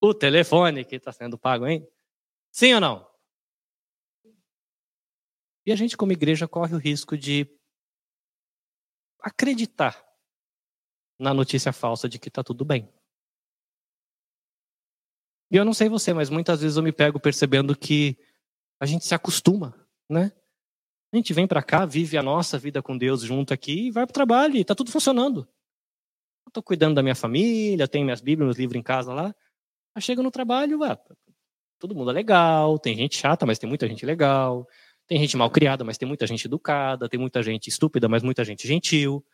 o 0.00 0.14
telefone 0.14 0.84
que 0.84 0.94
está 0.94 1.10
sendo 1.12 1.36
pago, 1.36 1.66
hein? 1.66 1.84
Sim 2.52 2.74
ou 2.74 2.80
não? 2.80 3.10
E 5.66 5.72
a 5.72 5.74
gente, 5.74 5.96
como 5.96 6.12
igreja, 6.12 6.46
corre 6.46 6.72
o 6.72 6.78
risco 6.78 7.18
de 7.18 7.52
acreditar 9.18 10.00
na 11.18 11.34
notícia 11.34 11.72
falsa 11.72 12.08
de 12.08 12.16
que 12.16 12.28
está 12.28 12.44
tudo 12.44 12.64
bem. 12.64 12.88
E 15.50 15.56
eu 15.56 15.64
não 15.64 15.74
sei 15.74 15.88
você, 15.88 16.14
mas 16.14 16.30
muitas 16.30 16.60
vezes 16.60 16.76
eu 16.76 16.82
me 16.84 16.92
pego 16.92 17.18
percebendo 17.18 17.76
que 17.76 18.16
a 18.78 18.86
gente 18.86 19.04
se 19.04 19.16
acostuma, 19.16 19.74
né? 20.08 20.30
A 21.12 21.16
gente 21.16 21.34
vem 21.34 21.46
para 21.46 21.62
cá, 21.62 21.84
vive 21.84 22.16
a 22.16 22.22
nossa 22.22 22.58
vida 22.58 22.82
com 22.82 22.96
Deus 22.96 23.20
junto 23.20 23.52
aqui 23.52 23.88
e 23.88 23.90
vai 23.90 24.06
para 24.06 24.12
o 24.12 24.14
trabalho 24.14 24.56
e 24.56 24.64
tá 24.64 24.74
tudo 24.74 24.90
funcionando. 24.90 25.46
Tô 26.52 26.62
cuidando 26.62 26.94
da 26.94 27.02
minha 27.02 27.14
família, 27.14 27.86
tenho 27.86 28.04
minhas 28.04 28.20
Bíblias, 28.20 28.46
meus 28.46 28.58
livros 28.58 28.78
em 28.78 28.82
casa 28.82 29.12
lá. 29.12 29.34
Aí 29.94 30.02
chego 30.02 30.22
no 30.22 30.30
trabalho, 30.30 30.80
ué, 30.80 30.98
todo 31.78 31.94
mundo 31.94 32.10
é 32.10 32.14
legal, 32.14 32.78
tem 32.78 32.96
gente 32.96 33.16
chata, 33.16 33.44
mas 33.44 33.58
tem 33.58 33.68
muita 33.68 33.86
gente 33.86 34.06
legal. 34.06 34.66
Tem 35.06 35.18
gente 35.18 35.36
mal 35.36 35.50
criada, 35.50 35.84
mas 35.84 35.98
tem 35.98 36.08
muita 36.08 36.26
gente 36.26 36.46
educada, 36.46 37.08
tem 37.08 37.20
muita 37.20 37.42
gente 37.42 37.68
estúpida, 37.68 38.08
mas 38.08 38.22
muita 38.22 38.44
gente 38.44 38.66
gentil. 38.66 39.24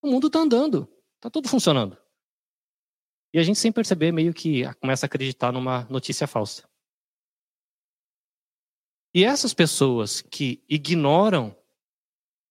O 0.00 0.08
mundo 0.08 0.28
está 0.28 0.38
andando, 0.38 0.88
está 1.16 1.28
tudo 1.30 1.48
funcionando. 1.48 1.96
E 3.32 3.38
a 3.38 3.42
gente, 3.42 3.58
sem 3.58 3.72
perceber, 3.72 4.12
meio 4.12 4.32
que 4.32 4.62
começa 4.74 5.06
a 5.06 5.08
acreditar 5.08 5.50
numa 5.50 5.84
notícia 5.90 6.26
falsa. 6.26 6.68
E 9.14 9.24
essas 9.24 9.54
pessoas 9.54 10.20
que 10.20 10.60
ignoram 10.68 11.56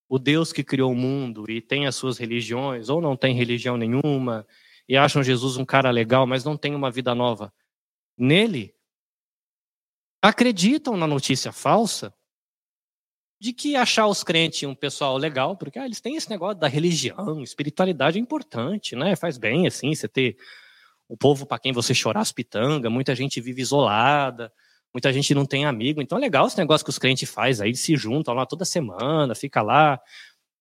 o 0.07 0.17
Deus 0.17 0.53
que 0.53 0.63
criou 0.63 0.91
o 0.91 0.95
mundo 0.95 1.49
e 1.51 1.59
tem 1.59 1.85
as 1.87 1.95
suas 1.95 2.17
religiões, 2.17 2.87
ou 2.87 3.01
não 3.01 3.17
tem 3.17 3.35
religião 3.35 3.75
nenhuma, 3.75 4.47
e 4.87 4.95
acham 4.95 5.21
Jesus 5.21 5.57
um 5.57 5.65
cara 5.65 5.91
legal, 5.91 6.25
mas 6.25 6.43
não 6.43 6.55
tem 6.55 6.73
uma 6.73 6.89
vida 6.89 7.13
nova 7.13 7.53
nele, 8.17 8.73
acreditam 10.21 10.95
na 10.95 11.07
notícia 11.07 11.51
falsa 11.51 12.13
de 13.41 13.51
que 13.51 13.75
achar 13.75 14.07
os 14.07 14.23
crentes 14.23 14.63
um 14.63 14.75
pessoal 14.75 15.17
legal, 15.17 15.57
porque 15.57 15.77
ah, 15.77 15.85
eles 15.85 15.99
têm 15.99 16.15
esse 16.15 16.29
negócio 16.29 16.59
da 16.59 16.67
religião, 16.67 17.43
espiritualidade 17.43 18.17
é 18.17 18.21
importante, 18.21 18.95
né? 18.95 19.17
Faz 19.17 19.37
bem 19.37 19.67
assim, 19.67 19.93
você 19.93 20.07
ter 20.07 20.37
o 21.09 21.17
povo 21.17 21.45
para 21.45 21.59
quem 21.59 21.73
você 21.73 21.93
chorar 21.93 22.21
as 22.21 22.31
pitangas, 22.31 22.89
muita 22.89 23.13
gente 23.13 23.41
vive 23.41 23.61
isolada, 23.61 24.53
muita 24.93 25.11
gente 25.11 25.33
não 25.33 25.45
tem 25.45 25.65
amigo, 25.65 26.01
então 26.01 26.17
é 26.17 26.21
legal 26.21 26.47
esse 26.47 26.57
negócio 26.57 26.85
que 26.85 26.89
os 26.89 26.99
crentes 26.99 27.29
faz 27.29 27.59
aí, 27.59 27.75
se 27.75 27.95
juntam 27.95 28.33
lá 28.33 28.45
toda 28.45 28.63
semana, 28.63 29.33
fica 29.33 29.61
lá, 29.61 29.99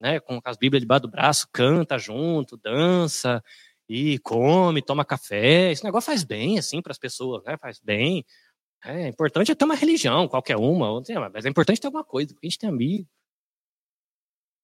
né, 0.01 0.19
com 0.21 0.41
as 0.45 0.57
Bíblias 0.57 0.81
debaixo 0.83 1.03
do 1.03 1.11
braço, 1.11 1.49
canta 1.53 1.99
junto, 1.99 2.57
dança 2.57 3.43
e 3.89 4.19
come, 4.21 4.83
toma 4.83 5.05
café. 5.05 5.71
Esse 5.71 5.85
negócio 5.85 6.07
faz 6.07 6.25
bem 6.25 6.59
assim 6.59 6.81
para 6.81 6.93
as 6.93 6.99
pessoas, 6.99 7.45
né? 7.45 7.57
Faz 7.59 7.79
bem. 7.81 8.25
É, 8.85 9.09
importante 9.09 9.53
é 9.53 9.55
ter 9.55 9.65
uma 9.65 9.75
religião, 9.75 10.27
qualquer 10.27 10.57
uma, 10.57 11.03
mas 11.33 11.45
é 11.45 11.49
importante 11.49 11.81
ter 11.81 11.87
alguma 11.87 12.05
coisa, 12.05 12.35
porque 12.35 12.47
a 12.47 12.51
gente 12.51 12.59
tem 12.59 12.69
amigo. 12.69 13.09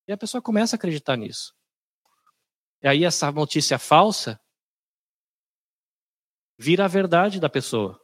E 0.08 0.12
a 0.12 0.16
pessoa 0.16 0.42
começa 0.42 0.74
a 0.74 0.78
acreditar 0.78 1.16
nisso. 1.16 1.54
E 2.82 2.88
aí 2.88 3.04
essa 3.04 3.30
notícia 3.30 3.78
falsa 3.78 4.40
vira 6.58 6.86
a 6.86 6.88
verdade 6.88 7.38
da 7.38 7.48
pessoa. 7.48 8.00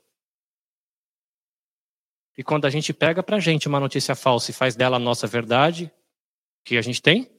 E 2.36 2.42
quando 2.42 2.64
a 2.64 2.70
gente 2.70 2.92
pega 2.92 3.22
pra 3.22 3.38
gente 3.38 3.68
uma 3.68 3.78
notícia 3.78 4.14
falsa 4.14 4.50
e 4.50 4.54
faz 4.54 4.74
dela 4.74 4.96
a 4.96 5.00
nossa 5.00 5.26
verdade, 5.26 5.84
o 5.84 6.64
que 6.64 6.76
a 6.76 6.82
gente 6.82 7.00
tem? 7.00 7.30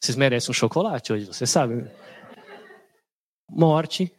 Vocês 0.00 0.16
merecem 0.16 0.50
um 0.50 0.54
chocolate 0.54 1.12
hoje, 1.12 1.26
você 1.26 1.46
sabe. 1.46 1.76
Né? 1.76 1.90
Morte, 3.48 4.12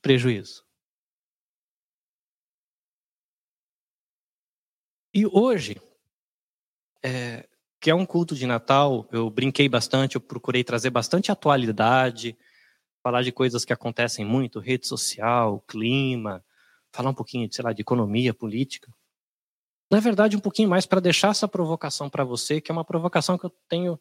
prejuízo. 0.00 0.64
E 5.12 5.26
hoje, 5.26 5.80
é, 7.04 7.48
que 7.80 7.90
é 7.90 7.94
um 7.94 8.06
culto 8.06 8.34
de 8.34 8.46
Natal, 8.46 9.08
eu 9.12 9.28
brinquei 9.28 9.68
bastante, 9.68 10.16
eu 10.16 10.20
procurei 10.20 10.64
trazer 10.64 10.90
bastante 10.90 11.30
atualidade, 11.30 12.36
falar 13.02 13.22
de 13.22 13.32
coisas 13.32 13.64
que 13.64 13.72
acontecem 13.72 14.24
muito, 14.24 14.60
rede 14.60 14.86
social, 14.86 15.60
clima, 15.66 16.44
falar 16.92 17.10
um 17.10 17.14
pouquinho, 17.14 17.50
sei 17.52 17.64
lá, 17.64 17.72
de 17.72 17.82
economia, 17.82 18.34
política. 18.34 18.92
Na 19.90 20.00
verdade, 20.00 20.36
um 20.36 20.40
pouquinho 20.40 20.68
mais 20.68 20.86
para 20.86 21.00
deixar 21.00 21.30
essa 21.30 21.48
provocação 21.48 22.08
para 22.08 22.24
você, 22.24 22.60
que 22.60 22.70
é 22.70 22.74
uma 22.74 22.84
provocação 22.84 23.36
que 23.36 23.46
eu 23.46 23.50
tenho 23.68 24.00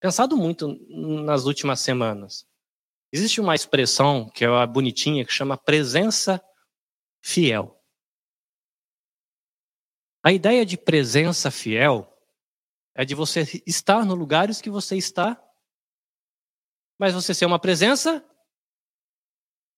pensado 0.00 0.36
muito 0.36 0.78
nas 0.88 1.44
últimas 1.44 1.80
semanas. 1.80 2.46
Existe 3.12 3.40
uma 3.40 3.54
expressão 3.54 4.28
que 4.28 4.44
é 4.44 4.48
a 4.48 4.66
bonitinha 4.66 5.24
que 5.24 5.32
chama 5.32 5.56
presença 5.56 6.42
fiel. 7.20 7.74
A 10.22 10.32
ideia 10.32 10.64
de 10.64 10.76
presença 10.76 11.50
fiel 11.50 12.12
é 12.94 13.04
de 13.04 13.14
você 13.14 13.62
estar 13.66 14.04
no 14.04 14.14
lugares 14.14 14.60
que 14.60 14.68
você 14.68 14.96
está, 14.96 15.40
mas 16.98 17.14
você 17.14 17.32
ser 17.32 17.46
uma 17.46 17.58
presença 17.58 18.24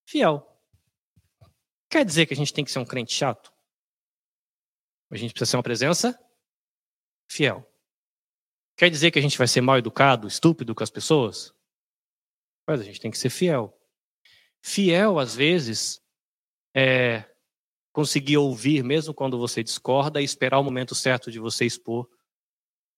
fiel. 0.09 0.47
Quer 1.89 2.05
dizer 2.05 2.27
que 2.27 2.35
a 2.35 2.37
gente 2.37 2.53
tem 2.53 2.65
que 2.65 2.71
ser 2.71 2.79
um 2.79 2.85
crente 2.85 3.13
chato? 3.13 3.53
A 5.11 5.17
gente 5.17 5.33
precisa 5.33 5.51
ser 5.51 5.57
uma 5.57 5.63
presença 5.63 6.19
fiel. 7.29 7.67
Quer 8.77 8.91
dizer 8.91 9.11
que 9.11 9.19
a 9.19 9.23
gente 9.23 9.37
vai 9.37 9.47
ser 9.47 9.61
mal 9.61 9.77
educado, 9.77 10.27
estúpido 10.27 10.75
com 10.75 10.83
as 10.83 10.91
pessoas? 10.91 11.53
Mas 12.67 12.81
a 12.81 12.85
gente 12.85 13.01
tem 13.01 13.11
que 13.11 13.19
ser 13.19 13.29
fiel. 13.29 13.77
Fiel, 14.63 15.19
às 15.19 15.35
vezes, 15.35 16.01
é 16.75 17.29
conseguir 17.93 18.37
ouvir, 18.37 18.85
mesmo 18.85 19.13
quando 19.13 19.39
você 19.39 19.63
discorda, 19.63 20.21
e 20.21 20.25
esperar 20.25 20.61
o 20.61 20.65
momento 20.65 20.95
certo 20.95 21.31
de 21.31 21.39
você 21.39 21.67
expor 21.67 22.09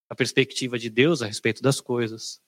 a 0.09 0.14
perspectiva 0.14 0.79
de 0.79 0.91
Deus 0.91 1.23
a 1.23 1.27
respeito 1.27 1.62
das 1.62 1.81
coisas. 1.81 2.43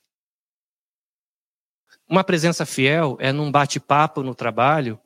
Uma 2.07 2.23
presença 2.23 2.65
fiel 2.65 3.17
é 3.19 3.31
num 3.31 3.51
bate-papo 3.51 4.21
no 4.21 4.35
trabalho, 4.35 4.99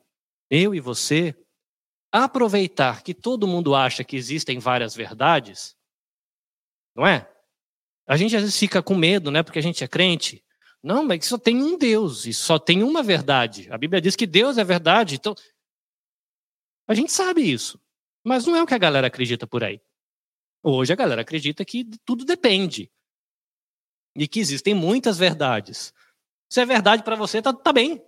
eu 0.50 0.74
e 0.74 0.80
você, 0.80 1.34
aproveitar 2.12 3.02
que 3.02 3.14
todo 3.14 3.46
mundo 3.46 3.74
acha 3.74 4.02
que 4.02 4.16
existem 4.16 4.58
várias 4.58 4.94
verdades, 4.94 5.76
não 6.94 7.06
é? 7.06 7.30
A 8.06 8.16
gente 8.16 8.34
às 8.34 8.42
vezes 8.42 8.58
fica 8.58 8.82
com 8.82 8.94
medo, 8.94 9.30
né? 9.30 9.42
Porque 9.42 9.58
a 9.58 9.62
gente 9.62 9.84
é 9.84 9.88
crente. 9.88 10.44
Não, 10.82 11.04
mas 11.04 11.26
só 11.26 11.38
tem 11.38 11.62
um 11.62 11.78
Deus 11.78 12.26
e 12.26 12.34
só 12.34 12.58
tem 12.58 12.82
uma 12.82 13.02
verdade. 13.02 13.70
A 13.70 13.78
Bíblia 13.78 14.00
diz 14.00 14.16
que 14.16 14.26
Deus 14.26 14.58
é 14.58 14.64
verdade. 14.64 15.14
Então, 15.14 15.34
a 16.88 16.94
gente 16.94 17.12
sabe 17.12 17.42
isso. 17.42 17.80
Mas 18.24 18.46
não 18.46 18.56
é 18.56 18.62
o 18.62 18.66
que 18.66 18.74
a 18.74 18.78
galera 18.78 19.06
acredita 19.06 19.46
por 19.46 19.62
aí. 19.62 19.80
Hoje 20.62 20.92
a 20.92 20.96
galera 20.96 21.22
acredita 21.22 21.64
que 21.64 21.84
tudo 22.04 22.24
depende. 22.24 22.90
E 24.16 24.26
que 24.26 24.40
existem 24.40 24.74
muitas 24.74 25.16
verdades. 25.16 25.94
Se 26.50 26.60
é 26.60 26.66
verdade 26.66 27.04
para 27.04 27.14
você, 27.14 27.40
tá, 27.40 27.52
tá 27.52 27.72
bem. 27.72 28.04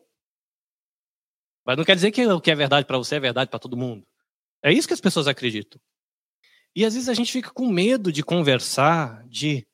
Mas 1.64 1.76
não 1.76 1.84
quer 1.84 1.94
dizer 1.94 2.10
que 2.10 2.26
o 2.26 2.40
que 2.40 2.50
é 2.50 2.54
verdade 2.56 2.86
para 2.86 2.98
você 2.98 3.14
é 3.14 3.20
verdade 3.20 3.48
para 3.48 3.60
todo 3.60 3.76
mundo. 3.76 4.04
É 4.60 4.72
isso 4.72 4.88
que 4.88 4.94
as 4.94 5.00
pessoas 5.00 5.28
acreditam. 5.28 5.80
E 6.74 6.84
às 6.84 6.94
vezes 6.94 7.08
a 7.08 7.14
gente 7.14 7.30
fica 7.30 7.50
com 7.50 7.68
medo 7.68 8.10
de 8.10 8.22
conversar, 8.22 9.24
de 9.28 9.66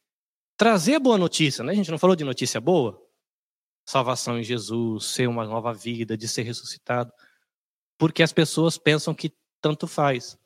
trazer 0.56 0.98
boa 0.98 1.16
notícia, 1.16 1.64
né? 1.64 1.72
A 1.72 1.74
gente 1.74 1.90
não 1.90 1.98
falou 1.98 2.14
de 2.14 2.24
notícia 2.24 2.60
boa? 2.60 3.00
Salvação 3.86 4.38
em 4.38 4.42
Jesus, 4.44 5.06
ser 5.06 5.28
uma 5.28 5.46
nova 5.46 5.72
vida, 5.72 6.16
de 6.16 6.28
ser 6.28 6.42
ressuscitado. 6.42 7.10
Porque 7.96 8.22
as 8.22 8.32
pessoas 8.32 8.76
pensam 8.76 9.14
que 9.14 9.32
tanto 9.62 9.86
faz. 9.86 10.36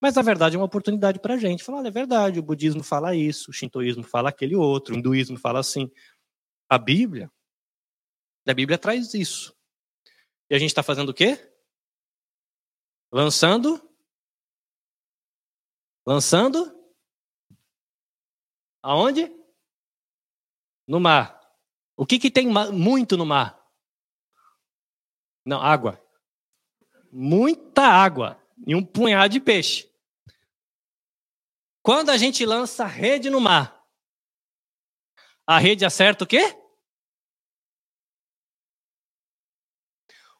Mas 0.00 0.14
na 0.14 0.22
verdade 0.22 0.54
é 0.54 0.58
uma 0.58 0.66
oportunidade 0.66 1.18
para 1.18 1.34
a 1.34 1.38
gente 1.38 1.64
falar, 1.64 1.84
é 1.86 1.90
verdade, 1.90 2.38
o 2.38 2.42
budismo 2.42 2.82
fala 2.82 3.14
isso, 3.14 3.50
o 3.50 3.54
shintoísmo 3.54 4.02
fala 4.02 4.28
aquele 4.28 4.54
outro, 4.54 4.94
o 4.94 4.98
hinduísmo 4.98 5.38
fala 5.38 5.60
assim. 5.60 5.90
A 6.68 6.78
Bíblia, 6.78 7.30
a 8.50 8.54
Bíblia 8.54 8.78
traz 8.78 9.14
isso. 9.14 9.56
E 10.50 10.54
a 10.54 10.58
gente 10.58 10.70
está 10.70 10.82
fazendo 10.82 11.10
o 11.10 11.14
quê? 11.14 11.38
Lançando. 13.10 13.80
Lançando. 16.04 16.76
Aonde? 18.82 19.42
no 20.86 21.00
mar. 21.00 21.40
O 21.96 22.06
que, 22.06 22.18
que 22.18 22.30
tem 22.30 22.46
muito 22.46 23.16
no 23.16 23.26
mar? 23.26 23.58
Não, 25.44 25.60
água. 25.60 25.98
Muita 27.10 27.82
água 27.82 28.42
e 28.66 28.74
um 28.74 28.84
punhado 28.84 29.32
de 29.32 29.40
peixe. 29.40 29.90
Quando 31.82 32.10
a 32.10 32.16
gente 32.16 32.44
lança 32.46 32.84
rede 32.84 33.28
no 33.28 33.40
mar, 33.40 33.84
a 35.46 35.58
rede 35.58 35.84
acerta 35.84 36.24
o 36.24 36.26
quê? 36.26 36.56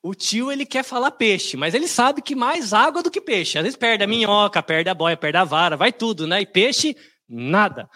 O 0.03 0.16
tio 0.16 0.50
ele 0.50 0.66
quer 0.66 0.82
falar 0.82 1.12
peixe, 1.12 1.57
mas 1.57 1.74
ele 1.74 1.86
sabe 1.86 2.20
que 2.20 2.34
mais 2.34 2.72
água 2.72 3.05
do 3.05 3.11
que 3.11 3.20
peixe. 3.20 3.57
Às 3.57 3.62
vezes 3.62 3.78
perde 3.78 4.03
a 4.03 4.07
minhoca, 4.07 4.61
perde 4.61 4.90
a 4.90 4.94
boia, 4.94 5.16
perde 5.16 5.38
a 5.38 5.44
vara, 5.44 5.76
vai 5.76 5.92
tudo, 5.92 6.26
né? 6.26 6.40
E 6.40 6.46
peixe, 6.46 6.96
nada. 7.28 7.88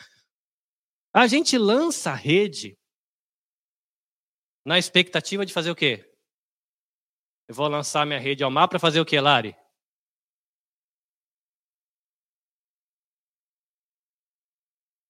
A 1.12 1.26
gente 1.26 1.58
lança 1.58 2.12
a 2.12 2.14
rede 2.14 2.78
na 4.64 4.78
expectativa 4.78 5.44
de 5.44 5.52
fazer 5.52 5.70
o 5.70 5.74
quê? 5.74 6.08
Eu 7.48 7.54
vou 7.54 7.66
lançar 7.66 8.06
minha 8.06 8.20
rede 8.20 8.44
ao 8.44 8.50
mar 8.50 8.68
para 8.68 8.78
fazer 8.78 9.00
o 9.00 9.04
quê, 9.04 9.20
Lari? 9.20 9.56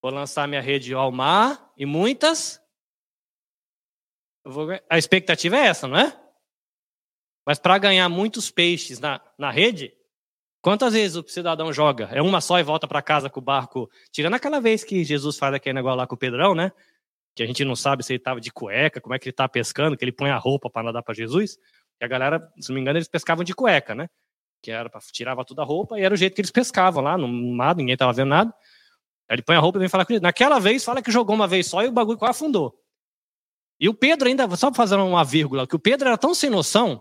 Vou 0.03 0.11
lançar 0.11 0.47
minha 0.49 0.63
rede 0.63 0.95
ao 0.95 1.13
mar 1.13 1.73
e 1.77 1.85
muitas. 1.85 2.59
Vou... 4.45 4.69
A 4.89 4.97
expectativa 4.97 5.57
é 5.57 5.67
essa, 5.67 5.89
não 5.89 5.99
é? 5.99 6.26
Mas 7.47 7.59
para 7.59 7.79
ganhar 7.79 8.09
muitos 8.09 8.51
peixes 8.51 8.99
na, 8.99 9.21
na 9.39 9.51
rede, 9.51 9.97
Quantas 10.67 10.95
vezes 10.95 11.17
o 11.17 11.25
cidadão 11.29 11.73
joga? 11.73 12.09
É 12.11 12.21
uma 12.21 12.41
só 12.41 12.59
e 12.59 12.63
volta 12.65 12.89
para 12.89 13.01
casa 13.01 13.31
com 13.31 13.39
o 13.39 13.41
barco. 13.41 13.89
Tirando 14.11 14.35
aquela 14.35 14.61
vez 14.61 14.83
que 14.83 15.05
Jesus 15.05 15.39
faz 15.39 15.55
aquele 15.55 15.75
negócio 15.75 15.97
lá 15.97 16.09
com 16.09 16.17
o 16.17 16.19
Pedrão, 16.19 16.57
né? 16.57 16.73
Que 17.37 17.45
a 17.45 17.47
gente 17.47 17.65
não 17.65 17.77
sabe 17.77 18.03
se 18.03 18.13
ele 18.13 18.19
estava 18.19 18.41
de 18.41 18.51
cueca, 18.51 19.01
como 19.01 19.15
é 19.15 19.19
que 19.21 19.29
ele 19.29 19.33
tá 19.33 19.49
pescando, 19.49 19.97
que 19.97 20.05
ele 20.05 20.11
põe 20.11 20.29
a 20.29 20.37
roupa 20.37 20.69
para 20.69 20.83
nadar 20.83 21.05
para 21.05 21.15
Jesus. 21.15 21.57
E 22.01 22.05
a 22.05 22.09
galera, 22.09 22.53
se 22.59 22.71
não 22.71 22.75
me 22.75 22.81
engano, 22.81 22.99
eles 22.99 23.07
pescavam 23.07 23.45
de 23.45 23.55
cueca, 23.55 23.95
né? 23.95 24.09
Que 24.61 24.73
era 24.73 24.91
para 24.91 25.01
tirava 25.13 25.45
toda 25.45 25.63
a 25.63 25.65
roupa 25.65 26.01
e 26.01 26.03
era 26.03 26.13
o 26.13 26.17
jeito 26.17 26.35
que 26.35 26.41
eles 26.41 26.51
pescavam 26.51 27.01
lá, 27.01 27.17
no 27.17 27.29
mar, 27.29 27.77
ninguém 27.77 27.97
tava 27.97 28.13
vendo 28.13 28.31
nada. 28.31 28.53
Aí 29.29 29.37
ele 29.37 29.43
põe 29.43 29.55
a 29.55 29.61
roupa 29.61 29.79
e 29.79 29.81
vem 29.81 29.89
falar 29.89 30.05
com 30.05 30.15
ele. 30.15 30.21
Naquela 30.21 30.59
vez, 30.59 30.83
fala 30.83 31.01
que 31.01 31.13
jogou 31.13 31.37
uma 31.37 31.47
vez 31.47 31.69
só 31.69 31.81
e 31.85 31.87
o 31.87 31.93
bagulho 31.93 32.19
quase 32.19 32.39
afundou. 32.39 32.77
E 33.79 33.89
o 33.89 33.95
Pedro 33.95 34.27
ainda, 34.27 34.49
só 34.57 34.75
fazer 34.75 34.97
uma 34.97 35.23
vírgula, 35.23 35.65
que 35.65 35.77
o 35.77 35.79
Pedro 35.79 36.09
era 36.09 36.19
tão 36.19 36.35
sem 36.35 36.51
noção 36.51 37.01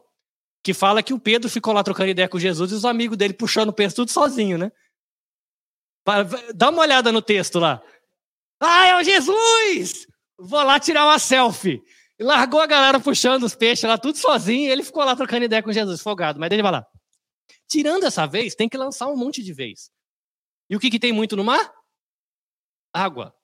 que 0.66 0.74
fala 0.74 1.04
que 1.04 1.14
o 1.14 1.20
Pedro 1.20 1.48
ficou 1.48 1.72
lá 1.72 1.84
trocando 1.84 2.10
ideia 2.10 2.28
com 2.28 2.40
Jesus 2.40 2.72
e 2.72 2.74
os 2.74 2.86
amigos 2.86 3.16
dele 3.16 3.36
puxando 3.36 3.70
o 3.70 3.74
peso 3.74 3.98
tudo 3.98 4.10
sozinho, 4.10 4.58
né? 4.58 4.72
Dá 6.56 6.72
uma 6.72 6.82
olhada 6.82 7.12
no 7.12 7.22
texto 7.22 7.60
lá. 7.60 7.84
Ah, 8.60 8.88
é 8.88 8.96
o 8.96 9.04
Jesus! 9.04 10.08
Vou 10.40 10.64
lá 10.64 10.80
tirar 10.80 11.06
uma 11.06 11.20
selfie. 11.20 11.84
Largou 12.20 12.60
a 12.60 12.66
galera 12.66 13.00
puxando 13.00 13.44
os 13.44 13.54
peixes 13.54 13.88
lá, 13.88 13.96
tudo 13.96 14.18
sozinho, 14.18 14.68
e 14.68 14.72
ele 14.72 14.84
ficou 14.84 15.04
lá 15.04 15.16
trocando 15.16 15.46
ideia 15.46 15.62
com 15.62 15.72
Jesus, 15.72 16.02
folgado. 16.02 16.40
Mas 16.40 16.50
ele 16.52 16.64
vai 16.64 16.72
lá. 16.72 16.88
Tirando 17.68 18.04
essa 18.04 18.26
vez, 18.26 18.56
tem 18.56 18.68
que 18.68 18.76
lançar 18.76 19.08
um 19.08 19.16
monte 19.16 19.44
de 19.44 19.54
vez. 19.54 19.92
E 20.68 20.76
o 20.76 20.80
que, 20.80 20.90
que 20.90 21.00
tem 21.00 21.14
muito 21.14 21.36
no 21.36 21.44
mar? 21.44 21.72
Água. 22.92 23.36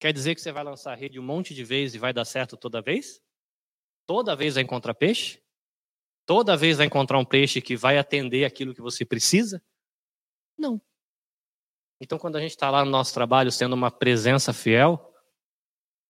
Quer 0.00 0.10
dizer 0.10 0.34
que 0.34 0.40
você 0.40 0.52
vai 0.52 0.64
lançar 0.64 0.92
a 0.92 0.96
rede 0.96 1.20
um 1.20 1.22
monte 1.22 1.52
de 1.54 1.64
vezes 1.64 1.96
e 1.96 1.98
vai 1.98 2.14
dar 2.14 2.24
certo 2.24 2.56
toda 2.56 2.80
vez? 2.80 3.20
Toda 4.06 4.34
vez 4.34 4.54
vai 4.54 4.62
encontrar 4.62 4.94
peixe? 4.94 5.44
Toda 6.26 6.56
vez 6.56 6.76
vai 6.76 6.86
encontrar 6.86 7.18
um 7.18 7.24
peixe 7.24 7.62
que 7.62 7.76
vai 7.76 7.96
atender 7.96 8.44
aquilo 8.44 8.74
que 8.74 8.82
você 8.82 9.04
precisa? 9.04 9.62
Não. 10.58 10.82
Então, 12.00 12.18
quando 12.18 12.36
a 12.36 12.40
gente 12.40 12.50
está 12.50 12.68
lá 12.68 12.84
no 12.84 12.90
nosso 12.90 13.14
trabalho 13.14 13.50
sendo 13.52 13.74
uma 13.74 13.90
presença 13.90 14.52
fiel, 14.52 15.14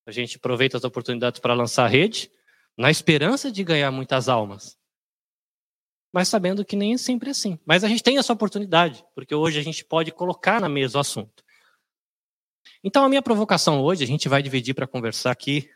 a 0.07 0.11
gente 0.11 0.39
aproveita 0.39 0.79
as 0.79 0.85
oportunidades 0.85 1.39
para 1.39 1.53
lançar 1.53 1.85
a 1.85 1.89
rede, 1.89 2.31
na 2.77 2.91
esperança 2.91 3.53
de 3.53 3.63
ganhar 3.63 3.91
muitas 3.91 4.29
almas. 4.29 4.79
Mas 6.13 6.29
sabendo 6.29 6.65
que 6.65 6.77
nem 6.77 6.95
é 6.95 6.99
sempre 6.99 7.29
assim. 7.29 7.59
Mas 7.67 7.85
a 7.85 7.89
gente 7.89 8.03
tem 8.03 8.17
essa 8.17 8.33
oportunidade, 8.33 9.05
porque 9.15 9.35
hoje 9.35 9.59
a 9.59 9.63
gente 9.63 9.85
pode 9.85 10.11
colocar 10.13 10.61
na 10.61 10.69
mesa 10.69 10.97
o 10.97 11.01
assunto. 11.01 11.45
Então, 12.83 13.05
a 13.05 13.09
minha 13.09 13.23
provocação 13.23 13.83
hoje, 13.83 14.03
a 14.03 14.07
gente 14.07 14.29
vai 14.29 14.43
dividir 14.43 14.75
para 14.75 14.87
conversar 14.87 15.31
aqui, 15.31 15.71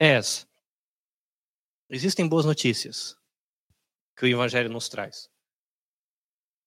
é 0.00 0.08
essa. 0.14 0.47
Existem 1.90 2.28
boas 2.28 2.44
notícias 2.44 3.16
que 4.16 4.26
o 4.26 4.28
Evangelho 4.28 4.68
nos 4.68 4.88
traz. 4.88 5.30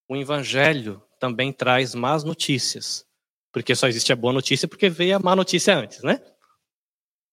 O 0.07 0.15
Evangelho 0.15 1.01
também 1.19 1.53
traz 1.53 1.93
más 1.93 2.24
notícias, 2.24 3.07
porque 3.51 3.76
só 3.76 3.88
existe 3.88 4.11
a 4.11 4.15
boa 4.15 4.34
notícia 4.34 4.67
porque 4.67 4.89
veio 4.89 5.15
a 5.15 5.19
má 5.19 5.36
notícia 5.36 5.76
antes, 5.76 6.01
né? 6.01 6.19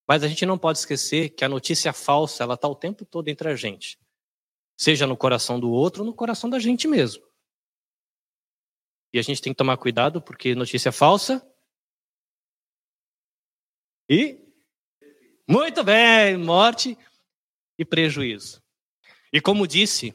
Mas 0.07 0.23
a 0.23 0.27
gente 0.27 0.45
não 0.45 0.57
pode 0.57 0.79
esquecer 0.79 1.29
que 1.29 1.43
a 1.43 1.49
notícia 1.49 1.91
falsa, 1.91 2.43
ela 2.43 2.53
está 2.53 2.67
o 2.67 2.75
tempo 2.75 3.05
todo 3.05 3.27
entre 3.27 3.49
a 3.49 3.55
gente. 3.55 3.99
Seja 4.77 5.07
no 5.07 5.17
coração 5.17 5.59
do 5.59 5.71
outro 5.71 6.03
ou 6.03 6.05
no 6.05 6.13
coração 6.13 6.49
da 6.49 6.59
gente 6.59 6.87
mesmo. 6.87 7.27
E 9.11 9.17
a 9.17 9.21
gente 9.21 9.41
tem 9.41 9.51
que 9.51 9.57
tomar 9.57 9.77
cuidado 9.77 10.21
porque 10.21 10.53
notícia 10.53 10.91
falsa 10.91 11.45
e 14.07 14.39
muito 15.47 15.83
bem, 15.83 16.37
morte 16.37 16.97
e 17.79 17.85
prejuízo. 17.85 18.61
E 19.31 19.39
como 19.39 19.65
disse 19.65 20.13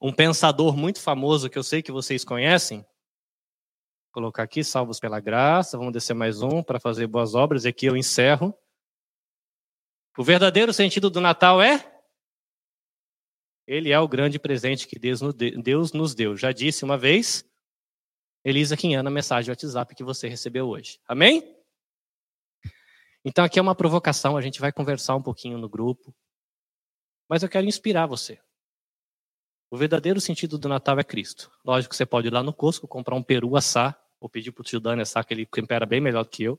um 0.00 0.10
pensador 0.10 0.74
muito 0.74 0.98
famoso 0.98 1.50
que 1.50 1.58
eu 1.58 1.62
sei 1.62 1.82
que 1.82 1.92
vocês 1.92 2.24
conhecem, 2.24 2.78
vou 2.78 4.12
colocar 4.14 4.42
aqui, 4.42 4.64
salvos 4.64 4.98
pela 4.98 5.20
graça, 5.20 5.76
vamos 5.76 5.92
descer 5.92 6.14
mais 6.14 6.40
um 6.40 6.62
para 6.62 6.80
fazer 6.80 7.06
boas 7.06 7.34
obras, 7.34 7.66
e 7.66 7.68
aqui 7.68 7.84
eu 7.84 7.94
encerro. 7.94 8.54
O 10.16 10.24
verdadeiro 10.24 10.72
sentido 10.72 11.10
do 11.10 11.20
Natal 11.20 11.60
é 11.60 11.86
ele 13.66 13.92
é 13.92 14.00
o 14.00 14.08
grande 14.08 14.38
presente 14.38 14.88
que 14.88 14.98
Deus 14.98 15.92
nos 15.92 16.14
deu. 16.14 16.36
Já 16.36 16.50
disse 16.52 16.84
uma 16.84 16.96
vez, 16.96 17.44
Elisa 18.42 18.76
Quinhana, 18.76 19.10
mensagem 19.10 19.50
WhatsApp 19.50 19.94
que 19.94 20.02
você 20.02 20.26
recebeu 20.26 20.68
hoje. 20.68 20.98
Amém? 21.06 21.56
Então 23.22 23.44
aqui 23.44 23.58
é 23.58 23.62
uma 23.62 23.74
provocação, 23.74 24.36
a 24.36 24.40
gente 24.40 24.58
vai 24.58 24.72
conversar 24.72 25.14
um 25.14 25.22
pouquinho 25.22 25.58
no 25.58 25.68
grupo. 25.68 26.14
Mas 27.30 27.44
eu 27.44 27.48
quero 27.48 27.64
inspirar 27.64 28.06
você. 28.06 28.40
O 29.70 29.76
verdadeiro 29.76 30.20
sentido 30.20 30.58
do 30.58 30.68
Natal 30.68 30.98
é 30.98 31.04
Cristo. 31.04 31.48
Lógico 31.64 31.90
que 31.90 31.96
você 31.96 32.04
pode 32.04 32.26
ir 32.26 32.32
lá 32.32 32.42
no 32.42 32.52
Costco 32.52 32.88
comprar 32.88 33.14
um 33.14 33.22
peru 33.22 33.54
assar, 33.54 33.96
ou 34.18 34.28
pedir 34.28 34.50
para 34.50 34.62
o 34.62 34.64
tio 34.64 34.80
Dani 34.80 35.02
assar, 35.02 35.24
que 35.24 35.32
ele 35.32 35.46
tempera 35.46 35.86
bem 35.86 36.00
melhor 36.00 36.24
do 36.24 36.28
que 36.28 36.42
eu. 36.42 36.58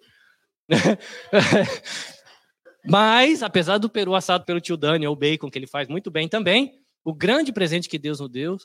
Mas, 2.87 3.43
apesar 3.43 3.79
do 3.79 3.89
peru 3.89 4.15
assado 4.15 4.45
pelo 4.45 4.61
tio 4.61 4.77
Dani, 4.77 5.05
ou 5.05 5.13
bacon, 5.13 5.51
que 5.51 5.59
ele 5.59 5.67
faz 5.67 5.89
muito 5.89 6.09
bem 6.09 6.29
também, 6.29 6.81
o 7.03 7.13
grande 7.13 7.51
presente 7.51 7.89
que 7.89 7.99
Deus 7.99 8.21
nos 8.21 8.29
deu 8.29 8.55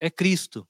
é 0.00 0.08
Cristo. 0.08 0.66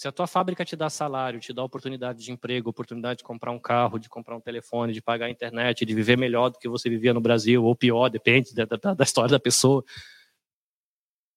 Se 0.00 0.08
a 0.08 0.12
tua 0.12 0.26
fábrica 0.26 0.64
te 0.64 0.74
dá 0.74 0.88
salário, 0.88 1.38
te 1.38 1.52
dá 1.52 1.62
oportunidade 1.62 2.24
de 2.24 2.32
emprego, 2.32 2.70
oportunidade 2.70 3.18
de 3.18 3.24
comprar 3.24 3.50
um 3.50 3.58
carro, 3.58 3.98
de 3.98 4.08
comprar 4.08 4.34
um 4.34 4.40
telefone, 4.40 4.94
de 4.94 5.02
pagar 5.02 5.26
a 5.26 5.30
internet, 5.30 5.84
de 5.84 5.94
viver 5.94 6.16
melhor 6.16 6.48
do 6.48 6.58
que 6.58 6.66
você 6.70 6.88
vivia 6.88 7.12
no 7.12 7.20
Brasil, 7.20 7.62
ou 7.62 7.76
pior, 7.76 8.08
depende 8.08 8.54
da, 8.54 8.64
da, 8.64 8.94
da 8.94 9.04
história 9.04 9.30
da 9.30 9.38
pessoa. 9.38 9.84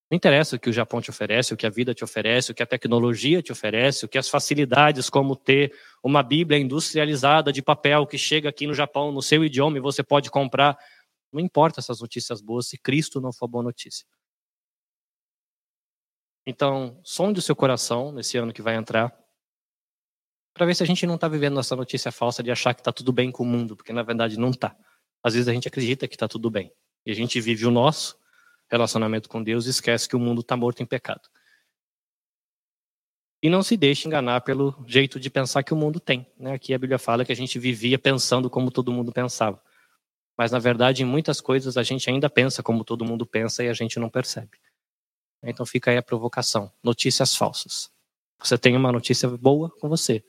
Não 0.10 0.16
interessa 0.16 0.56
o 0.56 0.60
que 0.62 0.70
o 0.70 0.72
Japão 0.72 1.02
te 1.02 1.10
oferece, 1.10 1.54
o 1.54 1.58
que 1.58 1.66
a 1.66 1.70
vida 1.70 1.94
te 1.94 2.06
oferece, 2.06 2.54
o 2.54 2.56
que 2.56 2.64
a 2.64 2.66
tecnologia 2.66 3.42
te 3.42 3.52
oferece, 3.52 4.06
o 4.06 4.08
que 4.08 4.18
as 4.18 4.30
facilidades, 4.30 5.10
como 5.10 5.36
ter 5.36 5.74
uma 6.02 6.24
Bíblia 6.24 6.58
industrializada 6.58 7.52
de 7.52 7.62
papel 7.62 8.08
que 8.08 8.18
chega 8.18 8.48
aqui 8.48 8.66
no 8.66 8.74
Japão, 8.74 9.12
no 9.12 9.22
seu 9.22 9.44
idioma, 9.44 9.76
e 9.76 9.82
você 9.82 10.02
pode 10.02 10.32
comprar. 10.32 10.78
Não 11.34 11.42
importa 11.42 11.82
essas 11.82 12.00
notícias 12.00 12.40
boas 12.40 12.70
se 12.70 12.78
Cristo 12.78 13.20
não 13.20 13.34
for 13.34 13.50
boa 13.50 13.62
notícia. 13.62 14.08
Então, 16.46 17.00
sonde 17.04 17.40
o 17.40 17.42
seu 17.42 17.56
coração 17.56 18.12
nesse 18.12 18.38
ano 18.38 18.52
que 18.52 18.62
vai 18.62 18.76
entrar, 18.76 19.18
para 20.54 20.66
ver 20.66 20.76
se 20.76 20.84
a 20.84 20.86
gente 20.86 21.08
não 21.08 21.16
está 21.16 21.28
vivendo 21.28 21.60
essa 21.60 21.76
notícia 21.76 22.12
falsa 22.12 22.44
de 22.44 22.52
achar 22.52 22.74
que 22.74 22.82
está 22.82 22.92
tudo 22.92 23.12
bem 23.12 23.32
com 23.32 23.44
o 23.44 23.46
mundo, 23.46 23.76
porque 23.76 23.92
na 23.92 24.04
verdade 24.04 24.38
não 24.38 24.50
está. 24.50 24.76
Às 25.24 25.34
vezes 25.34 25.48
a 25.48 25.54
gente 25.54 25.68
acredita 25.68 26.08
que 26.08 26.16
está 26.16 26.28
tudo 26.28 26.50
bem. 26.52 26.72
E 27.06 27.12
a 27.12 27.16
gente 27.16 27.40
vive 27.42 27.66
o 27.66 27.72
nosso 27.72 28.18
relacionamento 28.70 29.30
com 29.30 29.42
Deus 29.42 29.66
e 29.66 29.70
esquece 29.70 30.08
que 30.08 30.16
o 30.16 30.20
mundo 30.20 30.42
está 30.42 30.56
morto 30.56 30.84
em 30.84 30.86
pecado. 30.86 31.28
E 33.42 33.50
não 33.50 33.64
se 33.64 33.76
deixe 33.76 34.08
enganar 34.08 34.42
pelo 34.42 34.76
jeito 34.88 35.20
de 35.20 35.30
pensar 35.30 35.64
que 35.64 35.74
o 35.74 35.78
mundo 35.78 36.00
tem. 36.00 36.26
Né? 36.38 36.54
Aqui 36.54 36.74
a 36.74 36.80
Bíblia 36.80 36.98
fala 36.98 37.26
que 37.26 37.32
a 37.32 37.36
gente 37.36 37.60
vivia 37.60 37.98
pensando 38.00 38.50
como 38.50 38.72
todo 38.72 38.92
mundo 38.92 39.12
pensava. 39.12 39.62
Mas 40.38 40.52
na 40.52 40.60
verdade, 40.60 41.04
em 41.04 41.06
muitas 41.06 41.42
coisas 41.42 41.78
a 41.78 41.84
gente 41.84 42.10
ainda 42.10 42.30
pensa 42.30 42.64
como 42.64 42.86
todo 42.86 43.04
mundo 43.04 43.26
pensa 43.26 43.64
e 43.64 43.70
a 43.70 43.74
gente 43.74 44.00
não 44.00 44.10
percebe. 44.10 44.58
Então 45.44 45.66
fica 45.66 45.92
aí 45.92 45.98
a 45.98 46.04
provocação. 46.04 46.72
Notícias 46.82 47.36
falsas. 47.36 47.92
Você 48.42 48.58
tem 48.58 48.76
uma 48.76 48.92
notícia 48.92 49.30
boa 49.30 49.70
com 49.80 49.90
você. 49.90 50.24